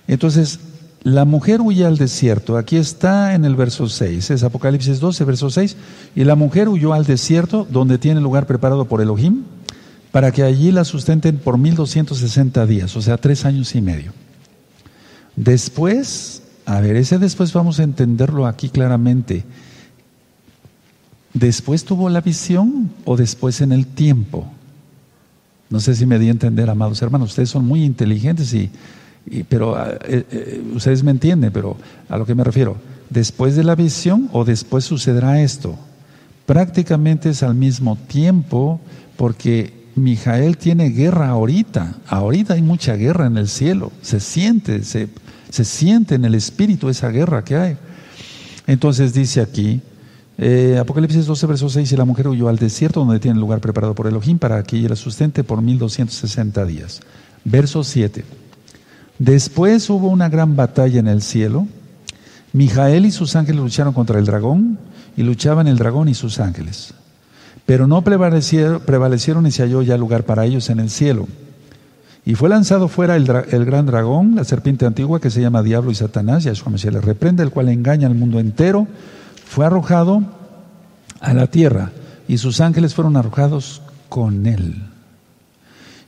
Entonces, 0.06 0.60
La 1.02 1.24
mujer 1.24 1.62
huye 1.62 1.86
al 1.86 1.96
desierto. 1.96 2.58
Aquí 2.58 2.76
está 2.76 3.34
en 3.34 3.46
el 3.46 3.56
verso 3.56 3.88
6. 3.88 4.30
Es 4.30 4.42
Apocalipsis 4.42 5.00
12, 5.00 5.24
verso 5.24 5.48
6. 5.48 5.76
Y 6.14 6.24
la 6.24 6.34
mujer 6.34 6.68
huyó 6.68 6.92
al 6.92 7.06
desierto, 7.06 7.66
donde 7.70 7.96
tiene 7.96 8.20
lugar 8.20 8.46
preparado 8.46 8.84
por 8.84 9.00
Elohim, 9.00 9.44
para 10.12 10.32
que 10.32 10.42
allí 10.42 10.72
la 10.72 10.84
sustenten 10.84 11.38
por 11.38 11.58
1260 11.58 12.66
días, 12.66 12.96
o 12.96 13.02
sea, 13.02 13.16
tres 13.16 13.44
años 13.44 13.74
y 13.74 13.80
medio. 13.80 14.12
Después, 15.36 16.42
a 16.66 16.80
ver, 16.80 16.96
ese 16.96 17.18
después 17.18 17.52
vamos 17.52 17.80
a 17.80 17.84
entenderlo 17.84 18.46
aquí 18.46 18.68
claramente. 18.68 19.44
¿Después 21.32 21.84
tuvo 21.84 22.08
la 22.08 22.20
visión 22.20 22.90
o 23.04 23.16
después 23.16 23.60
en 23.60 23.72
el 23.72 23.86
tiempo? 23.86 24.50
No 25.68 25.78
sé 25.78 25.94
si 25.94 26.04
me 26.06 26.18
di 26.18 26.28
a 26.28 26.32
entender, 26.32 26.68
amados 26.68 27.00
hermanos. 27.00 27.30
Ustedes 27.30 27.50
son 27.50 27.64
muy 27.64 27.84
inteligentes 27.84 28.52
y 28.52 28.70
pero 29.48 29.76
ah, 29.76 29.98
eh, 30.04 30.24
eh, 30.30 30.62
ustedes 30.74 31.02
me 31.02 31.10
entienden, 31.10 31.52
pero 31.52 31.76
a 32.08 32.16
lo 32.16 32.26
que 32.26 32.34
me 32.34 32.44
refiero, 32.44 32.76
después 33.10 33.54
de 33.56 33.64
la 33.64 33.74
visión 33.74 34.28
o 34.32 34.44
después 34.44 34.84
sucederá 34.84 35.40
esto. 35.42 35.78
Prácticamente 36.46 37.30
es 37.30 37.42
al 37.42 37.54
mismo 37.54 37.96
tiempo 38.08 38.80
porque 39.16 39.79
Mijael 39.96 40.56
tiene 40.56 40.90
guerra 40.90 41.28
ahorita, 41.28 41.96
ahorita 42.06 42.54
hay 42.54 42.62
mucha 42.62 42.94
guerra 42.96 43.26
en 43.26 43.36
el 43.36 43.48
cielo, 43.48 43.92
se 44.02 44.20
siente, 44.20 44.84
se, 44.84 45.08
se 45.50 45.64
siente 45.64 46.14
en 46.14 46.24
el 46.24 46.34
espíritu 46.34 46.88
esa 46.88 47.08
guerra 47.08 47.44
que 47.44 47.56
hay. 47.56 47.76
Entonces 48.66 49.12
dice 49.12 49.40
aquí, 49.40 49.80
eh, 50.38 50.78
Apocalipsis 50.80 51.26
12, 51.26 51.46
verso 51.46 51.68
6, 51.68 51.92
y 51.92 51.96
la 51.96 52.04
mujer 52.04 52.28
huyó 52.28 52.48
al 52.48 52.56
desierto 52.56 53.00
donde 53.00 53.20
tiene 53.20 53.38
lugar 53.38 53.60
preparado 53.60 53.94
por 53.94 54.06
Elohim 54.06 54.38
para 54.38 54.62
que 54.62 54.78
ella 54.78 54.88
la 54.90 54.96
sustente 54.96 55.44
por 55.44 55.60
1260 55.60 56.64
días. 56.64 57.00
Verso 57.44 57.84
7. 57.84 58.24
Después 59.18 59.90
hubo 59.90 60.08
una 60.08 60.30
gran 60.30 60.56
batalla 60.56 60.98
en 60.98 61.08
el 61.08 61.20
cielo. 61.20 61.66
Mijael 62.54 63.04
y 63.04 63.10
sus 63.10 63.36
ángeles 63.36 63.60
lucharon 63.60 63.92
contra 63.92 64.18
el 64.18 64.24
dragón 64.24 64.78
y 65.14 65.24
luchaban 65.24 65.68
el 65.68 65.76
dragón 65.76 66.08
y 66.08 66.14
sus 66.14 66.40
ángeles. 66.40 66.94
Pero 67.70 67.86
no 67.86 68.02
prevalecieron, 68.02 68.80
prevalecieron 68.80 69.46
y 69.46 69.52
se 69.52 69.62
halló 69.62 69.80
ya 69.82 69.96
lugar 69.96 70.24
para 70.24 70.44
ellos 70.44 70.70
en 70.70 70.80
el 70.80 70.90
cielo. 70.90 71.28
Y 72.24 72.34
fue 72.34 72.48
lanzado 72.48 72.88
fuera 72.88 73.14
el, 73.14 73.24
gran 73.24 73.86
dragón, 73.86 74.34
la 74.34 74.42
serpiente 74.42 74.86
antigua 74.86 75.20
que 75.20 75.30
se 75.30 75.40
llama 75.40 75.62
Diablo 75.62 75.92
y 75.92 75.94
Satanás, 75.94 76.42
Yahshua 76.42 76.76
se 76.78 76.90
le 76.90 77.00
reprende, 77.00 77.44
el 77.44 77.50
cual 77.50 77.68
engaña 77.68 78.08
al 78.08 78.16
mundo 78.16 78.40
entero. 78.40 78.88
Fue 79.44 79.64
arrojado 79.64 80.24
a 81.20 81.32
la 81.32 81.46
tierra 81.46 81.92
y 82.26 82.38
sus 82.38 82.60
ángeles 82.60 82.92
fueron 82.96 83.16
arrojados 83.16 83.82
con 84.08 84.46
él. 84.46 84.82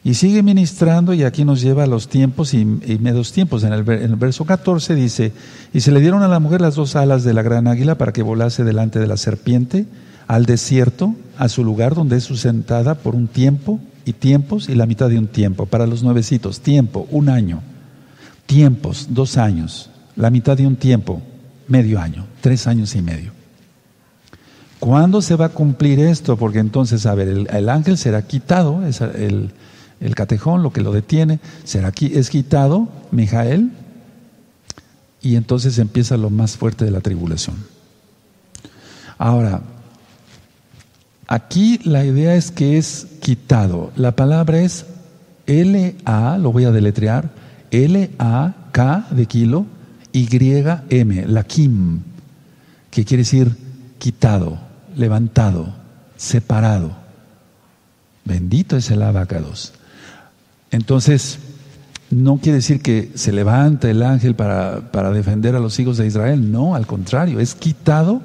Y 0.03 0.15
sigue 0.15 0.43
ministrando 0.43 1.15
y 1.15 1.23
aquí 1.23 1.45
nos 1.45 1.61
lleva 1.61 1.85
a 1.85 1.87
los 1.87 2.09
tiempos 2.09 2.55
y, 2.55 2.65
medios 2.65 3.31
tiempos. 3.31 3.63
En 3.63 3.73
el, 3.73 3.85
verso 3.85 4.45
14 4.45 4.97
dice, 4.97 5.33
y 5.73 5.79
se 5.79 5.93
le 5.93 6.01
dieron 6.01 6.25
a 6.25 6.29
la 6.29 6.41
mujer 6.41 6.61
las 6.61 6.75
dos 6.75 6.97
alas 6.97 7.23
de 7.23 7.35
la 7.35 7.43
gran 7.43 7.69
águila 7.69 7.99
para 7.99 8.13
que 8.13 8.25
volase 8.25 8.65
delante 8.65 8.99
de 8.99 9.07
la 9.07 9.17
serpiente 9.17 9.87
al 10.33 10.47
desierto, 10.47 11.15
a 11.43 11.49
su 11.49 11.65
lugar 11.65 11.95
donde 11.95 12.17
es 12.17 12.25
sustentada 12.25 12.95
por 12.95 13.15
un 13.15 13.27
tiempo 13.27 13.81
y 14.05 14.13
tiempos 14.13 14.69
y 14.69 14.75
la 14.75 14.87
mitad 14.87 15.09
de 15.09 15.19
un 15.19 15.27
tiempo. 15.27 15.67
Para 15.67 15.87
los 15.87 16.03
nuevecitos, 16.03 16.61
tiempo, 16.61 17.07
un 17.11 17.29
año. 17.29 17.63
Tiempos, 18.47 19.09
dos 19.11 19.37
años. 19.37 19.91
La 20.15 20.31
mitad 20.31 20.57
de 20.57 20.67
un 20.67 20.77
tiempo, 20.77 21.21
medio 21.67 22.01
año, 22.01 22.27
tres 22.41 22.67
años 22.67 22.95
y 22.95 23.03
medio. 23.03 23.33
¿Cuándo 24.79 25.23
se 25.23 25.37
va 25.37 25.47
a 25.47 25.49
cumplir 25.51 25.99
esto? 25.99 26.37
Porque 26.37 26.59
entonces, 26.59 27.07
a 27.07 27.15
ver, 27.15 27.29
el, 27.29 27.49
el 27.51 27.69
ángel 27.69 27.99
será 27.99 28.23
quitado, 28.23 28.87
es 28.87 29.01
el 29.01 29.53
el 30.03 30.17
catejón, 30.17 30.63
lo 30.63 30.73
que 30.73 30.81
lo 30.81 30.93
detiene, 30.93 31.39
será 31.65 31.93
es 32.01 32.29
quitado, 32.29 32.89
Mijael, 33.13 33.71
y 35.23 35.37
entonces 35.37 35.79
empieza 35.79 36.17
lo 36.17 36.29
más 36.29 36.57
fuerte 36.57 36.85
de 36.85 36.91
la 36.91 37.01
tribulación. 37.01 37.57
Ahora, 39.17 39.63
aquí 41.33 41.79
la 41.85 42.05
idea 42.05 42.35
es 42.35 42.51
que 42.51 42.77
es 42.77 43.07
quitado. 43.21 43.91
La 43.97 44.15
palabra 44.15 44.61
es 44.61 44.85
L-A, 45.47 46.37
lo 46.37 46.53
voy 46.53 46.65
a 46.65 46.71
deletrear, 46.71 47.31
L-A-K 47.71 49.07
de 49.11 49.27
kilo, 49.27 49.65
Y-M, 50.13 51.27
la 51.27 51.45
Kim, 51.45 52.01
que 52.91 53.07
quiere 53.07 53.23
decir 53.23 53.57
quitado, 53.99 54.59
levantado, 54.95 55.73
separado. 56.17 56.93
Bendito 58.27 58.77
es 58.77 58.91
el 58.91 59.03
abacados. 59.03 59.73
Entonces, 60.71 61.39
no 62.11 62.37
quiere 62.37 62.57
decir 62.57 62.83
que 62.83 63.11
se 63.15 63.33
levanta 63.33 63.89
el 63.91 64.03
ángel 64.03 64.35
para, 64.35 65.11
defender 65.13 65.57
a 65.57 65.61
los 65.61 65.81
hijos 65.81 65.97
de 65.97 66.07
Israel, 66.07 66.53
no, 66.53 66.75
al 66.75 66.87
contrario, 66.87 67.41
es 67.41 67.55
quitado 67.55 68.21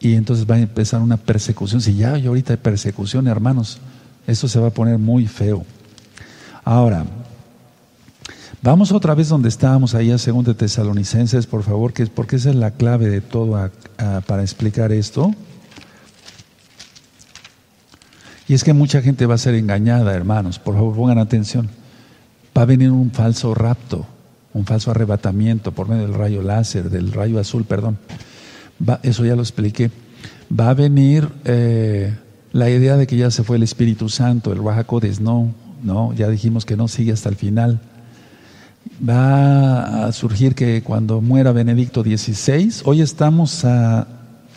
y 0.00 0.14
entonces 0.14 0.48
va 0.48 0.56
a 0.56 0.60
empezar 0.60 1.00
una 1.00 1.16
persecución. 1.16 1.80
Si 1.80 1.94
ya 1.94 2.14
hay 2.14 2.26
ahorita 2.26 2.52
hay 2.52 2.58
persecución, 2.58 3.26
hermanos, 3.28 3.78
esto 4.26 4.48
se 4.48 4.58
va 4.58 4.68
a 4.68 4.70
poner 4.70 4.98
muy 4.98 5.26
feo. 5.26 5.64
Ahora, 6.64 7.04
vamos 8.62 8.92
otra 8.92 9.14
vez 9.14 9.28
donde 9.28 9.48
estábamos 9.48 9.94
ahí 9.94 10.10
a 10.10 10.16
de 10.16 10.54
Tesalonicenses, 10.54 11.46
por 11.46 11.62
favor, 11.62 11.92
que, 11.92 12.06
porque 12.06 12.36
esa 12.36 12.50
es 12.50 12.56
la 12.56 12.72
clave 12.72 13.08
de 13.08 13.20
todo 13.20 13.70
para 14.26 14.42
explicar 14.42 14.92
esto. 14.92 15.32
Y 18.48 18.54
es 18.54 18.62
que 18.62 18.72
mucha 18.72 19.02
gente 19.02 19.26
va 19.26 19.34
a 19.34 19.38
ser 19.38 19.54
engañada, 19.54 20.14
hermanos. 20.14 20.58
Por 20.58 20.74
favor, 20.74 20.94
pongan 20.94 21.18
atención. 21.18 21.68
Va 22.56 22.62
a 22.62 22.66
venir 22.66 22.90
un 22.90 23.10
falso 23.10 23.54
rapto, 23.54 24.06
un 24.52 24.64
falso 24.64 24.90
arrebatamiento 24.90 25.72
por 25.72 25.88
medio 25.88 26.02
del 26.02 26.14
rayo 26.14 26.42
láser, 26.42 26.90
del 26.90 27.12
rayo 27.12 27.40
azul, 27.40 27.64
perdón. 27.64 27.98
Eso 29.02 29.24
ya 29.24 29.36
lo 29.36 29.42
expliqué. 29.42 29.90
Va 30.48 30.70
a 30.70 30.74
venir 30.74 31.28
eh, 31.44 32.14
la 32.52 32.70
idea 32.70 32.96
de 32.96 33.06
que 33.06 33.16
ya 33.16 33.30
se 33.30 33.42
fue 33.42 33.56
el 33.56 33.62
Espíritu 33.62 34.08
Santo, 34.08 34.52
el 34.52 34.62
Rajacodes. 34.62 35.20
No, 35.20 35.52
no, 35.82 36.12
ya 36.14 36.28
dijimos 36.28 36.64
que 36.64 36.76
no 36.76 36.88
sigue 36.88 37.12
hasta 37.12 37.28
el 37.28 37.36
final. 37.36 37.80
Va 39.06 40.06
a 40.06 40.12
surgir 40.12 40.54
que 40.54 40.82
cuando 40.82 41.20
muera 41.20 41.52
Benedicto 41.52 42.02
XVI, 42.02 42.82
hoy 42.84 43.00
estamos 43.00 43.64
a 43.64 44.06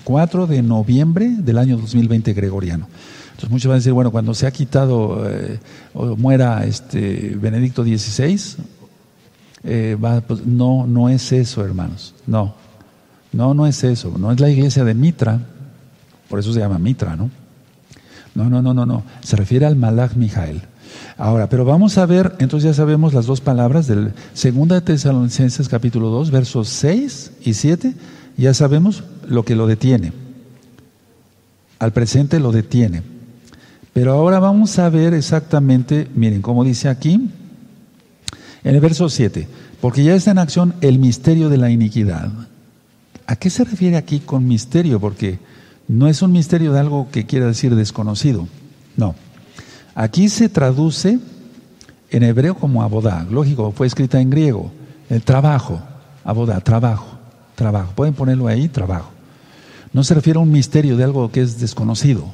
4 0.04 0.48
de 0.48 0.62
noviembre 0.62 1.30
del 1.38 1.58
año 1.58 1.78
2020 1.78 2.34
gregoriano. 2.34 2.88
Entonces 3.32 3.50
muchos 3.50 3.70
van 3.70 3.76
a 3.76 3.80
decir, 3.80 3.94
bueno, 3.94 4.12
cuando 4.12 4.34
se 4.34 4.48
ha 4.48 4.52
quitado 4.52 5.28
eh, 5.30 5.60
o 5.94 6.16
muera 6.16 6.66
este 6.66 7.38
Benedicto 7.40 7.84
XVI, 7.84 8.58
eh, 9.64 9.98
pues, 10.28 10.46
no, 10.46 10.86
no 10.86 11.10
es 11.10 11.32
eso, 11.32 11.64
hermanos. 11.64 12.14
No, 12.28 12.56
no, 13.32 13.54
no 13.54 13.68
es 13.68 13.84
eso. 13.84 14.18
No 14.18 14.32
es 14.32 14.40
la 14.40 14.50
iglesia 14.50 14.84
de 14.84 14.94
Mitra, 14.94 15.40
por 16.30 16.40
eso 16.40 16.54
se 16.54 16.60
llama 16.60 16.80
Mitra, 16.80 17.16
¿no? 17.16 17.30
No, 18.36 18.50
no, 18.50 18.62
no, 18.62 18.74
no, 18.74 18.86
no. 18.86 19.04
Se 19.22 19.36
refiere 19.36 19.66
al 19.66 19.76
Malach 19.76 20.16
Mijael. 20.16 20.62
Ahora, 21.18 21.50
pero 21.50 21.66
vamos 21.66 21.98
a 21.98 22.06
ver, 22.06 22.36
entonces 22.40 22.70
ya 22.70 22.74
sabemos 22.74 23.14
las 23.14 23.26
dos 23.26 23.42
palabras 23.42 23.88
del 23.88 24.14
2 24.34 24.68
de 24.70 24.82
Tesalonicenses 24.82 25.68
capítulo 25.68 26.10
2, 26.10 26.32
versos 26.32 26.70
6 26.70 27.32
y 27.44 27.54
7, 27.54 27.94
ya 28.38 28.54
sabemos 28.54 29.04
lo 29.28 29.44
que 29.44 29.56
lo 29.56 29.68
detiene. 29.68 30.14
Al 31.80 31.94
presente 31.94 32.40
lo 32.40 32.52
detiene. 32.52 33.04
Pero 33.94 34.14
ahora 34.14 34.40
vamos 34.40 34.80
a 34.80 34.90
ver 34.90 35.14
exactamente, 35.14 36.08
miren 36.16 36.42
cómo 36.42 36.64
dice 36.64 36.90
aquí, 36.90 37.30
en 38.64 38.76
el 38.76 38.80
verso 38.80 39.10
7, 39.10 39.48
porque 39.82 40.04
ya 40.04 40.16
está 40.16 40.32
en 40.32 40.40
acción 40.40 40.74
el 40.82 41.00
misterio 41.00 41.50
de 41.50 41.58
la 41.58 41.70
iniquidad. 41.70 42.32
¿A 43.30 43.36
qué 43.36 43.52
se 43.52 43.64
refiere 43.64 43.96
aquí 43.96 44.22
con 44.22 44.48
misterio? 44.48 45.00
Porque 45.00 45.38
no 45.88 46.08
es 46.08 46.24
un 46.24 46.32
misterio 46.32 46.74
de 46.74 46.80
algo 46.80 47.10
que 47.12 47.28
quiera 47.28 47.46
decir 47.46 47.76
desconocido. 47.76 48.48
No. 48.98 49.14
Aquí 49.94 50.30
se 50.30 50.50
traduce 50.50 51.20
en 52.10 52.24
hebreo 52.24 52.56
como 52.56 52.82
abodá. 52.82 53.28
Lógico, 53.30 53.72
fue 53.72 53.86
escrita 53.86 54.20
en 54.20 54.32
griego. 54.32 54.72
El 55.12 55.22
trabajo. 55.22 55.80
Abodá, 56.24 56.60
trabajo. 56.62 57.20
Trabajo. 57.54 57.94
Pueden 57.94 58.16
ponerlo 58.16 58.48
ahí, 58.48 58.68
trabajo. 58.68 59.12
No 59.94 60.04
se 60.04 60.16
refiere 60.16 60.40
a 60.40 60.42
un 60.42 60.52
misterio 60.52 60.98
de 60.98 61.04
algo 61.04 61.32
que 61.32 61.44
es 61.44 61.60
desconocido 61.60 62.26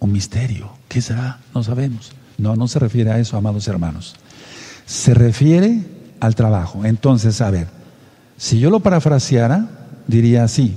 un 0.00 0.10
misterio. 0.10 0.70
¿Qué 0.88 1.02
será? 1.02 1.40
No 1.54 1.62
sabemos. 1.62 2.12
No, 2.38 2.56
no 2.56 2.66
se 2.66 2.78
refiere 2.78 3.10
a 3.10 3.18
eso, 3.18 3.36
amados 3.36 3.68
hermanos. 3.68 4.14
Se 4.86 5.12
refiere 5.12 5.82
al 6.18 6.34
trabajo. 6.34 6.86
Entonces, 6.86 7.42
a 7.42 7.50
ver, 7.50 7.66
si 8.38 8.58
yo 8.58 8.70
lo 8.70 8.80
parafraseara, 8.80 9.83
diría 10.06 10.44
así, 10.44 10.76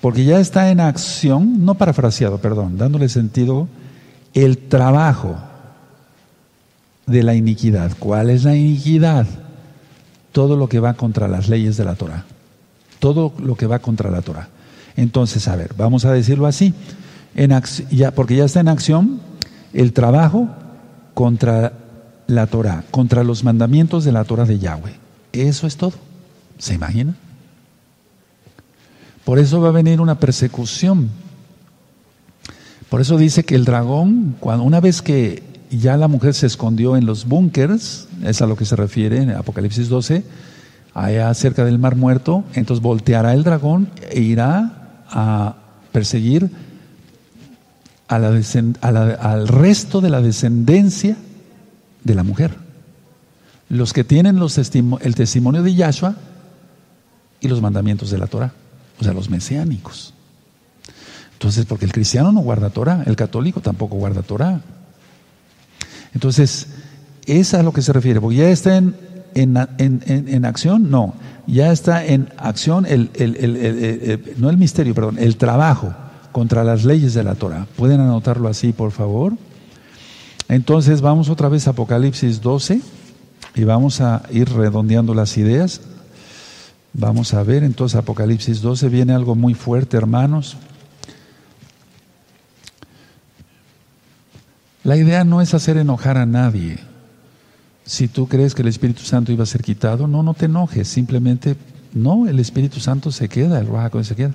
porque 0.00 0.24
ya 0.24 0.40
está 0.40 0.70
en 0.70 0.80
acción, 0.80 1.64
no 1.64 1.74
parafraseado, 1.74 2.38
perdón, 2.38 2.78
dándole 2.78 3.08
sentido, 3.08 3.68
el 4.34 4.58
trabajo 4.58 5.36
de 7.06 7.22
la 7.22 7.34
iniquidad. 7.34 7.92
¿Cuál 7.98 8.30
es 8.30 8.44
la 8.44 8.54
iniquidad? 8.54 9.26
Todo 10.32 10.56
lo 10.56 10.68
que 10.68 10.78
va 10.78 10.94
contra 10.94 11.26
las 11.26 11.48
leyes 11.48 11.76
de 11.76 11.84
la 11.84 11.94
Torah. 11.94 12.24
Todo 13.00 13.32
lo 13.38 13.56
que 13.56 13.66
va 13.66 13.78
contra 13.78 14.10
la 14.10 14.22
Torah. 14.22 14.48
Entonces, 14.96 15.48
a 15.48 15.56
ver, 15.56 15.72
vamos 15.76 16.04
a 16.04 16.12
decirlo 16.12 16.46
así 16.46 16.74
ya, 17.90 18.10
porque 18.12 18.36
ya 18.36 18.44
está 18.44 18.60
en 18.60 18.68
acción 18.68 19.20
el 19.72 19.92
trabajo 19.92 20.48
contra 21.14 21.72
la 22.26 22.46
Torah, 22.46 22.84
contra 22.90 23.24
los 23.24 23.44
mandamientos 23.44 24.04
de 24.04 24.12
la 24.12 24.24
Torah 24.24 24.44
de 24.44 24.58
Yahweh. 24.58 24.94
Eso 25.32 25.66
es 25.66 25.76
todo. 25.76 25.94
¿Se 26.58 26.74
imagina? 26.74 27.14
Por 29.28 29.38
eso 29.38 29.60
va 29.60 29.68
a 29.68 29.72
venir 29.72 30.00
una 30.00 30.18
persecución. 30.18 31.10
Por 32.88 33.02
eso 33.02 33.18
dice 33.18 33.44
que 33.44 33.56
el 33.56 33.66
dragón, 33.66 34.36
cuando, 34.40 34.64
una 34.64 34.80
vez 34.80 35.02
que 35.02 35.42
ya 35.68 35.98
la 35.98 36.08
mujer 36.08 36.32
se 36.32 36.46
escondió 36.46 36.96
en 36.96 37.04
los 37.04 37.26
búnkers, 37.26 38.08
es 38.24 38.40
a 38.40 38.46
lo 38.46 38.56
que 38.56 38.64
se 38.64 38.74
refiere 38.74 39.20
en 39.20 39.32
Apocalipsis 39.32 39.90
12, 39.90 40.24
allá 40.94 41.34
cerca 41.34 41.66
del 41.66 41.78
mar 41.78 41.94
muerto, 41.94 42.42
entonces 42.54 42.82
volteará 42.82 43.34
el 43.34 43.44
dragón 43.44 43.90
e 44.10 44.22
irá 44.22 45.04
a 45.10 45.56
perseguir 45.92 46.48
a 48.08 48.18
la, 48.18 48.30
al 49.20 49.46
resto 49.46 50.00
de 50.00 50.08
la 50.08 50.22
descendencia 50.22 51.18
de 52.02 52.14
la 52.14 52.22
mujer. 52.22 52.56
Los 53.68 53.92
que 53.92 54.04
tienen 54.04 54.38
los 54.38 54.56
el 54.56 55.14
testimonio 55.14 55.62
de 55.62 55.74
Yahshua 55.74 56.16
y 57.40 57.48
los 57.48 57.60
mandamientos 57.60 58.10
de 58.10 58.16
la 58.16 58.26
Torah, 58.26 58.54
o 59.00 59.04
sea, 59.04 59.12
los 59.12 59.30
mesiánicos. 59.30 60.14
Entonces, 61.34 61.66
porque 61.66 61.84
el 61.84 61.92
cristiano 61.92 62.32
no 62.32 62.40
guarda 62.40 62.70
Torah, 62.70 63.04
el 63.06 63.16
católico 63.16 63.60
tampoco 63.60 63.96
guarda 63.96 64.22
Torah. 64.22 64.60
Entonces, 66.14 66.66
es 67.26 67.54
a 67.54 67.62
lo 67.62 67.72
que 67.72 67.82
se 67.82 67.92
refiere, 67.92 68.20
porque 68.20 68.38
ya 68.38 68.50
está 68.50 68.76
en, 68.76 68.94
en, 69.34 70.44
acción, 70.44 70.90
no, 70.90 71.14
ya 71.46 71.70
está 71.70 72.04
en 72.04 72.28
acción 72.38 72.86
el, 72.86 73.10
el, 73.14 74.34
no 74.38 74.50
el 74.50 74.56
misterio, 74.56 74.94
perdón, 74.94 75.16
el 75.18 75.36
trabajo 75.36 75.94
contra 76.32 76.64
las 76.64 76.84
leyes 76.84 77.14
de 77.14 77.22
la 77.22 77.34
Torah. 77.34 77.66
¿Pueden 77.76 78.00
anotarlo 78.00 78.48
así, 78.48 78.72
por 78.72 78.90
favor? 78.90 79.34
Entonces 80.48 81.00
vamos 81.02 81.28
otra 81.28 81.48
vez 81.48 81.66
a 81.66 81.70
Apocalipsis 81.70 82.40
12 82.40 82.80
y 83.54 83.64
vamos 83.64 84.00
a 84.00 84.22
ir 84.30 84.48
redondeando 84.48 85.14
las 85.14 85.36
ideas. 85.36 85.82
Vamos 86.92 87.34
a 87.34 87.42
ver, 87.42 87.62
entonces 87.62 87.96
Apocalipsis 87.96 88.60
12 88.60 88.88
viene 88.88 89.12
algo 89.12 89.34
muy 89.34 89.54
fuerte, 89.54 89.96
hermanos. 89.96 90.56
La 94.84 94.96
idea 94.96 95.24
no 95.24 95.40
es 95.40 95.54
hacer 95.54 95.76
enojar 95.76 96.16
a 96.16 96.26
nadie. 96.26 96.78
Si 97.84 98.08
tú 98.08 98.26
crees 98.26 98.54
que 98.54 98.62
el 98.62 98.68
Espíritu 98.68 99.02
Santo 99.02 99.32
iba 99.32 99.42
a 99.42 99.46
ser 99.46 99.62
quitado, 99.62 100.06
no, 100.06 100.22
no 100.22 100.34
te 100.34 100.46
enojes, 100.46 100.88
simplemente 100.88 101.56
no, 101.94 102.26
el 102.26 102.38
Espíritu 102.38 102.80
Santo 102.80 103.10
se 103.12 103.28
queda, 103.28 103.58
el 103.58 103.66
Ruajaco 103.66 104.02
se 104.02 104.14
queda. 104.14 104.34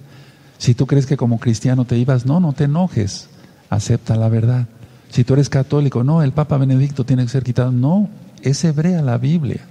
Si 0.57 0.73
tú 0.73 0.87
crees 0.87 1.05
que 1.05 1.17
como 1.17 1.39
cristiano 1.39 1.85
te 1.85 1.97
ibas, 1.97 2.25
no, 2.25 2.39
no 2.39 2.53
te 2.53 2.65
enojes, 2.65 3.29
acepta 3.69 4.15
la 4.15 4.29
verdad. 4.29 4.67
Si 5.09 5.23
tú 5.23 5.33
eres 5.33 5.49
católico, 5.49 6.03
no, 6.03 6.23
el 6.23 6.31
Papa 6.31 6.57
Benedicto 6.57 7.05
tiene 7.05 7.23
que 7.23 7.29
ser 7.29 7.43
quitado, 7.43 7.71
no, 7.71 8.09
es 8.41 8.63
hebrea 8.63 9.01
la 9.01 9.17
Biblia, 9.17 9.61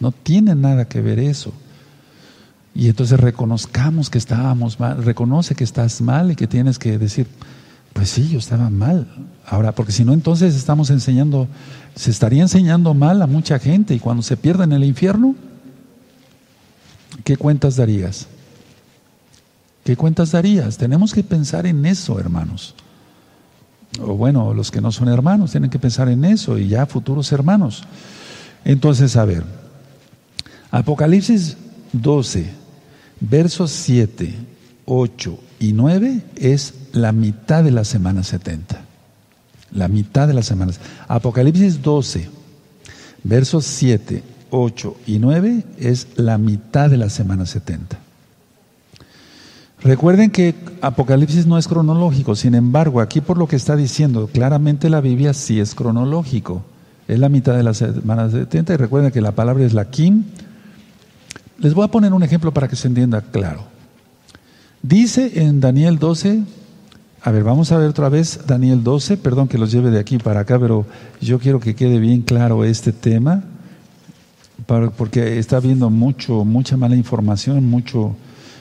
no 0.00 0.12
tiene 0.12 0.54
nada 0.54 0.86
que 0.86 1.00
ver 1.00 1.18
eso. 1.18 1.52
Y 2.74 2.88
entonces 2.88 3.18
reconozcamos 3.18 4.10
que 4.10 4.18
estábamos 4.18 4.78
mal, 4.78 5.02
reconoce 5.02 5.54
que 5.54 5.64
estás 5.64 6.00
mal 6.00 6.30
y 6.30 6.36
que 6.36 6.46
tienes 6.46 6.78
que 6.78 6.98
decir, 6.98 7.26
pues 7.92 8.10
sí, 8.10 8.28
yo 8.28 8.38
estaba 8.38 8.70
mal. 8.70 9.08
Ahora, 9.46 9.72
porque 9.72 9.92
si 9.92 10.04
no, 10.04 10.12
entonces 10.12 10.54
estamos 10.54 10.90
enseñando, 10.90 11.48
se 11.94 12.10
estaría 12.10 12.42
enseñando 12.42 12.94
mal 12.94 13.20
a 13.22 13.26
mucha 13.26 13.58
gente 13.58 13.94
y 13.94 13.98
cuando 13.98 14.22
se 14.22 14.36
pierde 14.36 14.64
en 14.64 14.72
el 14.72 14.84
infierno, 14.84 15.34
¿qué 17.24 17.36
cuentas 17.36 17.76
darías? 17.76 18.28
¿Qué 19.84 19.96
cuentas 19.96 20.30
darías? 20.30 20.76
Tenemos 20.76 21.12
que 21.12 21.24
pensar 21.24 21.66
en 21.66 21.84
eso, 21.84 22.20
hermanos. 22.20 22.74
O 24.00 24.14
bueno, 24.14 24.54
los 24.54 24.70
que 24.70 24.80
no 24.80 24.92
son 24.92 25.08
hermanos 25.08 25.50
tienen 25.50 25.70
que 25.70 25.80
pensar 25.80 26.08
en 26.08 26.24
eso 26.24 26.58
y 26.58 26.68
ya 26.68 26.86
futuros 26.86 27.32
hermanos. 27.32 27.82
Entonces, 28.64 29.16
a 29.16 29.24
ver, 29.24 29.42
Apocalipsis 30.70 31.56
12, 31.92 32.59
versos 33.20 33.70
7, 33.70 34.34
8 34.86 35.38
y 35.60 35.72
9 35.72 36.22
es 36.36 36.74
la 36.92 37.12
mitad 37.12 37.62
de 37.62 37.70
la 37.70 37.84
semana 37.84 38.22
70. 38.22 38.80
La 39.72 39.88
mitad 39.88 40.26
de 40.26 40.34
las 40.34 40.46
semanas. 40.46 40.80
Apocalipsis 41.06 41.80
12, 41.82 42.28
versos 43.22 43.64
7, 43.66 44.22
8 44.50 44.96
y 45.06 45.18
9 45.18 45.64
es 45.78 46.08
la 46.16 46.38
mitad 46.38 46.90
de 46.90 46.96
la 46.96 47.08
semana 47.08 47.46
70. 47.46 47.98
Recuerden 49.82 50.30
que 50.30 50.54
Apocalipsis 50.82 51.46
no 51.46 51.56
es 51.56 51.66
cronológico, 51.66 52.36
sin 52.36 52.54
embargo, 52.54 53.00
aquí 53.00 53.20
por 53.20 53.38
lo 53.38 53.48
que 53.48 53.56
está 53.56 53.76
diciendo, 53.76 54.28
claramente 54.30 54.90
la 54.90 55.00
Biblia 55.00 55.32
sí 55.32 55.58
es 55.58 55.74
cronológico. 55.74 56.62
Es 57.08 57.18
la 57.18 57.28
mitad 57.28 57.56
de 57.56 57.62
la 57.62 57.74
semana 57.74 58.30
70 58.30 58.74
y 58.74 58.76
recuerden 58.76 59.10
que 59.10 59.20
la 59.20 59.32
palabra 59.32 59.64
es 59.64 59.72
la 59.72 59.90
Kim. 59.90 60.24
Les 61.60 61.74
voy 61.74 61.84
a 61.84 61.88
poner 61.88 62.14
un 62.14 62.22
ejemplo 62.22 62.52
para 62.52 62.68
que 62.68 62.76
se 62.76 62.88
entienda 62.88 63.20
claro. 63.20 63.64
Dice 64.82 65.42
en 65.42 65.60
Daniel 65.60 65.98
12, 65.98 66.42
a 67.22 67.30
ver, 67.30 67.44
vamos 67.44 67.70
a 67.70 67.76
ver 67.76 67.90
otra 67.90 68.08
vez 68.08 68.40
Daniel 68.46 68.82
12, 68.82 69.18
perdón 69.18 69.46
que 69.46 69.58
los 69.58 69.70
lleve 69.70 69.90
de 69.90 70.00
aquí 70.00 70.16
para 70.16 70.40
acá, 70.40 70.58
pero 70.58 70.86
yo 71.20 71.38
quiero 71.38 71.60
que 71.60 71.74
quede 71.74 71.98
bien 71.98 72.22
claro 72.22 72.64
este 72.64 72.92
tema, 72.92 73.44
porque 74.96 75.38
está 75.38 75.58
habiendo 75.58 75.90
mucho, 75.90 76.46
mucha 76.46 76.78
mala 76.78 76.96
información, 76.96 77.68
mucho 77.68 78.16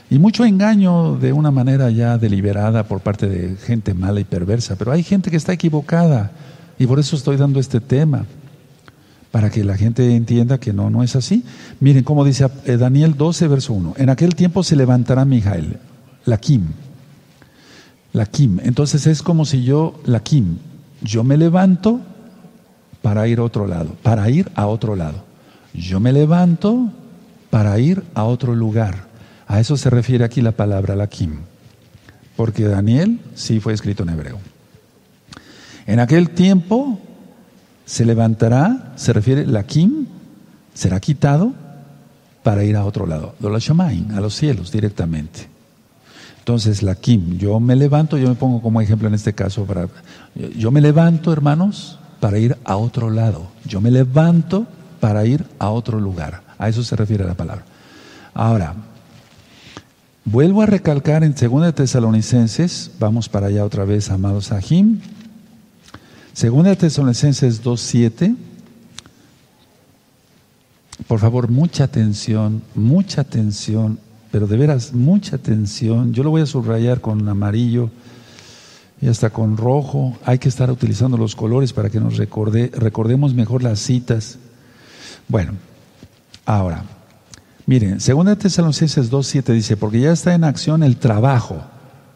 y 0.09 0.19
mucho 0.19 0.43
engaño 0.43 1.15
de 1.15 1.31
una 1.31 1.51
manera 1.51 1.89
ya 1.91 2.17
deliberada 2.17 2.83
por 2.83 2.99
parte 2.99 3.29
de 3.29 3.55
gente 3.55 3.93
mala 3.93 4.19
y 4.19 4.25
perversa. 4.25 4.75
Pero 4.75 4.91
hay 4.91 5.03
gente 5.03 5.31
que 5.31 5.37
está 5.37 5.53
equivocada 5.53 6.31
y 6.77 6.85
por 6.85 6.99
eso 6.99 7.15
estoy 7.15 7.37
dando 7.37 7.61
este 7.61 7.79
tema, 7.79 8.25
para 9.31 9.49
que 9.49 9.63
la 9.63 9.77
gente 9.77 10.15
entienda 10.15 10.59
que 10.59 10.73
no, 10.73 10.89
no 10.89 11.03
es 11.03 11.15
así. 11.15 11.43
Miren 11.79 12.03
cómo 12.03 12.25
dice 12.25 12.47
eh, 12.65 12.77
Daniel 12.77 13.15
12, 13.15 13.47
verso 13.47 13.73
1. 13.73 13.95
En 13.97 14.09
aquel 14.09 14.35
tiempo 14.35 14.63
se 14.63 14.75
levantará 14.75 15.25
Mijael, 15.25 15.77
la 16.25 16.37
Kim. 16.37 16.73
Entonces 18.63 19.05
es 19.07 19.21
como 19.21 19.45
si 19.45 19.63
yo, 19.63 19.99
la 20.05 20.21
Kim, 20.21 20.57
yo 21.01 21.23
me 21.23 21.37
levanto 21.37 22.01
para 23.01 23.27
ir 23.27 23.39
a 23.39 23.43
otro 23.43 23.67
lado, 23.67 23.95
para 24.01 24.29
ir 24.29 24.51
a 24.55 24.67
otro 24.67 24.95
lado. 24.95 25.23
Yo 25.73 25.99
me 25.99 26.11
levanto 26.11 26.91
para 27.49 27.77
ir 27.79 28.03
a 28.15 28.23
otro 28.23 28.55
lugar. 28.55 29.07
A 29.47 29.59
eso 29.59 29.77
se 29.77 29.89
refiere 29.89 30.23
aquí 30.23 30.41
la 30.41 30.51
palabra 30.51 30.95
Lakim, 30.95 31.39
porque 32.35 32.65
Daniel 32.65 33.19
sí 33.35 33.59
fue 33.59 33.73
escrito 33.73 34.03
en 34.03 34.09
hebreo. 34.09 34.39
En 35.85 35.99
aquel 35.99 36.31
tiempo 36.31 36.99
se 37.89 38.05
levantará, 38.05 38.93
se 38.97 39.13
refiere 39.13 39.47
Lakim, 39.47 40.05
será 40.75 40.99
quitado 40.99 41.53
para 42.43 42.63
ir 42.63 42.75
a 42.75 42.85
otro 42.85 43.07
lado, 43.07 43.33
a 43.41 44.19
los 44.21 44.35
cielos 44.35 44.71
directamente. 44.71 45.47
Entonces, 46.37 46.83
Lakim, 46.83 47.39
yo 47.39 47.59
me 47.59 47.75
levanto, 47.75 48.19
yo 48.19 48.29
me 48.29 48.35
pongo 48.35 48.61
como 48.61 48.79
ejemplo 48.79 49.07
en 49.07 49.15
este 49.15 49.33
caso, 49.33 49.65
para, 49.65 49.87
yo 50.55 50.69
me 50.69 50.81
levanto, 50.81 51.33
hermanos, 51.33 51.97
para 52.19 52.37
ir 52.37 52.55
a 52.63 52.75
otro 52.75 53.09
lado. 53.09 53.47
Yo 53.65 53.81
me 53.81 53.89
levanto 53.89 54.67
para 54.99 55.25
ir 55.25 55.47
a 55.57 55.71
otro 55.71 55.99
lugar. 55.99 56.43
A 56.59 56.69
eso 56.69 56.83
se 56.83 56.95
refiere 56.95 57.25
la 57.25 57.33
palabra. 57.33 57.65
Ahora, 58.35 58.75
Vuelvo 60.25 60.61
a 60.61 60.67
recalcar 60.67 61.23
en 61.23 61.33
2 61.33 61.73
Tesalonicenses, 61.73 62.91
vamos 62.99 63.29
para 63.29 63.47
allá 63.47 63.65
otra 63.65 63.83
vez, 63.83 64.11
amados 64.11 64.51
Ajim. 64.51 64.99
2 66.35 66.77
Tesalonicenses 66.77 67.63
2.7. 67.63 68.35
Por 71.07 71.19
favor, 71.19 71.49
mucha 71.49 71.85
atención, 71.85 72.61
mucha 72.75 73.21
atención, 73.21 73.99
pero 74.31 74.47
de 74.47 74.57
veras, 74.57 74.93
mucha 74.93 75.37
atención. 75.37 76.13
Yo 76.13 76.23
lo 76.23 76.29
voy 76.29 76.41
a 76.41 76.45
subrayar 76.45 77.01
con 77.01 77.27
amarillo 77.27 77.89
y 79.01 79.07
hasta 79.07 79.29
con 79.29 79.57
rojo. 79.57 80.17
Hay 80.25 80.39
que 80.39 80.49
estar 80.49 80.69
utilizando 80.69 81.17
los 81.17 81.35
colores 81.35 81.73
para 81.73 81.89
que 81.89 81.99
nos 81.99 82.17
recordemos 82.17 83.33
mejor 83.33 83.63
las 83.63 83.79
citas. 83.79 84.37
Bueno, 85.27 85.53
ahora, 86.45 86.83
Miren, 87.69 87.99
2 87.99 88.39
Tesalonicenses 88.39 89.11
2.7 89.11 89.53
dice, 89.53 89.77
porque 89.77 89.99
ya 89.99 90.11
está 90.11 90.33
en 90.33 90.43
acción 90.43 90.81
el 90.81 90.97
trabajo 90.97 91.61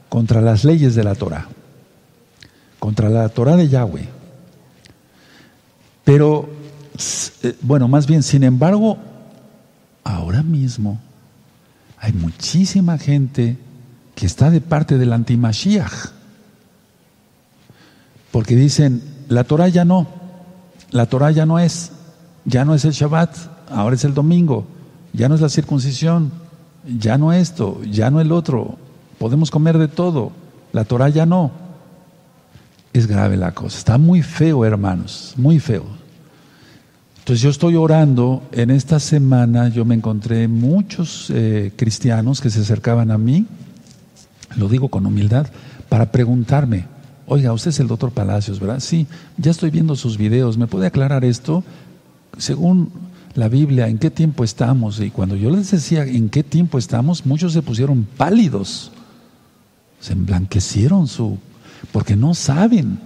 contra 0.10 0.42
las 0.42 0.64
leyes 0.64 0.96
de 0.96 1.04
la 1.04 1.14
Torah, 1.14 1.48
contra 2.84 3.08
la 3.10 3.30
Torah 3.30 3.56
de 3.56 3.70
Yahweh. 3.70 4.10
Pero, 6.04 6.50
eh, 7.44 7.56
bueno, 7.62 7.88
más 7.88 8.06
bien, 8.06 8.24
sin 8.24 8.44
embargo, 8.44 8.98
ahora 10.04 10.44
mismo 10.44 11.00
hay 11.98 12.12
muchísima 12.12 12.98
gente 12.98 13.58
que 14.16 14.26
está 14.26 14.50
de 14.50 14.60
parte 14.60 14.98
del 14.98 15.14
antimashiach. 15.14 16.12
Porque 18.34 18.58
dicen, 18.58 19.02
la 19.30 19.46
Torah 19.46 19.70
ya 19.70 19.86
no, 19.86 20.06
la 20.92 21.06
Torah 21.06 21.32
ya 21.32 21.46
no 21.46 21.60
es, 21.60 21.94
ya 22.44 22.66
no 22.66 22.76
es 22.76 22.84
el 22.84 22.92
Shabbat, 22.92 23.34
ahora 23.72 23.96
es 23.96 24.04
el 24.04 24.14
domingo 24.14 24.68
ya 25.14 25.30
no 25.30 25.36
es 25.36 25.42
la 25.42 25.50
circuncisión, 25.50 26.32
ya 27.00 27.18
no 27.18 27.32
esto, 27.32 27.82
ya 27.90 28.10
no 28.10 28.20
el 28.20 28.32
otro, 28.32 28.78
podemos 29.20 29.52
comer 29.52 29.78
de 29.78 29.88
todo, 29.88 30.32
la 30.74 30.84
Torah 30.84 31.10
ya 31.10 31.26
no. 31.26 31.63
Es 32.94 33.08
grave 33.08 33.38
la 33.38 33.54
cosa, 33.54 33.78
está 33.78 33.98
muy 33.98 34.22
feo 34.22 34.64
hermanos, 34.66 35.34
muy 35.36 35.60
feo. 35.60 35.86
Entonces 37.20 37.42
yo 37.42 37.50
estoy 37.50 37.76
orando, 37.76 38.44
en 38.52 38.70
esta 38.70 39.00
semana 39.00 39.70
yo 39.70 39.86
me 39.86 39.96
encontré 39.96 40.48
muchos 40.48 41.32
eh, 41.34 41.72
cristianos 41.76 42.42
que 42.42 42.50
se 42.50 42.60
acercaban 42.60 43.12
a 43.12 43.18
mí, 43.18 43.46
lo 44.58 44.68
digo 44.68 44.90
con 44.90 45.06
humildad, 45.06 45.48
para 45.90 46.12
preguntarme, 46.12 46.86
oiga, 47.26 47.54
usted 47.54 47.70
es 47.70 47.80
el 47.80 47.88
doctor 47.88 48.12
Palacios, 48.12 48.60
¿verdad? 48.60 48.80
Sí, 48.80 49.08
ya 49.38 49.52
estoy 49.52 49.72
viendo 49.72 49.96
sus 49.96 50.18
videos, 50.18 50.58
¿me 50.58 50.68
puede 50.68 50.88
aclarar 50.88 51.24
esto? 51.24 51.64
Según 52.38 52.92
la 53.36 53.48
Biblia, 53.48 53.88
¿en 53.88 53.98
qué 53.98 54.12
tiempo 54.12 54.44
estamos? 54.44 55.00
Y 55.00 55.10
cuando 55.10 55.36
yo 55.36 55.50
les 55.50 55.72
decía 55.72 56.04
en 56.04 56.30
qué 56.30 56.44
tiempo 56.44 56.78
estamos, 56.78 57.26
muchos 57.26 57.54
se 57.54 57.62
pusieron 57.62 58.06
pálidos, 58.18 58.92
se 60.00 60.14
emblanquecieron 60.14 61.08
su, 61.08 61.38
porque 61.92 62.16
no 62.16 62.34
saben. 62.34 63.00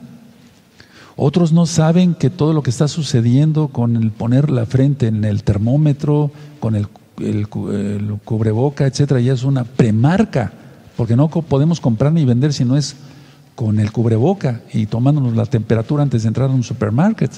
Otros 1.16 1.52
no 1.52 1.66
saben 1.66 2.14
que 2.14 2.30
todo 2.30 2.54
lo 2.54 2.62
que 2.62 2.70
está 2.70 2.88
sucediendo 2.88 3.70
con 3.70 3.96
el 3.96 4.12
poner 4.12 4.52
la 4.52 4.68
frente 4.68 5.08
en 5.08 5.26
el 5.26 5.44
termómetro, 5.44 6.32
con 6.60 6.76
el, 6.76 6.88
cubreboca, 8.24 8.86
etcétera, 8.86 9.20
ya 9.20 9.34
es 9.34 9.44
una 9.44 9.64
premarca, 9.64 10.54
porque 10.96 11.16
no 11.16 11.28
podemos 11.30 11.82
comprar 11.82 12.14
ni 12.14 12.24
vender 12.24 12.54
si 12.54 12.66
no 12.66 12.78
es 12.78 12.96
con 13.56 13.80
el 13.80 13.92
cubreboca 13.92 14.62
y 14.72 14.86
tomándonos 14.86 15.36
la 15.36 15.48
temperatura 15.48 16.04
antes 16.04 16.22
de 16.22 16.28
entrar 16.28 16.52
a 16.52 16.54
un 16.54 16.64
supermarket. 16.64 17.32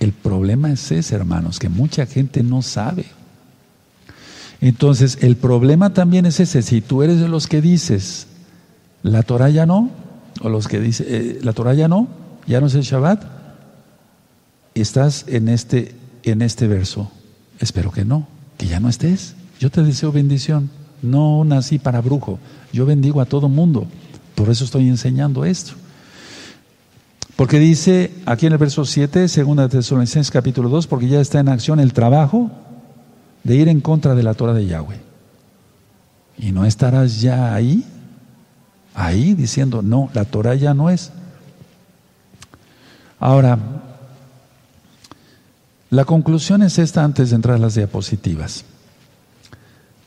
El 0.00 0.12
problema 0.12 0.72
es 0.72 0.90
ese, 0.90 1.14
hermanos, 1.14 1.60
que 1.60 1.68
mucha 1.68 2.06
gente 2.06 2.42
no 2.42 2.60
sabe. 2.62 3.06
Entonces, 4.60 5.18
el 5.20 5.36
problema 5.36 5.94
también 5.94 6.26
es 6.26 6.40
ese, 6.40 6.62
si 6.62 6.80
tú 6.80 7.04
eres 7.04 7.20
de 7.20 7.28
los 7.28 7.46
que 7.46 7.60
dices, 7.60 8.26
la 9.02 9.22
Torah 9.22 9.50
ya 9.50 9.66
no, 9.66 9.90
o 10.40 10.48
los 10.48 10.68
que 10.68 10.80
dicen, 10.80 11.06
eh, 11.08 11.38
la 11.42 11.52
Torah 11.52 11.74
ya 11.74 11.88
no, 11.88 12.08
ya 12.46 12.60
no 12.60 12.66
es 12.66 12.74
el 12.74 12.82
Shabbat, 12.82 13.24
estás 14.74 15.24
en 15.28 15.48
este, 15.48 15.94
en 16.22 16.42
este 16.42 16.66
verso. 16.66 17.10
Espero 17.58 17.90
que 17.90 18.04
no, 18.04 18.26
que 18.58 18.66
ya 18.66 18.80
no 18.80 18.88
estés. 18.88 19.34
Yo 19.58 19.70
te 19.70 19.82
deseo 19.82 20.12
bendición. 20.12 20.70
No 21.02 21.44
nací 21.44 21.78
para 21.78 22.00
brujo. 22.00 22.38
Yo 22.72 22.86
bendigo 22.86 23.20
a 23.20 23.26
todo 23.26 23.48
mundo. 23.48 23.86
Por 24.34 24.50
eso 24.50 24.64
estoy 24.64 24.88
enseñando 24.88 25.44
esto. 25.44 25.72
Porque 27.36 27.58
dice 27.58 28.12
aquí 28.24 28.46
en 28.46 28.52
el 28.52 28.58
verso 28.58 28.84
7, 28.84 29.28
segunda 29.28 29.64
de 29.64 29.68
Tesalonicenses 29.68 30.30
capítulo 30.30 30.68
2, 30.68 30.86
porque 30.86 31.08
ya 31.08 31.20
está 31.20 31.38
en 31.38 31.48
acción 31.48 31.80
el 31.80 31.92
trabajo 31.92 32.50
de 33.44 33.56
ir 33.56 33.68
en 33.68 33.80
contra 33.80 34.14
de 34.14 34.22
la 34.22 34.34
Torah 34.34 34.54
de 34.54 34.66
Yahweh. 34.66 35.00
Y 36.38 36.52
no 36.52 36.64
estarás 36.64 37.20
ya 37.20 37.54
ahí 37.54 37.84
ahí 38.96 39.34
diciendo, 39.34 39.82
no, 39.82 40.10
la 40.14 40.24
Torah 40.24 40.54
ya 40.54 40.74
no 40.74 40.90
es. 40.90 41.12
Ahora, 43.20 43.58
la 45.90 46.04
conclusión 46.04 46.62
es 46.62 46.78
esta 46.78 47.04
antes 47.04 47.30
de 47.30 47.36
entrar 47.36 47.56
a 47.56 47.60
las 47.60 47.74
diapositivas. 47.74 48.64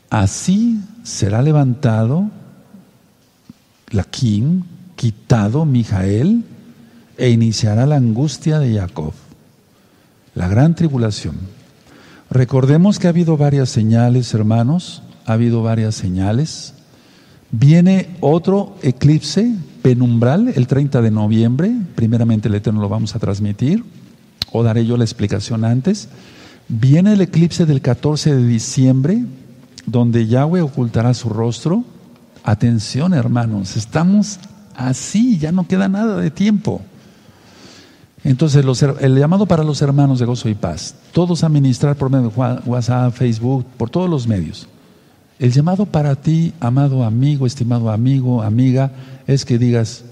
Así 0.10 0.82
será 1.04 1.42
levantado 1.42 2.30
la 3.92 4.04
Kim, 4.04 4.64
quitado 4.96 5.66
Mijael, 5.66 6.44
e 7.18 7.30
iniciará 7.30 7.86
la 7.86 7.98
angustia 7.98 8.60
de 8.60 8.76
Jacob, 8.76 9.14
la 10.36 10.48
gran 10.48 10.74
tribulación. 10.74 11.36
Recordemos 12.30 12.98
que 12.98 13.08
ha 13.08 13.10
habido 13.10 13.38
varias 13.38 13.70
señales, 13.70 14.34
hermanos, 14.34 15.04
ha 15.26 15.34
habido 15.34 15.62
varias 15.62 15.96
señales. 15.96 16.74
Viene 17.52 18.10
otro 18.20 18.76
eclipse 18.84 19.56
penumbral 19.82 20.54
el 20.56 20.68
30 20.68 21.02
de 21.02 21.10
noviembre, 21.10 21.74
primeramente 21.95 22.47
el 22.47 22.56
Eterno 22.56 22.82
lo 22.82 22.89
vamos 22.89 23.16
a 23.16 23.20
transmitir, 23.20 23.84
o 24.52 24.62
daré 24.62 24.86
yo 24.86 24.97
la 24.97 25.04
explicación 25.04 25.66
antes. 25.66 26.10
Viene 26.68 27.14
el 27.14 27.22
eclipse 27.22 27.66
del 27.66 27.82
14 27.82 28.36
de 28.36 28.45
diciembre, 28.45 29.26
donde 29.88 30.28
Yahweh 30.28 30.62
ocultará 30.62 31.14
su 31.16 31.30
rostro. 31.30 31.84
Atención 32.43 33.14
hermanos, 33.14 33.76
estamos 33.78 34.39
así, 34.76 35.39
ya 35.39 35.52
no 35.52 35.68
queda 35.68 35.88
nada 35.88 36.18
de 36.18 36.30
tiempo. 36.30 36.82
Entonces, 38.24 38.66
el 39.00 39.18
llamado 39.18 39.45
para 39.45 39.64
los 39.64 39.82
hermanos 39.82 40.20
de 40.20 40.26
gozo 40.26 40.50
y 40.50 40.54
paz, 40.54 40.93
todos 41.14 41.43
a 41.43 41.50
ministrar 41.50 41.95
por 41.95 42.10
medio 42.10 42.30
de 42.30 42.70
WhatsApp, 42.70 43.14
Facebook, 43.14 43.66
por 43.78 43.89
todos 43.89 44.10
los 44.10 44.28
medios. 44.28 44.68
El 45.40 45.54
llamado 45.54 45.86
para 45.86 46.18
ti, 46.18 46.54
amado 46.60 47.06
amigo, 47.06 47.48
estimado 47.48 47.92
amigo, 47.92 48.44
amiga, 48.44 48.92
es 49.26 49.46
que 49.46 49.58
digas, 49.58 50.04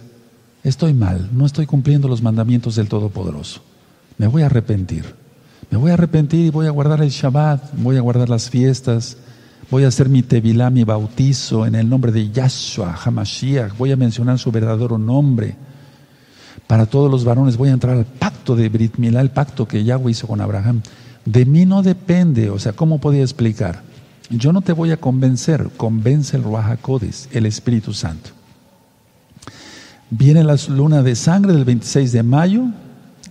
estoy 0.63 0.93
mal, 0.93 1.30
no 1.34 1.45
estoy 1.45 1.65
cumpliendo 1.65 2.07
los 2.07 2.21
mandamientos 2.21 2.78
del 2.78 2.88
Todopoderoso. 2.88 3.61
Me 4.17 4.28
voy 4.28 4.43
a 4.43 4.45
arrepentir. 4.45 5.03
Me 5.69 5.78
voy 5.78 5.91
a 5.91 5.95
arrepentir 5.95 6.45
y 6.45 6.49
voy 6.49 6.65
a 6.67 6.71
guardar 6.71 7.01
el 7.01 7.09
Shabbat, 7.09 7.73
voy 7.75 7.97
a 7.97 8.01
guardar 8.01 8.30
las 8.30 8.49
fiestas, 8.49 9.17
voy 9.69 9.84
a 9.84 9.89
hacer 9.89 10.07
mi 10.07 10.23
tevilá, 10.23 10.69
mi 10.69 10.86
bautizo 10.86 11.65
en 11.65 11.75
el 11.75 11.89
nombre 11.89 12.13
de 12.13 12.32
Yahshua, 12.32 12.97
Hamashiach, 13.03 13.78
voy 13.78 13.91
a 13.91 13.97
mencionar 13.97 14.39
su 14.39 14.49
verdadero 14.49 14.97
nombre. 14.97 15.57
Para 16.67 16.86
todos 16.86 17.11
los 17.11 17.25
varones 17.25 17.57
voy 17.57 17.67
a 17.67 17.73
entrar 17.73 17.97
al 17.97 18.05
pacto 18.05 18.55
de 18.55 18.69
Brit 18.69 18.95
Milá, 18.95 19.19
el 19.19 19.32
pacto 19.32 19.67
que 19.67 19.84
Yahweh 19.84 20.11
hizo 20.11 20.25
con 20.25 20.39
Abraham. 20.39 20.84
De 21.25 21.45
mí 21.45 21.65
no 21.65 21.84
depende, 21.84 22.49
o 22.49 22.59
sea, 22.59 22.71
¿cómo 22.71 22.99
podía 23.01 23.23
explicar? 23.23 23.86
Yo 24.30 24.51
no 24.51 24.61
te 24.61 24.73
voy 24.73 24.91
a 24.91 24.97
convencer, 24.97 25.69
convence 25.78 26.36
el 26.36 26.43
Ruach 26.43 26.80
el 27.32 27.45
Espíritu 27.45 27.93
Santo. 27.93 28.32
Viene 30.09 30.43
la 30.43 30.57
luna 30.69 31.01
de 31.01 31.15
sangre 31.15 31.53
del 31.53 31.65
26 31.65 32.11
de 32.11 32.23
mayo 32.23 32.65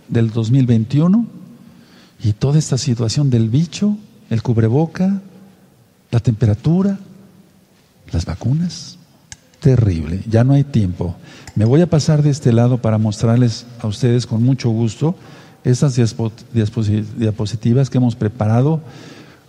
del 0.07 0.31
2021 0.31 1.25
y 2.23 2.33
toda 2.33 2.57
esta 2.57 2.77
situación 2.77 3.29
del 3.29 3.49
bicho, 3.49 3.97
el 4.29 4.41
cubreboca, 4.41 5.21
la 6.11 6.19
temperatura, 6.19 6.97
las 8.11 8.25
vacunas, 8.25 8.97
terrible, 9.59 10.23
ya 10.27 10.43
no 10.43 10.53
hay 10.53 10.63
tiempo. 10.63 11.15
Me 11.55 11.65
voy 11.65 11.81
a 11.81 11.89
pasar 11.89 12.23
de 12.23 12.29
este 12.29 12.53
lado 12.53 12.81
para 12.81 12.97
mostrarles 12.97 13.65
a 13.81 13.87
ustedes 13.87 14.25
con 14.25 14.43
mucho 14.43 14.69
gusto 14.69 15.15
estas 15.63 15.95
diapositivas 15.95 17.89
que 17.89 17.97
hemos 17.97 18.15
preparado 18.15 18.81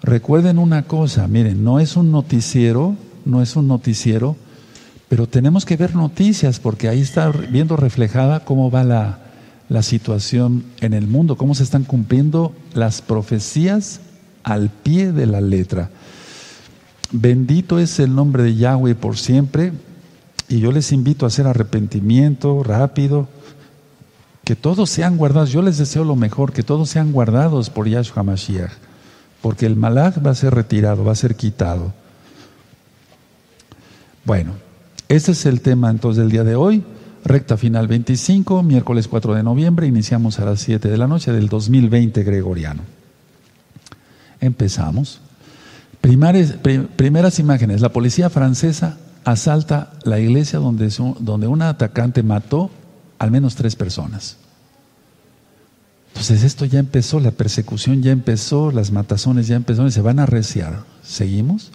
Recuerden 0.02 0.58
una 0.58 0.84
cosa, 0.84 1.26
miren, 1.26 1.64
no 1.64 1.80
es 1.80 1.96
un 1.96 2.12
noticiero, 2.12 2.94
no 3.24 3.42
es 3.42 3.56
un 3.56 3.66
noticiero, 3.66 4.36
pero 5.08 5.26
tenemos 5.26 5.64
que 5.64 5.76
ver 5.76 5.96
noticias 5.96 6.60
porque 6.60 6.88
ahí 6.88 7.00
está 7.00 7.30
viendo 7.30 7.76
reflejada 7.76 8.44
cómo 8.44 8.70
va 8.70 8.84
la, 8.84 9.18
la 9.68 9.82
situación 9.82 10.64
en 10.80 10.94
el 10.94 11.08
mundo, 11.08 11.36
cómo 11.36 11.54
se 11.54 11.64
están 11.64 11.82
cumpliendo 11.82 12.52
las 12.74 13.02
profecías 13.02 14.00
al 14.44 14.70
pie 14.70 15.12
de 15.12 15.26
la 15.26 15.40
letra. 15.40 15.90
Bendito 17.10 17.80
es 17.80 17.98
el 17.98 18.14
nombre 18.14 18.44
de 18.44 18.54
Yahweh 18.54 18.94
por 18.94 19.16
siempre 19.16 19.72
y 20.48 20.60
yo 20.60 20.70
les 20.70 20.92
invito 20.92 21.26
a 21.26 21.28
hacer 21.28 21.46
arrepentimiento 21.46 22.62
rápido, 22.62 23.28
que 24.44 24.54
todos 24.54 24.90
sean 24.90 25.16
guardados, 25.16 25.50
yo 25.50 25.60
les 25.60 25.76
deseo 25.76 26.04
lo 26.04 26.16
mejor, 26.16 26.52
que 26.52 26.62
todos 26.62 26.88
sean 26.88 27.12
guardados 27.12 27.68
por 27.68 27.88
Yahshua 27.88 28.22
Mashiach 28.22 28.87
porque 29.42 29.66
el 29.66 29.76
malach 29.76 30.24
va 30.24 30.30
a 30.30 30.34
ser 30.34 30.54
retirado, 30.54 31.04
va 31.04 31.12
a 31.12 31.16
ser 31.16 31.36
quitado. 31.36 31.92
Bueno, 34.24 34.52
ese 35.08 35.32
es 35.32 35.46
el 35.46 35.60
tema 35.60 35.90
entonces 35.90 36.22
del 36.22 36.30
día 36.30 36.44
de 36.44 36.56
hoy. 36.56 36.84
Recta 37.24 37.56
final 37.56 37.88
25, 37.88 38.62
miércoles 38.62 39.08
4 39.08 39.34
de 39.34 39.42
noviembre, 39.42 39.86
iniciamos 39.86 40.38
a 40.38 40.44
las 40.44 40.60
7 40.60 40.88
de 40.88 40.96
la 40.96 41.06
noche 41.06 41.32
del 41.32 41.48
2020 41.48 42.22
gregoriano. 42.22 42.82
Empezamos. 44.40 45.20
primeras 46.00 47.38
imágenes. 47.38 47.80
La 47.80 47.92
policía 47.92 48.30
francesa 48.30 48.98
asalta 49.24 49.92
la 50.04 50.20
iglesia 50.20 50.58
donde, 50.58 50.92
donde 51.20 51.46
un 51.46 51.62
atacante 51.62 52.22
mató 52.22 52.70
al 53.18 53.30
menos 53.30 53.56
tres 53.56 53.76
personas. 53.76 54.36
Entonces 56.18 56.42
esto 56.42 56.64
ya 56.64 56.80
empezó, 56.80 57.20
la 57.20 57.30
persecución 57.30 58.02
ya 58.02 58.10
empezó, 58.10 58.72
las 58.72 58.90
matazones 58.90 59.46
ya 59.46 59.54
empezaron 59.54 59.86
y 59.86 59.92
se 59.92 60.00
van 60.00 60.18
a 60.18 60.24
arreciar. 60.24 60.82
¿Seguimos? 61.00 61.70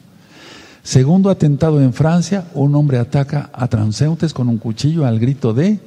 Segundo 0.83 1.29
atentado 1.29 1.81
en 1.81 1.93
Francia, 1.93 2.45
un 2.53 2.75
hombre 2.75 2.97
ataca 2.97 3.49
a 3.53 3.69
transeúntes 3.69 4.33
con 4.33 4.49
un 4.49 4.57
cuchillo 4.57 5.05
al 5.05 5.17
grito 5.17 5.53
de 5.53 5.79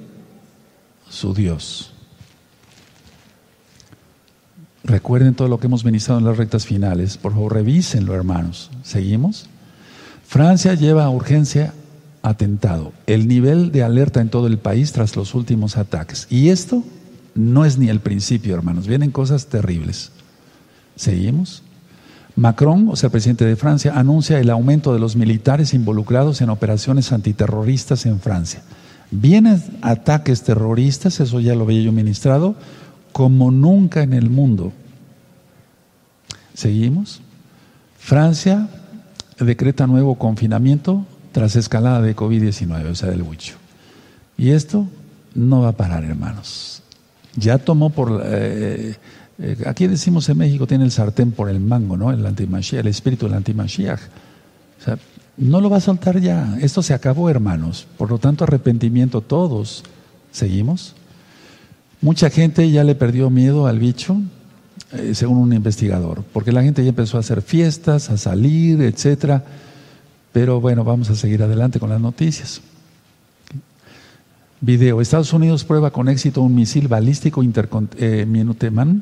su 1.07 1.35
Dios. 1.35 1.93
Recuerden 4.85 5.35
todo 5.35 5.49
lo 5.49 5.61
que 5.61 5.67
hemos 5.67 5.85
ministrado 5.85 6.19
en 6.21 6.25
las 6.25 6.39
rectas 6.39 6.65
finales. 6.65 7.19
Por 7.19 7.33
favor, 7.33 7.53
revísenlo, 7.53 8.15
hermanos. 8.15 8.71
¿Seguimos? 8.83 9.51
Francia 10.27 10.73
lleva 10.73 11.05
a 11.05 11.11
urgencia 11.11 11.75
atentado. 12.23 12.95
El 13.07 13.29
nivel 13.29 13.71
de 13.71 13.83
alerta 13.83 14.23
en 14.23 14.31
todo 14.31 14.47
el 14.47 14.57
país 14.57 14.93
tras 14.93 15.15
los 15.15 15.35
últimos 15.35 15.77
ataques. 15.77 16.27
Y 16.31 16.49
esto 16.49 16.83
no 17.37 17.65
es 17.65 17.79
ni 17.79 17.89
el 17.89 18.01
principio, 18.01 18.55
hermanos. 18.55 18.87
Vienen 18.87 19.11
cosas 19.11 19.47
terribles. 19.47 20.11
¿Seguimos? 20.97 21.63
Macron, 22.35 22.89
o 22.91 22.97
sea, 22.97 23.07
el 23.07 23.13
presidente 23.13 23.47
de 23.47 23.57
Francia, 23.57 23.93
anuncia 23.99 24.39
el 24.39 24.51
aumento 24.51 24.93
de 24.93 25.01
los 25.01 25.17
militares 25.17 25.73
involucrados 25.73 26.41
en 26.41 26.51
operaciones 26.51 27.13
antiterroristas 27.13 28.05
en 28.05 28.21
Francia. 28.21 28.63
Vienen 29.11 29.63
ataques 29.83 30.43
terroristas, 30.43 31.21
eso 31.21 31.41
ya 31.41 31.55
lo 31.55 31.65
había 31.65 31.81
yo 31.81 31.93
ministrado, 31.93 32.57
como 33.13 33.51
nunca 33.51 34.03
en 34.03 34.13
el 34.13 34.29
mundo. 34.29 34.73
Seguimos. 36.55 37.23
Francia 37.99 38.69
decreta 39.39 39.87
nuevo 39.87 40.17
confinamiento 40.17 41.07
tras 41.33 41.57
escalada 41.57 42.01
de 42.01 42.17
COVID-19, 42.17 42.91
o 42.91 42.95
sea, 42.95 43.11
del 43.11 43.23
huicho. 43.23 43.55
Y 44.37 44.51
esto 44.51 44.87
no 45.35 45.63
va 45.63 45.69
a 45.69 45.73
parar, 45.73 46.05
hermanos. 46.05 46.76
Ya 47.37 47.59
tomó 47.59 47.91
por... 47.91 48.23
Eh, 48.25 48.97
eh, 49.39 49.57
aquí 49.67 49.87
decimos 49.87 50.29
en 50.29 50.39
México 50.39 50.67
tiene 50.67 50.85
el 50.85 50.91
sartén 50.91 51.33
por 51.33 51.51
el 51.51 51.61
mango, 51.61 51.97
¿no? 51.97 52.11
El 52.11 52.25
antimashiach, 52.25 52.81
el 52.81 52.89
espíritu 52.89 53.27
del 53.27 53.35
antimashiach. 53.35 54.01
O 54.81 54.85
sea, 54.85 54.99
no 55.37 55.61
lo 55.61 55.69
va 55.69 55.77
a 55.77 55.81
soltar 55.81 56.21
ya. 56.21 56.57
Esto 56.61 56.83
se 56.83 56.95
acabó, 56.95 57.29
hermanos. 57.29 57.87
Por 57.99 58.11
lo 58.11 58.19
tanto, 58.19 58.45
arrepentimiento 58.45 59.21
todos. 59.21 59.85
¿Seguimos? 60.33 60.95
Mucha 62.01 62.31
gente 62.31 62.71
ya 62.71 62.85
le 62.85 62.95
perdió 62.95 63.31
miedo 63.31 63.67
al 63.67 63.79
bicho, 63.79 64.21
eh, 64.93 65.15
según 65.15 65.39
un 65.39 65.53
investigador, 65.53 66.25
porque 66.33 66.53
la 66.53 66.63
gente 66.63 66.83
ya 66.83 66.91
empezó 66.91 67.17
a 67.17 67.21
hacer 67.21 67.43
fiestas, 67.43 68.11
a 68.11 68.17
salir, 68.17 68.83
etcétera. 68.83 69.45
Pero 70.33 70.61
bueno, 70.61 70.85
vamos 70.85 71.09
a 71.11 71.15
seguir 71.15 71.43
adelante 71.43 71.81
con 71.81 71.91
las 71.91 72.01
noticias. 72.01 72.61
Video. 74.67 75.01
Estados 75.01 75.33
Unidos 75.33 75.63
prueba 75.63 75.93
con 75.93 76.09
éxito 76.09 76.43
un 76.43 76.53
misil 76.53 76.89
balístico 76.89 77.41
eh, 77.99 78.27
Minuteman 78.27 79.01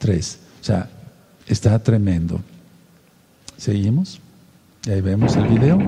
3. 0.00 0.40
O 0.60 0.64
sea, 0.64 0.90
está 1.46 1.78
tremendo. 1.78 2.40
Seguimos. 3.56 4.20
Y 4.84 4.90
ahí 4.90 5.00
vemos 5.00 5.36
el 5.36 5.46
video. 5.46 5.78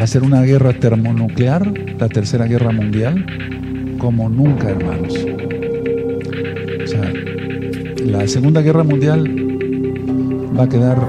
Va 0.00 0.04
a 0.04 0.06
ser 0.06 0.22
una 0.22 0.40
guerra 0.40 0.72
termonuclear, 0.72 1.74
la 1.98 2.08
tercera 2.08 2.46
guerra 2.46 2.72
mundial, 2.72 3.98
como 3.98 4.30
nunca, 4.30 4.70
hermanos. 4.70 5.12
O 5.12 6.86
sea, 6.86 7.12
la 8.02 8.26
segunda 8.26 8.62
guerra 8.62 8.82
mundial 8.82 9.28
va 10.58 10.62
a 10.64 10.68
quedar 10.70 11.06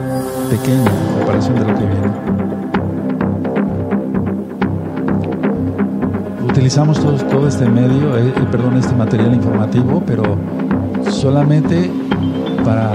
pequeña 0.49 0.91
en 0.91 1.14
comparación 1.20 1.55
de 1.55 1.61
lo 1.61 1.80
que 1.80 1.86
viene. 1.86 2.42
Utilizamos 6.53 6.99
todo, 6.99 7.15
todo 7.15 7.47
este 7.47 7.67
medio, 7.67 8.15
eh, 8.15 8.27
eh, 8.27 8.45
perdón, 8.51 8.77
este 8.77 8.93
material 8.93 9.33
informativo, 9.33 10.03
pero 10.05 10.37
solamente 11.09 11.89
para, 12.63 12.93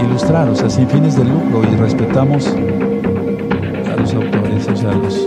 ilustrar, 0.00 0.48
o 0.48 0.54
sea, 0.54 0.70
sin 0.70 0.88
fines 0.88 1.16
de 1.16 1.24
lucro 1.24 1.64
y 1.64 1.74
respetamos 1.74 2.46
a 2.46 3.96
los 3.96 4.14
autores, 4.14 4.68
o 4.68 4.76
sea, 4.76 4.92
los, 4.92 5.26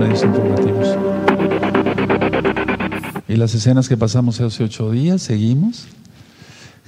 medios 0.00 0.22
informativos. 0.22 0.96
Y 3.28 3.36
las 3.36 3.54
escenas 3.54 3.86
que 3.86 3.98
pasamos 3.98 4.40
hace 4.40 4.64
ocho 4.64 4.90
días, 4.90 5.20
seguimos. 5.20 5.86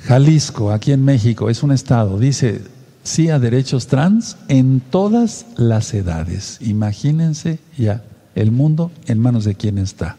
Jalisco, 0.05 0.73
aquí 0.73 0.93
en 0.93 1.05
México, 1.05 1.51
es 1.51 1.63
un 1.63 1.73
estado, 1.73 2.19
dice 2.19 2.63
sí 3.03 3.29
a 3.29 3.39
derechos 3.39 3.89
trans 3.89 4.39
en 4.49 4.81
todas 4.81 5.45
las 5.59 5.93
edades. 5.93 6.57
Imagínense 6.63 7.59
ya 7.77 8.01
el 8.35 8.51
mundo 8.51 8.91
en 9.07 9.19
manos 9.19 9.45
de 9.45 9.55
quién 9.55 9.79
está. 9.79 10.17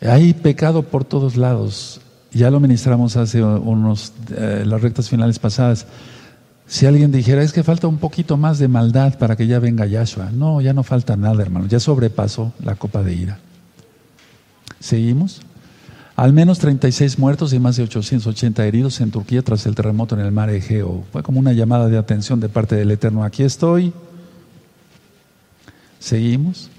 Hay 0.00 0.32
pecado 0.34 0.82
por 0.82 1.04
todos 1.04 1.36
lados 1.36 2.00
ya 2.32 2.50
lo 2.50 2.60
ministramos 2.60 3.16
hace 3.16 3.42
unos, 3.42 4.12
eh, 4.36 4.64
las 4.66 4.82
rectas 4.82 5.08
finales 5.08 5.38
pasadas. 5.38 5.86
Si 6.66 6.84
alguien 6.84 7.10
dijera, 7.10 7.42
es 7.42 7.52
que 7.52 7.62
falta 7.62 7.86
un 7.86 7.96
poquito 7.96 8.36
más 8.36 8.58
de 8.58 8.68
maldad 8.68 9.18
para 9.18 9.36
que 9.36 9.46
ya 9.46 9.58
venga 9.58 9.86
Yahshua. 9.86 10.30
No, 10.30 10.60
ya 10.60 10.74
no 10.74 10.82
falta 10.82 11.16
nada, 11.16 11.40
hermano. 11.42 11.66
Ya 11.66 11.80
sobrepasó 11.80 12.52
la 12.62 12.74
copa 12.74 13.02
de 13.02 13.14
ira. 13.14 13.38
¿Seguimos? 14.78 15.40
Al 16.14 16.32
menos 16.32 16.58
36 16.58 17.18
muertos 17.18 17.52
y 17.54 17.58
más 17.58 17.76
de 17.76 17.84
880 17.84 18.66
heridos 18.66 19.00
en 19.00 19.10
Turquía 19.10 19.40
tras 19.42 19.64
el 19.66 19.74
terremoto 19.74 20.14
en 20.14 20.20
el 20.20 20.32
mar 20.32 20.50
Egeo. 20.50 21.04
Fue 21.12 21.22
como 21.22 21.38
una 21.38 21.52
llamada 21.52 21.88
de 21.88 21.96
atención 21.96 22.40
de 22.40 22.50
parte 22.50 22.76
del 22.76 22.90
Eterno. 22.90 23.24
Aquí 23.24 23.44
estoy. 23.44 23.94
Seguimos. 25.98 26.70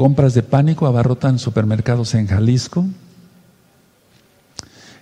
Compras 0.00 0.32
de 0.32 0.42
pánico 0.42 0.86
abarrotan 0.86 1.38
supermercados 1.38 2.14
en 2.14 2.26
Jalisco. 2.26 2.86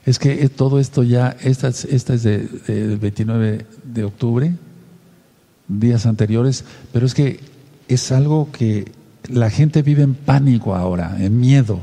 Es 0.04 0.18
que 0.18 0.42
eh, 0.42 0.48
todo 0.48 0.80
esto 0.80 1.04
ya, 1.04 1.36
esta, 1.40 1.68
esta 1.68 2.14
es 2.14 2.24
del 2.24 2.98
29 3.00 3.64
de 3.84 4.02
octubre, 4.02 4.54
días 5.68 6.04
anteriores, 6.04 6.64
pero 6.92 7.06
es 7.06 7.14
que 7.14 7.38
es 7.86 8.10
algo 8.10 8.48
que 8.50 8.90
la 9.28 9.50
gente 9.50 9.82
vive 9.82 10.02
en 10.02 10.16
pánico 10.16 10.74
ahora, 10.74 11.14
en 11.20 11.38
miedo. 11.38 11.78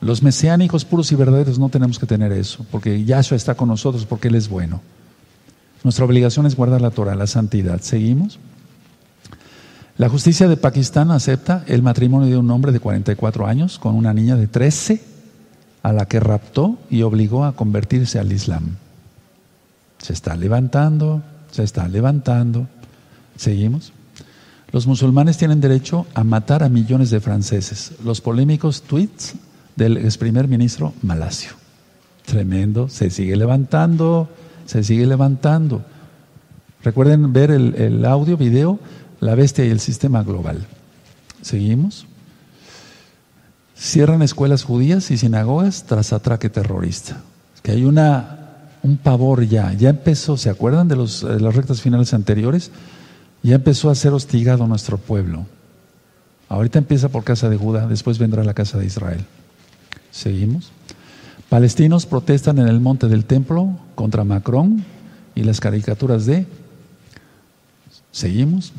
Los 0.00 0.24
mesiánicos 0.24 0.84
puros 0.84 1.12
y 1.12 1.14
verdaderos 1.14 1.60
no 1.60 1.68
tenemos 1.68 2.00
que 2.00 2.06
tener 2.06 2.32
eso, 2.32 2.66
porque 2.72 3.04
Yahshua 3.04 3.36
está 3.36 3.54
con 3.54 3.68
nosotros, 3.68 4.04
porque 4.04 4.26
Él 4.26 4.34
es 4.34 4.48
bueno. 4.48 4.80
Nuestra 5.84 6.04
obligación 6.04 6.46
es 6.46 6.56
guardar 6.56 6.80
la 6.80 6.90
Torah, 6.90 7.14
la 7.14 7.28
santidad. 7.28 7.80
¿Seguimos? 7.82 8.40
La 9.98 10.08
justicia 10.08 10.48
de 10.48 10.56
Pakistán 10.56 11.10
acepta 11.10 11.64
el 11.66 11.82
matrimonio 11.82 12.28
de 12.28 12.38
un 12.38 12.50
hombre 12.50 12.72
de 12.72 12.80
44 12.80 13.46
años 13.46 13.78
con 13.78 13.94
una 13.94 14.14
niña 14.14 14.36
de 14.36 14.46
13 14.46 15.02
a 15.82 15.92
la 15.92 16.06
que 16.06 16.18
raptó 16.18 16.78
y 16.88 17.02
obligó 17.02 17.44
a 17.44 17.52
convertirse 17.52 18.18
al 18.18 18.32
Islam. 18.32 18.76
Se 19.98 20.12
está 20.12 20.34
levantando, 20.36 21.22
se 21.50 21.62
está 21.62 21.88
levantando. 21.88 22.66
¿Seguimos? 23.36 23.92
Los 24.72 24.86
musulmanes 24.86 25.36
tienen 25.36 25.60
derecho 25.60 26.06
a 26.14 26.24
matar 26.24 26.62
a 26.62 26.70
millones 26.70 27.10
de 27.10 27.20
franceses. 27.20 27.92
Los 28.02 28.22
polémicos 28.22 28.82
tweets 28.82 29.34
del 29.76 29.98
ex 29.98 30.16
primer 30.16 30.48
ministro 30.48 30.94
Malacio. 31.02 31.52
Tremendo, 32.24 32.88
se 32.88 33.10
sigue 33.10 33.36
levantando, 33.36 34.28
se 34.64 34.82
sigue 34.82 35.06
levantando. 35.06 35.82
Recuerden 36.82 37.32
ver 37.32 37.50
el, 37.50 37.74
el 37.74 38.04
audio, 38.06 38.36
video, 38.36 38.78
la 39.22 39.36
bestia 39.36 39.64
y 39.64 39.70
el 39.70 39.78
sistema 39.78 40.24
global. 40.24 40.66
¿Seguimos? 41.42 42.06
Cierran 43.76 44.20
escuelas 44.20 44.64
judías 44.64 45.12
y 45.12 45.16
sinagogas 45.16 45.84
tras 45.84 46.12
atraque 46.12 46.50
terrorista. 46.50 47.22
Que 47.62 47.70
hay 47.70 47.84
una, 47.84 48.66
un 48.82 48.96
pavor 48.96 49.46
ya. 49.46 49.72
Ya 49.74 49.90
empezó, 49.90 50.36
¿se 50.36 50.50
acuerdan 50.50 50.88
de, 50.88 50.96
los, 50.96 51.22
de 51.22 51.38
las 51.38 51.54
rectas 51.54 51.80
finales 51.80 52.12
anteriores? 52.14 52.72
Ya 53.44 53.54
empezó 53.54 53.90
a 53.90 53.94
ser 53.94 54.12
hostigado 54.12 54.66
nuestro 54.66 54.98
pueblo. 54.98 55.46
Ahorita 56.48 56.80
empieza 56.80 57.08
por 57.08 57.22
casa 57.22 57.48
de 57.48 57.56
Judá, 57.56 57.86
después 57.86 58.18
vendrá 58.18 58.42
la 58.42 58.54
casa 58.54 58.76
de 58.76 58.86
Israel. 58.86 59.24
Seguimos. 60.10 60.72
Palestinos 61.48 62.06
protestan 62.06 62.58
en 62.58 62.66
el 62.66 62.80
monte 62.80 63.06
del 63.06 63.24
templo 63.24 63.78
contra 63.94 64.24
Macron 64.24 64.84
y 65.36 65.44
las 65.44 65.60
caricaturas 65.60 66.26
de... 66.26 66.44
Seguimos. 68.10 68.72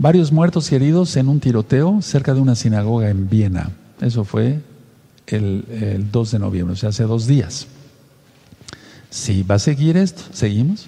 Varios 0.00 0.32
muertos 0.32 0.72
y 0.72 0.76
heridos 0.76 1.14
en 1.16 1.28
un 1.28 1.40
tiroteo 1.40 2.00
cerca 2.00 2.32
de 2.32 2.40
una 2.40 2.54
sinagoga 2.54 3.10
en 3.10 3.28
Viena. 3.28 3.68
Eso 4.00 4.24
fue 4.24 4.60
el, 5.26 6.08
2 6.10 6.30
de 6.30 6.38
noviembre, 6.38 6.72
o 6.72 6.76
sea, 6.76 6.88
hace 6.88 7.02
dos 7.02 7.26
días. 7.26 7.66
Si 9.10 9.42
va 9.42 9.56
a 9.56 9.58
seguir 9.58 9.98
esto, 9.98 10.22
seguimos. 10.32 10.86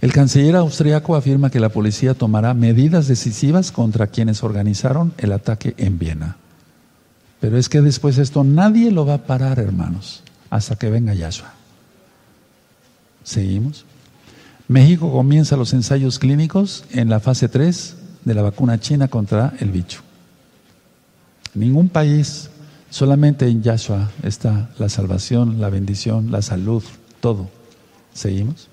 El 0.00 0.12
canciller 0.12 0.56
austriaco 0.56 1.14
afirma 1.14 1.48
que 1.48 1.60
la 1.60 1.68
policía 1.68 2.14
tomará 2.14 2.54
medidas 2.54 3.06
decisivas 3.06 3.70
contra 3.70 4.08
quienes 4.08 4.42
organizaron 4.42 5.14
el 5.18 5.30
ataque 5.30 5.74
en 5.76 6.00
Viena. 6.00 6.36
Pero 7.38 7.56
es 7.56 7.68
que 7.68 7.82
después 7.82 8.18
esto 8.18 8.42
nadie 8.42 8.90
lo 8.90 9.06
va 9.06 9.14
a 9.14 9.26
parar, 9.26 9.60
hermanos, 9.60 10.24
hasta 10.50 10.74
que 10.74 10.90
venga 10.90 11.14
Yahshua. 11.14 11.54
Seguimos. 13.22 13.84
México 14.66 15.12
comienza 15.12 15.56
los 15.56 15.72
ensayos 15.72 16.18
clínicos 16.18 16.84
en 16.90 17.08
la 17.10 17.20
fase 17.20 17.48
3 17.48 17.98
de 18.24 18.34
la 18.34 18.42
vacuna 18.42 18.80
china 18.80 19.08
contra 19.08 19.54
el 19.60 19.70
bicho. 19.70 20.00
Ningún 21.54 21.88
país, 21.88 22.50
solamente 22.90 23.46
en 23.46 23.62
Yahshua 23.62 24.10
está 24.22 24.70
la 24.78 24.88
salvación, 24.88 25.60
la 25.60 25.70
bendición, 25.70 26.30
la 26.30 26.42
salud, 26.42 26.82
todo. 27.20 27.48
¿Seguimos? 28.12 28.68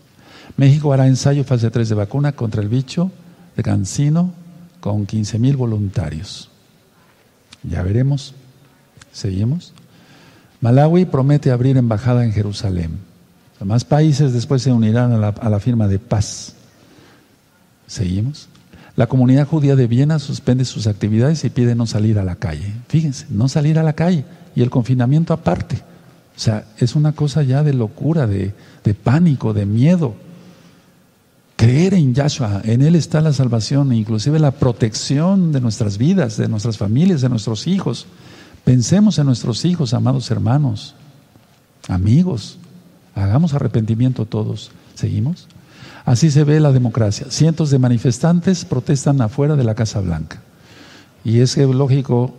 México 0.57 0.93
hará 0.93 1.07
ensayo 1.07 1.43
fase 1.43 1.69
3 1.69 1.89
de 1.89 1.95
vacuna 1.95 2.31
contra 2.33 2.61
el 2.61 2.69
bicho 2.69 3.11
de 3.55 3.63
Cancino 3.63 4.33
con 4.79 5.05
15 5.05 5.39
mil 5.39 5.57
voluntarios. 5.57 6.49
Ya 7.63 7.83
veremos. 7.83 8.33
¿Seguimos? 9.11 9.73
Malawi 10.61 11.05
promete 11.05 11.51
abrir 11.51 11.77
embajada 11.77 12.23
en 12.23 12.31
Jerusalén. 12.31 12.99
Más 13.63 13.85
países 13.85 14.33
después 14.33 14.63
se 14.63 14.71
unirán 14.71 15.11
a 15.23 15.49
la 15.49 15.59
firma 15.59 15.87
de 15.87 15.99
paz. 15.99 16.55
¿Seguimos? 17.85 18.47
La 18.95 19.07
comunidad 19.07 19.47
judía 19.47 19.75
de 19.75 19.87
Viena 19.87 20.19
suspende 20.19 20.65
sus 20.65 20.87
actividades 20.87 21.43
y 21.45 21.49
pide 21.49 21.75
no 21.75 21.87
salir 21.87 22.19
a 22.19 22.23
la 22.23 22.35
calle. 22.35 22.73
Fíjense, 22.87 23.25
no 23.29 23.47
salir 23.47 23.79
a 23.79 23.83
la 23.83 23.93
calle 23.93 24.25
y 24.55 24.61
el 24.61 24.69
confinamiento 24.69 25.33
aparte. 25.33 25.81
O 26.35 26.39
sea, 26.39 26.65
es 26.77 26.95
una 26.95 27.13
cosa 27.13 27.43
ya 27.43 27.63
de 27.63 27.73
locura, 27.73 28.27
de, 28.27 28.53
pánico, 29.03 29.53
de 29.53 29.65
miedo. 29.65 30.15
Creer 31.55 31.93
en 31.93 32.13
Yahshua, 32.13 32.61
en 32.63 32.81
Él 32.81 32.95
está 32.95 33.21
la 33.21 33.33
salvación, 33.33 33.93
inclusive 33.93 34.39
la 34.39 34.51
protección 34.51 35.51
de 35.51 35.61
nuestras 35.61 35.97
vidas, 35.97 36.37
de 36.37 36.47
nuestras 36.47 36.77
familias, 36.77 37.21
de 37.21 37.29
nuestros 37.29 37.67
hijos. 37.67 38.07
Pensemos 38.63 39.19
en 39.19 39.27
nuestros 39.27 39.63
hijos, 39.65 39.93
amados 39.93 40.31
hermanos, 40.31 40.95
amigos. 41.87 42.57
Hagamos 43.15 43.53
arrepentimiento 43.53 44.25
todos. 44.25 44.71
¿Seguimos? 44.95 45.47
Así 46.05 46.31
se 46.31 46.43
ve 46.43 46.59
la 46.59 46.71
democracia. 46.71 47.27
Cientos 47.29 47.69
de 47.69 47.79
manifestantes 47.79 48.65
protestan 48.65 49.21
afuera 49.21 49.55
de 49.55 49.63
la 49.63 49.75
Casa 49.75 50.01
Blanca. 50.01 50.41
Y 51.23 51.39
es 51.39 51.55
que, 51.55 51.65
lógico, 51.65 52.33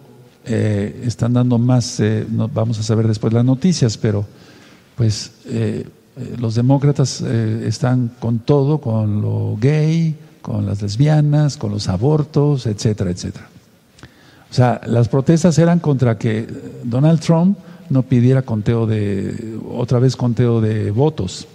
eh, 0.44 1.02
están 1.04 1.34
dando 1.34 1.58
más, 1.58 2.00
eh, 2.00 2.26
vamos 2.28 2.78
a 2.78 2.82
saber 2.82 3.06
después 3.06 3.32
las 3.32 3.44
noticias, 3.44 3.96
pero 3.96 4.26
pues 4.96 5.30
eh, 5.46 5.86
los 6.38 6.56
demócratas 6.56 7.20
están 7.22 8.10
con 8.18 8.40
todo, 8.40 8.78
con 8.78 9.22
lo 9.22 9.56
gay, 9.58 10.16
con 10.42 10.66
las 10.66 10.82
lesbianas, 10.82 11.56
con 11.56 11.70
los 11.70 11.88
abortos, 11.88 12.66
etcétera, 12.66 13.10
etcétera. 13.10 13.46
O 14.50 14.54
sea, 14.54 14.80
las 14.86 15.08
protestas 15.08 15.56
eran 15.58 15.78
contra 15.78 16.18
que 16.18 16.46
Donald 16.84 17.20
Trump 17.20 17.56
no 17.88 18.02
pidiera 18.02 18.42
conteo 18.42 18.86
de, 18.86 19.58
otra 19.70 19.98
vez 19.98 20.16
conteo 20.16 20.60
de 20.60 20.90
votos. 20.90 21.46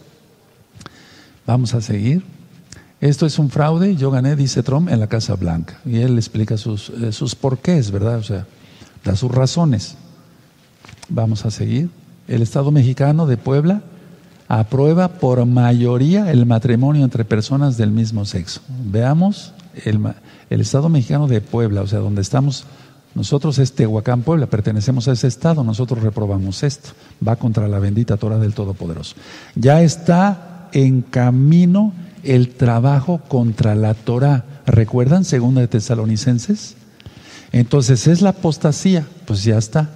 Vamos 1.47 1.73
a 1.73 1.81
seguir. 1.81 2.23
Esto 2.99 3.25
es 3.25 3.39
un 3.39 3.49
fraude, 3.49 3.95
yo 3.95 4.11
gané, 4.11 4.35
dice 4.35 4.63
Trump, 4.63 4.89
en 4.89 4.99
la 4.99 5.07
Casa 5.07 5.35
Blanca. 5.35 5.79
Y 5.85 5.99
él 5.99 6.17
explica 6.17 6.57
sus, 6.57 6.89
eh, 6.89 7.13
sus 7.13 7.35
porqués, 7.35 7.89
¿verdad? 7.89 8.17
O 8.17 8.23
sea, 8.23 8.45
da 9.05 9.15
sus 9.15 9.31
razones. 9.31 9.95
Vamos 11.07 11.45
a 11.45 11.51
seguir. 11.51 11.89
El 12.27 12.41
Estado 12.41 12.69
mexicano 12.71 13.25
de 13.25 13.37
Puebla 13.37 13.81
aprueba 14.49 15.07
por 15.07 15.45
mayoría 15.45 16.31
el 16.31 16.45
matrimonio 16.45 17.05
entre 17.05 17.23
personas 17.23 17.77
del 17.77 17.91
mismo 17.91 18.25
sexo. 18.25 18.59
Veamos 18.67 19.53
el, 19.85 19.99
el 20.49 20.61
Estado 20.61 20.89
mexicano 20.89 21.27
de 21.27 21.39
Puebla, 21.39 21.81
o 21.81 21.87
sea, 21.87 21.99
donde 21.99 22.21
estamos 22.21 22.65
nosotros 23.15 23.57
es 23.57 23.73
Tehuacán, 23.73 24.21
Puebla, 24.21 24.45
pertenecemos 24.45 25.07
a 25.07 25.13
ese 25.13 25.27
estado, 25.27 25.63
nosotros 25.63 26.03
reprobamos 26.03 26.61
esto. 26.61 26.89
Va 27.27 27.35
contra 27.35 27.67
la 27.67 27.79
bendita 27.79 28.15
Torah 28.15 28.37
del 28.37 28.53
Todopoderoso. 28.53 29.15
Ya 29.55 29.81
está 29.81 30.56
en 30.73 31.01
camino 31.01 31.93
el 32.23 32.49
trabajo 32.49 33.21
contra 33.27 33.75
la 33.75 33.93
Torah. 33.93 34.43
¿Recuerdan 34.65 35.23
segunda 35.23 35.61
de 35.61 35.67
Tesalonicenses? 35.67 36.75
Entonces 37.51 38.07
es 38.07 38.21
la 38.21 38.29
apostasía, 38.29 39.05
pues 39.25 39.43
ya 39.43 39.57
está. 39.57 39.89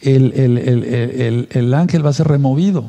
El, 0.00 0.32
el, 1.50 1.74
ángel 1.74 2.04
va 2.04 2.10
a 2.10 2.14
ser 2.14 2.26
removido 2.26 2.86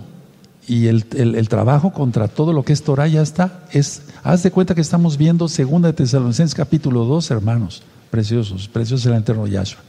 y 0.68 0.88
el, 0.88 1.04
trabajo 1.50 1.92
contra 1.92 2.30
todo 2.30 2.54
lo 2.54 2.64
que 2.64 2.74
es 2.74 2.84
Torah 2.84 3.08
ya 3.08 3.22
está. 3.22 3.66
Es, 3.72 4.04
haz 4.24 4.44
de 4.44 4.52
cuenta 4.52 4.76
que 4.76 4.82
estamos 4.82 5.18
viendo 5.18 5.48
segunda 5.48 5.90
de 5.90 5.94
Tesalonicenses 5.94 6.56
capítulo 6.56 7.06
2, 7.06 7.32
hermanos. 7.32 7.84
Preciosos, 8.10 8.68
preciosos 8.68 9.06
el 9.06 9.14
eterno 9.14 9.48
Yahshua. 9.48 9.82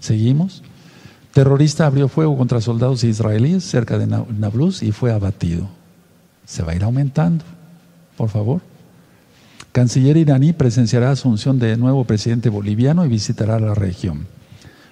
Seguimos. 0.00 0.62
Terrorista 1.32 1.86
abrió 1.86 2.08
fuego 2.08 2.36
contra 2.36 2.60
soldados 2.60 3.04
israelíes 3.04 3.64
cerca 3.64 3.98
de 3.98 4.06
Nablus 4.06 4.82
y 4.82 4.92
fue 4.92 5.12
abatido. 5.12 5.68
Se 6.44 6.62
va 6.62 6.72
a 6.72 6.74
ir 6.74 6.84
aumentando, 6.84 7.44
por 8.16 8.28
favor. 8.28 8.60
Canciller 9.72 10.16
iraní 10.16 10.52
presenciará 10.52 11.10
asunción 11.10 11.58
de 11.58 11.76
nuevo 11.76 12.04
presidente 12.04 12.48
boliviano 12.48 13.04
y 13.04 13.08
visitará 13.08 13.60
la 13.60 13.74
región. 13.74 14.26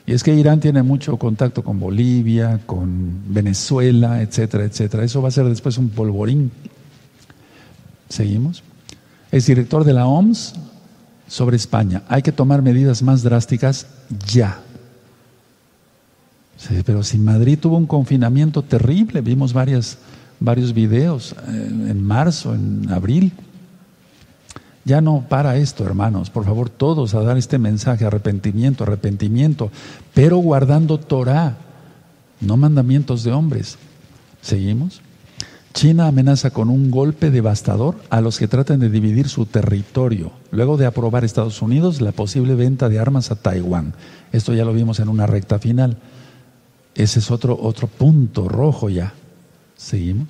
Y 0.07 0.12
es 0.12 0.22
que 0.22 0.34
Irán 0.34 0.61
tiene 0.61 0.84
mucho 0.84 1.16
contacto 1.16 1.64
con 1.64 1.80
Bolivia, 1.80 2.61
con 2.64 3.22
Venezuela, 3.26 4.22
etcétera, 4.22 4.64
etcétera. 4.64 5.03
Eso 5.03 5.20
va 5.20 5.28
a 5.28 5.32
ser 5.32 5.47
después 5.47 5.78
un 5.78 5.89
polvorín. 5.89 6.53
Seguimos. 8.09 8.62
Es 9.32 9.47
director 9.47 9.82
de 9.82 9.93
la 9.93 10.07
OMS 10.07 10.55
sobre 11.26 11.57
España. 11.57 12.05
Hay 12.09 12.22
que 12.22 12.30
tomar 12.30 12.62
medidas 12.62 13.03
más 13.03 13.24
drásticas 13.24 13.89
ya. 14.28 14.61
Pero 16.85 17.03
si 17.03 17.19
Madrid 17.19 17.59
tuvo 17.59 17.77
un 17.77 17.87
confinamiento 17.87 18.63
terrible, 18.63 19.21
vimos 19.21 19.53
varias, 19.53 19.99
varios 20.41 20.73
videos 20.73 21.35
en, 21.49 21.89
en 21.89 22.03
marzo, 22.03 22.55
en 22.55 22.91
abril. 22.91 23.33
Ya 24.85 25.01
no 25.01 25.27
para 25.29 25.57
esto, 25.57 25.85
hermanos. 25.85 26.31
Por 26.31 26.45
favor, 26.45 26.71
todos 26.71 27.15
a 27.15 27.21
dar 27.21 27.37
este 27.37 27.59
mensaje, 27.59 28.05
arrepentimiento, 28.05 28.85
arrepentimiento, 28.85 29.71
pero 30.15 30.39
guardando 30.39 30.99
Torah, 30.99 31.57
no 32.41 32.57
mandamientos 32.57 33.25
de 33.25 33.33
hombres. 33.33 33.79
¿Seguimos? 34.43 35.01
China 35.77 36.07
amenaza 36.07 36.51
con 36.51 36.71
un 36.71 36.91
golpe 36.91 37.31
devastador 37.31 37.97
a 38.09 38.23
los 38.23 38.39
que 38.39 38.49
traten 38.49 38.81
de 38.81 38.89
dividir 38.89 39.29
su 39.29 39.45
territorio, 39.45 40.33
luego 40.51 40.79
de 40.79 40.87
aprobar 40.87 41.23
Estados 41.23 41.61
Unidos 41.61 42.01
la 42.01 42.13
posible 42.13 42.55
venta 42.55 42.89
de 42.89 42.99
armas 42.99 43.31
a 43.31 43.37
Taiwán. 43.37 43.93
Esto 44.33 44.55
ya 44.55 44.65
lo 44.65 44.73
vimos 44.73 45.01
en 45.01 45.11
una 45.11 45.27
recta 45.27 45.59
final. 45.59 45.99
Ese 46.97 47.19
es 47.19 47.31
otro, 47.31 47.57
otro 47.61 47.87
punto 47.87 48.49
rojo 48.49 48.89
ya. 48.89 49.13
Seguimos. 49.77 50.29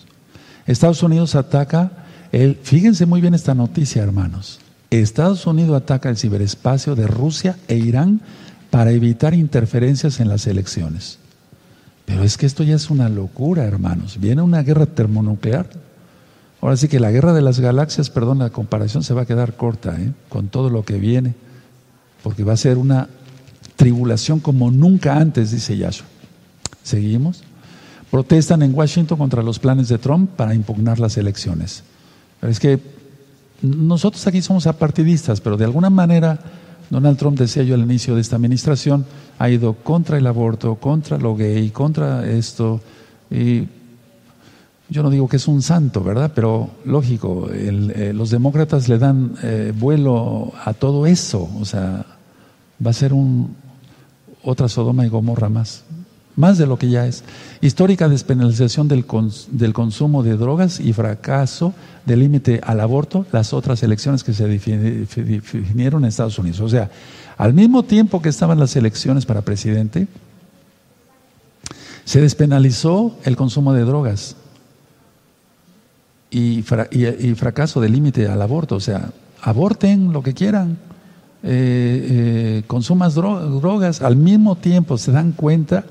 Estados 0.67 1.03
Unidos 1.03 1.37
ataca 1.37 1.93
el, 2.33 2.57
fíjense 2.57 3.07
muy 3.07 3.21
bien 3.21 3.35
esta 3.35 3.55
noticia, 3.55 4.03
hermanos. 4.03 4.59
Estados 4.91 5.47
Unidos 5.47 5.81
ataca 5.81 6.09
el 6.09 6.17
ciberespacio 6.17 6.97
de 6.97 7.07
Rusia 7.07 7.57
e 7.69 7.77
Irán 7.77 8.21
para 8.71 8.91
evitar 8.91 9.33
interferencias 9.33 10.21
en 10.21 10.29
las 10.29 10.47
elecciones. 10.47 11.19
Pero 12.05 12.23
es 12.25 12.37
que 12.37 12.47
esto 12.47 12.65
ya 12.65 12.75
es 12.75 12.91
una 12.91 13.09
locura, 13.09 13.65
hermanos. 13.65 14.19
Viene 14.21 14.43
una 14.43 14.63
guerra 14.63 14.87
termonuclear. 14.87 15.69
Ahora 16.61 16.77
sí 16.77 16.89
que 16.89 17.01
la 17.01 17.11
guerra 17.11 17.33
de 17.33 17.43
las 17.43 17.61
galaxias, 17.61 18.11
perdón, 18.11 18.39
la 18.39 18.51
comparación 18.51 19.03
se 19.03 19.15
va 19.15 19.23
a 19.23 19.27
quedar 19.27 19.57
corta 19.57 19.97
¿eh? 20.01 20.13
con 20.29 20.49
todo 20.49 20.71
lo 20.71 20.85
que 20.85 20.99
viene, 20.99 21.35
porque 22.23 22.45
va 22.45 22.55
a 22.55 22.57
ser 22.57 22.77
una 22.79 23.09
tribulación 23.77 24.41
como 24.41 24.71
nunca 24.71 25.17
antes, 25.17 25.51
dice 25.53 25.77
Yahshua. 25.77 26.07
¿Seguimos? 26.87 27.43
Protestan 28.13 28.63
en 28.63 28.73
Washington 28.73 29.19
contra 29.19 29.43
los 29.43 29.59
planes 29.59 29.89
de 29.89 29.99
Trump 29.99 30.31
para 30.37 30.55
impugnar 30.55 31.01
las 31.01 31.17
elecciones. 31.17 31.83
Pero 32.39 32.53
es 32.53 32.61
que 32.61 32.79
nosotros 33.61 34.25
aquí 34.29 34.41
somos 34.41 34.69
apartidistas, 34.69 35.41
pero 35.41 35.57
de 35.57 35.65
alguna 35.65 35.91
manera 35.91 36.39
Donald 36.89 37.19
Trump, 37.19 37.37
decía 37.37 37.65
yo 37.65 37.75
al 37.75 37.81
inicio 37.81 38.15
de 38.15 38.21
esta 38.21 38.37
administración, 38.37 39.05
ha 39.41 39.51
ido 39.51 39.73
contra 39.73 40.17
el 40.17 40.29
aborto, 40.29 40.77
contra 40.77 41.19
lo 41.19 41.35
gay, 41.35 41.71
contra 41.71 42.25
esto. 42.31 42.81
Y 43.33 43.67
yo 44.89 45.03
no 45.03 45.11
digo 45.11 45.29
que 45.29 45.39
es 45.39 45.49
un 45.49 45.63
santo, 45.63 46.05
¿verdad? 46.05 46.31
Pero 46.37 46.71
lógico, 46.85 47.49
eh, 47.53 48.13
los 48.15 48.31
demócratas 48.31 48.89
le 48.89 48.99
dan 48.99 49.35
eh, 49.43 49.73
vuelo 49.77 50.53
a 50.65 50.73
todo 50.73 51.05
eso. 51.05 51.51
O 51.59 51.65
sea, 51.65 52.07
va 52.87 52.91
a 52.91 52.95
ser 52.95 53.13
un, 53.13 53.57
otra 54.45 54.69
Sodoma 54.69 55.05
y 55.05 55.09
Gomorra 55.09 55.49
más 55.49 55.83
más 56.37 56.59
de 56.59 56.67
lo 56.67 56.79
que 56.79 56.91
ya 56.91 57.07
es. 57.07 57.25
Histórica 57.61 58.09
despenalización 58.09 58.89
del, 58.89 59.05
consumo 59.73 60.23
de 60.23 60.37
drogas 60.37 60.79
y 60.79 60.93
fracaso 60.93 61.75
del 62.05 62.21
límite 62.21 62.61
al 62.63 62.81
aborto, 62.81 63.27
las 63.33 63.53
otras 63.53 63.83
elecciones 63.83 64.23
que 64.23 64.35
se 64.35 64.47
definieron 64.47 66.05
en 66.05 66.09
Estados 66.09 66.39
Unidos. 66.39 66.61
O 66.61 66.69
sea, 66.69 66.91
al 67.39 67.55
mismo 67.55 67.83
tiempo 67.83 68.23
que 68.23 68.29
estaban 68.29 68.61
las 68.61 68.77
elecciones 68.77 69.27
para 69.27 69.43
presidente, 69.43 70.07
se 72.05 72.21
despenalizó 72.21 73.17
el 73.25 73.37
consumo 73.37 73.73
de 73.73 73.83
drogas 73.83 74.37
y, 76.31 76.63
fracaso 76.63 77.81
del 77.81 77.93
límite 77.93 78.29
al 78.29 78.41
aborto. 78.43 78.77
O 78.77 78.81
sea, 78.81 79.11
aborten 79.41 80.13
lo 80.13 80.23
que 80.23 80.35
quieran, 80.35 80.79
eh, 81.43 82.07
eh, 82.11 82.63
consumas 82.67 83.15
drogas, 83.15 84.03
al 84.03 84.17
mismo 84.17 84.57
tiempo 84.57 84.99
se 84.99 85.13
dan 85.13 85.33
cuenta 85.33 85.85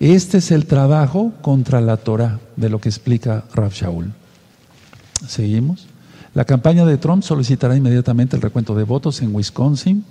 este 0.00 0.38
es 0.38 0.50
el 0.50 0.64
trabajo 0.64 1.32
contra 1.42 1.82
la 1.82 1.98
Torah, 1.98 2.40
de 2.56 2.70
lo 2.70 2.80
que 2.80 2.88
explica 2.88 3.44
Rav 3.52 3.72
Shaul. 3.72 4.12
Seguimos. 5.26 5.86
La 6.32 6.46
campaña 6.46 6.86
de 6.86 6.96
Trump 6.96 7.22
solicitará 7.22 7.76
inmediatamente 7.76 8.34
el 8.34 8.42
recuento 8.42 8.74
de 8.74 8.84
votos 8.84 9.20
en 9.20 9.34
Wisconsin. 9.34 10.04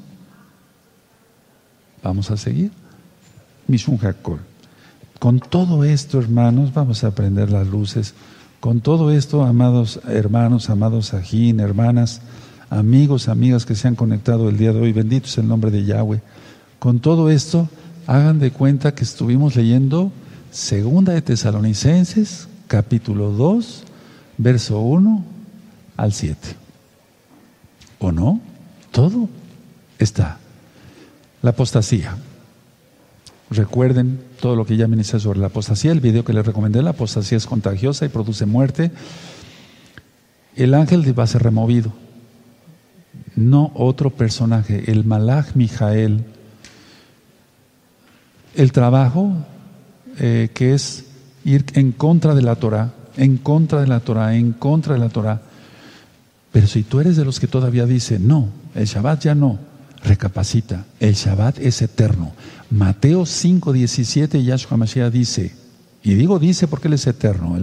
Vamos 2.03 2.29
a 2.29 2.37
seguir. 2.37 2.71
Mishun 3.67 3.97
Hakol. 3.97 4.39
Con 5.17 5.39
todo 5.39 5.83
esto, 5.83 6.19
hermanos, 6.19 6.73
vamos 6.73 7.03
a 7.03 7.11
prender 7.11 7.51
las 7.51 7.67
luces. 7.67 8.13
Con 8.59 8.81
todo 8.81 9.11
esto, 9.11 9.43
amados 9.43 10.01
hermanos, 10.07 10.69
amados 10.69 11.13
ajín, 11.13 11.59
hermanas, 11.59 12.21
amigos, 12.69 13.27
amigas 13.27 13.65
que 13.65 13.75
se 13.75 13.87
han 13.87 13.95
conectado 13.95 14.49
el 14.49 14.57
día 14.57 14.73
de 14.73 14.81
hoy, 14.81 14.93
bendito 14.93 15.27
es 15.27 15.37
el 15.37 15.47
nombre 15.47 15.71
de 15.71 15.85
Yahweh. 15.85 16.21
Con 16.77 16.99
todo 16.99 17.29
esto, 17.29 17.69
hagan 18.09 18.39
de 18.39 18.49
cuenta 18.49 18.95
que 18.95 19.03
estuvimos 19.03 19.55
leyendo 19.55 20.11
Segunda 20.49 21.13
de 21.13 21.21
Tesalonicenses, 21.21 22.47
capítulo 22.65 23.29
2, 23.29 23.83
verso 24.39 24.79
1 24.79 25.23
al 25.95 26.11
7. 26.11 26.37
¿O 27.99 28.11
no? 28.11 28.41
Todo 28.89 29.29
está. 29.99 30.39
La 31.43 31.51
apostasía. 31.51 32.17
Recuerden 33.51 34.19
todo 34.41 34.55
lo 34.55 34.65
que 34.65 34.75
ya 34.75 34.87
ministré 34.87 35.19
sobre 35.19 35.37
la 35.37 35.47
apostasía, 35.47 35.91
el 35.91 35.99
video 35.99 36.25
que 36.25 36.33
les 36.33 36.47
recomendé, 36.47 36.81
la 36.81 36.91
apostasía 36.91 37.37
es 37.37 37.45
contagiosa 37.45 38.07
y 38.07 38.09
produce 38.09 38.47
muerte. 38.47 38.89
El 40.55 40.73
ángel 40.73 41.17
va 41.17 41.25
a 41.25 41.27
ser 41.27 41.43
removido, 41.43 41.93
no 43.35 43.71
otro 43.75 44.09
personaje, 44.09 44.89
el 44.89 45.05
Malach 45.05 45.53
Mijael 45.53 46.25
el 48.55 48.71
trabajo 48.71 49.33
eh, 50.17 50.49
que 50.53 50.73
es 50.73 51.05
ir 51.45 51.65
en 51.73 51.91
contra 51.91 52.35
de 52.35 52.41
la 52.41 52.55
Torah, 52.55 52.93
en 53.17 53.37
contra 53.37 53.81
de 53.81 53.87
la 53.87 53.99
Torah, 53.99 54.35
en 54.35 54.53
contra 54.53 54.93
de 54.93 54.99
la 54.99 55.09
Torah. 55.09 55.41
Pero 56.51 56.67
si 56.67 56.83
tú 56.83 56.99
eres 56.99 57.15
de 57.15 57.25
los 57.25 57.39
que 57.39 57.47
todavía 57.47 57.85
dice, 57.85 58.19
no, 58.19 58.49
el 58.75 58.85
Shabbat 58.85 59.23
ya 59.23 59.35
no, 59.35 59.59
recapacita, 60.03 60.85
el 60.99 61.13
Shabbat 61.13 61.59
es 61.59 61.81
eterno. 61.81 62.33
Mateo 62.69 63.23
5:17, 63.23 64.43
Yahshua 64.43 64.77
Mashiach 64.77 65.11
dice, 65.11 65.53
y 66.03 66.13
digo 66.15 66.39
dice 66.39 66.67
porque 66.67 66.87
Él 66.87 66.95
es 66.95 67.07
eterno, 67.07 67.57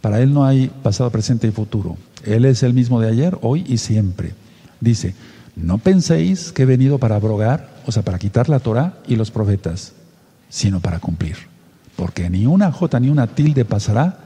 para 0.00 0.20
Él 0.20 0.32
no 0.32 0.44
hay 0.44 0.70
pasado, 0.82 1.10
presente 1.10 1.46
y 1.46 1.50
futuro. 1.50 1.96
Él 2.24 2.44
es 2.44 2.62
el 2.62 2.74
mismo 2.74 3.00
de 3.00 3.08
ayer, 3.08 3.38
hoy 3.42 3.64
y 3.66 3.78
siempre. 3.78 4.34
Dice, 4.80 5.14
no 5.56 5.78
penséis 5.78 6.52
que 6.52 6.62
he 6.62 6.66
venido 6.66 6.98
para 6.98 7.16
abrogar, 7.16 7.73
o 7.86 7.92
sea, 7.92 8.02
para 8.02 8.18
quitar 8.18 8.48
la 8.48 8.60
Torah 8.60 8.94
y 9.06 9.16
los 9.16 9.30
profetas, 9.30 9.92
sino 10.48 10.80
para 10.80 10.98
cumplir. 10.98 11.36
Porque 11.96 12.28
ni 12.30 12.46
una 12.46 12.72
jota 12.72 12.98
ni 12.98 13.08
una 13.08 13.26
tilde 13.26 13.64
pasará 13.64 14.18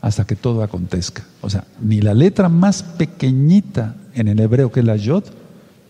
hasta 0.00 0.24
que 0.24 0.36
todo 0.36 0.62
acontezca. 0.62 1.22
O 1.40 1.50
sea, 1.50 1.64
ni 1.80 2.00
la 2.00 2.14
letra 2.14 2.48
más 2.48 2.82
pequeñita 2.82 3.94
en 4.14 4.28
el 4.28 4.40
hebreo 4.40 4.70
que 4.70 4.80
es 4.80 4.86
la 4.86 4.96
yod 4.96 5.24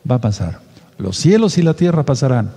va 0.09 0.17
a 0.17 0.21
pasar. 0.21 0.61
Los 0.99 1.17
cielos 1.17 1.59
y 1.59 1.63
la 1.63 1.75
tierra 1.75 2.05
pasarán, 2.05 2.51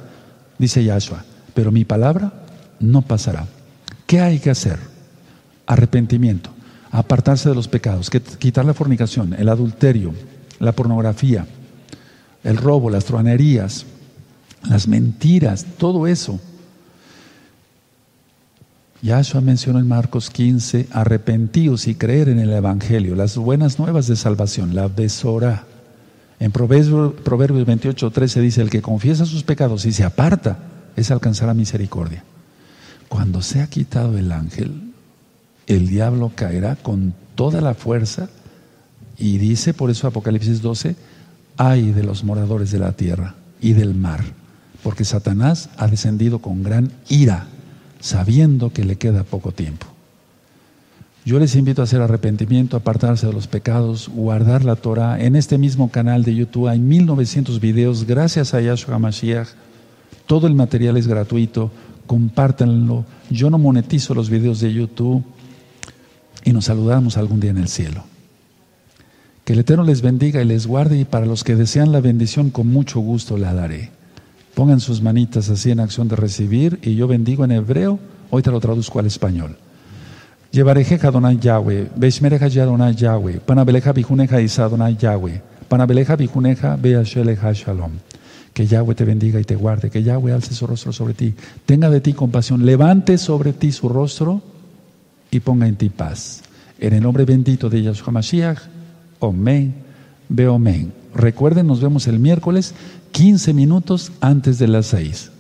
dice 0.57 0.84
Yahshua, 0.84 1.26
pero 1.53 1.72
mi 1.72 1.86
palabra 1.86 2.32
no 2.80 3.01
pasará. 3.01 3.45
¿Qué 4.05 4.22
hay 4.22 4.39
que 4.39 4.49
hacer? 4.49 4.80
Arrepentimiento, 5.68 6.49
apartarse 6.91 7.49
de 7.49 7.55
los 7.55 7.68
pecados, 7.68 8.10
quitar 8.10 8.66
la 8.66 8.74
fornicación, 8.74 9.34
el 9.34 9.49
adulterio, 9.49 10.14
la 10.60 10.72
pornografía, 10.72 11.45
el 12.43 12.57
robo, 12.57 12.89
las 12.89 13.05
truanerías, 13.05 13.86
las 14.68 14.88
mentiras, 14.88 15.66
todo 15.78 16.07
eso. 16.07 16.39
Yahshua 19.01 19.39
mencionó 19.39 19.80
en 19.80 19.88
Marcos 19.88 20.30
15, 20.30 20.88
arrepentíos 20.91 21.88
y 21.88 21.95
creer 21.95 22.28
en 22.28 22.39
el 22.39 22.51
Evangelio, 22.51 23.16
las 23.16 23.38
buenas 23.38 23.80
nuevas 23.80 24.07
de 24.07 24.18
salvación, 24.18 24.76
la 24.76 24.88
besora. 24.88 25.66
En 26.39 26.51
Proverbios, 26.51 27.14
Proverbios 27.24 27.66
28, 27.66 28.12
13 28.12 28.41
dice, 28.41 28.62
el 28.62 28.70
que 28.70 28.82
confiesa 28.82 29.26
sus 29.26 29.43
pecados 29.43 29.86
y 29.86 29.93
se 29.93 30.03
aparta, 30.03 30.57
es 30.95 31.12
alcanzar 31.12 31.53
misericordia. 31.55 32.24
Cuando 33.07 33.41
sea 33.41 33.68
quitado 33.68 34.18
el 34.18 34.32
ángel, 34.32 34.91
el 35.68 35.88
diablo 35.88 36.32
caerá 36.36 36.76
con 36.76 37.14
toda 37.36 37.62
la 37.62 37.74
fuerza 37.74 38.30
y 39.18 39.38
dice, 39.38 39.74
por 39.74 39.89
eso 39.89 40.07
Apocalipsis 40.07 40.62
12, 40.62 40.95
ay 41.57 41.91
de 41.91 42.03
los 42.03 42.24
moradores 42.24 42.72
de 42.72 42.80
la 42.80 42.93
tierra 42.93 43.36
y 43.62 43.74
del 43.74 43.93
mar, 43.93 44.24
porque 44.84 45.05
Satanás 45.05 45.69
ha 45.77 45.88
descendido 45.88 46.39
con 46.39 46.63
gran 46.63 46.91
ira, 47.09 47.47
sabiendo 47.99 48.71
que 48.71 48.86
le 48.86 48.97
queda 48.97 49.23
poco 49.23 49.51
tiempo. 49.51 49.88
Yo 51.25 51.38
les 51.38 51.55
invito 51.55 51.82
a 51.82 51.84
hacer 51.84 52.01
arrepentimiento, 52.01 52.77
apartarse 52.77 53.27
de 53.27 53.34
los 53.34 53.47
pecados, 53.47 54.09
guardar 54.09 54.63
la 54.63 54.75
Torah. 54.75 55.21
En 55.21 55.36
este 55.36 55.57
mismo 55.57 55.91
canal 55.91 56.23
de 56.23 56.34
YouTube 56.34 56.67
hay 56.67 56.80
1900 56.80 57.59
videos, 57.59 58.05
gracias 58.05 58.53
a 58.53 58.61
Yahshua 58.61 58.99
Mashiach. 58.99 59.49
Todo 60.25 60.47
el 60.47 60.55
material 60.55 60.97
es 60.97 61.07
gratuito, 61.07 61.71
compártanlo. 62.07 63.05
Yo 63.30 63.49
no 63.49 63.57
monetizo 63.57 64.15
los 64.15 64.30
videos 64.30 64.59
de 64.59 64.73
YouTube 64.73 65.23
y 66.45 66.53
nos 66.53 66.65
saludamos 66.65 67.17
algún 67.17 67.39
día 67.39 67.51
en 67.51 67.57
el 67.57 67.67
cielo. 67.67 68.05
Que 69.43 69.53
el 69.53 69.59
Eterno 69.59 69.84
les 69.84 70.01
bendiga 70.01 70.41
y 70.41 70.45
les 70.45 70.67
guarde 70.67 70.99
y 70.99 71.05
para 71.05 71.25
los 71.25 71.43
que 71.43 71.55
desean 71.55 71.91
la 71.91 71.99
bendición 71.99 72.49
con 72.49 72.67
mucho 72.67 73.01
gusto 73.01 73.38
la 73.38 73.53
daré. 73.53 73.99
Pongan 74.60 74.82
sus 74.82 75.01
manitas 75.01 75.49
así 75.49 75.72
en 75.72 75.80
acción 75.80 76.10
de 76.10 76.18
recibir 76.18 76.80
y 76.82 76.93
yo 76.95 77.07
bendigo 77.07 77.45
en 77.45 77.51
hebreo, 77.51 77.97
hoy 78.30 78.41
te 78.41 78.51
lo 78.51 78.60
traduzco 78.60 78.99
al 78.99 79.05
español. 79.05 79.55
Llevarejeja 80.51 81.12
Donai 81.12 81.39
Yahweh, 81.39 81.89
Beshmereja 81.95 82.49
Yadonai 82.49 82.93
Yahweh, 82.93 83.39
Panabeleja 83.39 83.93
Bijuneja 83.93 84.41
Isa 84.41 84.68
Donai 84.68 84.97
Yahweh, 84.97 85.41
Panabeleja 85.70 86.18
Bijuneja 86.18 86.76
Beasheleja 86.76 87.53
Shalom. 87.53 87.93
Que 88.51 88.68
Yahweh 88.68 88.95
te 88.95 89.05
bendiga 89.05 89.39
y 89.39 89.45
te 89.45 89.55
guarde, 89.55 89.89
que 89.89 90.03
Yahweh 90.03 90.34
alce 90.34 90.53
su 90.53 90.68
rostro 90.68 90.91
sobre 90.91 91.14
ti, 91.14 91.34
tenga 91.66 91.89
de 91.89 92.01
ti 92.01 92.12
compasión, 92.12 92.66
levante 92.66 93.18
sobre 93.18 93.53
ti 93.53 93.72
su 93.72 93.88
rostro 93.88 94.41
y 95.32 95.39
ponga 95.39 95.70
en 95.70 95.78
ti 95.78 95.88
paz. 95.88 96.41
En 96.80 96.91
el 96.91 97.01
nombre 97.01 97.24
bendito 97.24 97.70
de 97.70 97.82
Yahshua 97.82 98.12
Mashiach, 98.12 98.60
Omen, 99.20 99.74
Beomen. 100.28 100.99
Recuerden, 101.14 101.68
nos 101.68 101.82
vemos 101.82 102.07
el 102.07 102.20
miércoles 102.20 102.74
15 103.12 103.53
minutos 103.53 104.12
antes 104.22 104.60
de 104.60 104.68
las 104.68 104.88
6. 104.88 105.32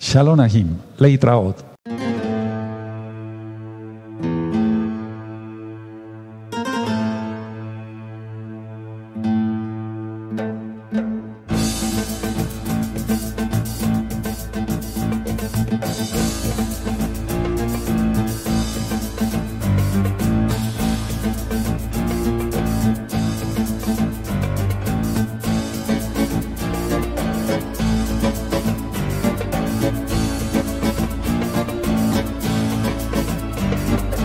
Shalom 0.00 0.40
Ahim, 0.40 0.76
Leitraot. 0.98 1.75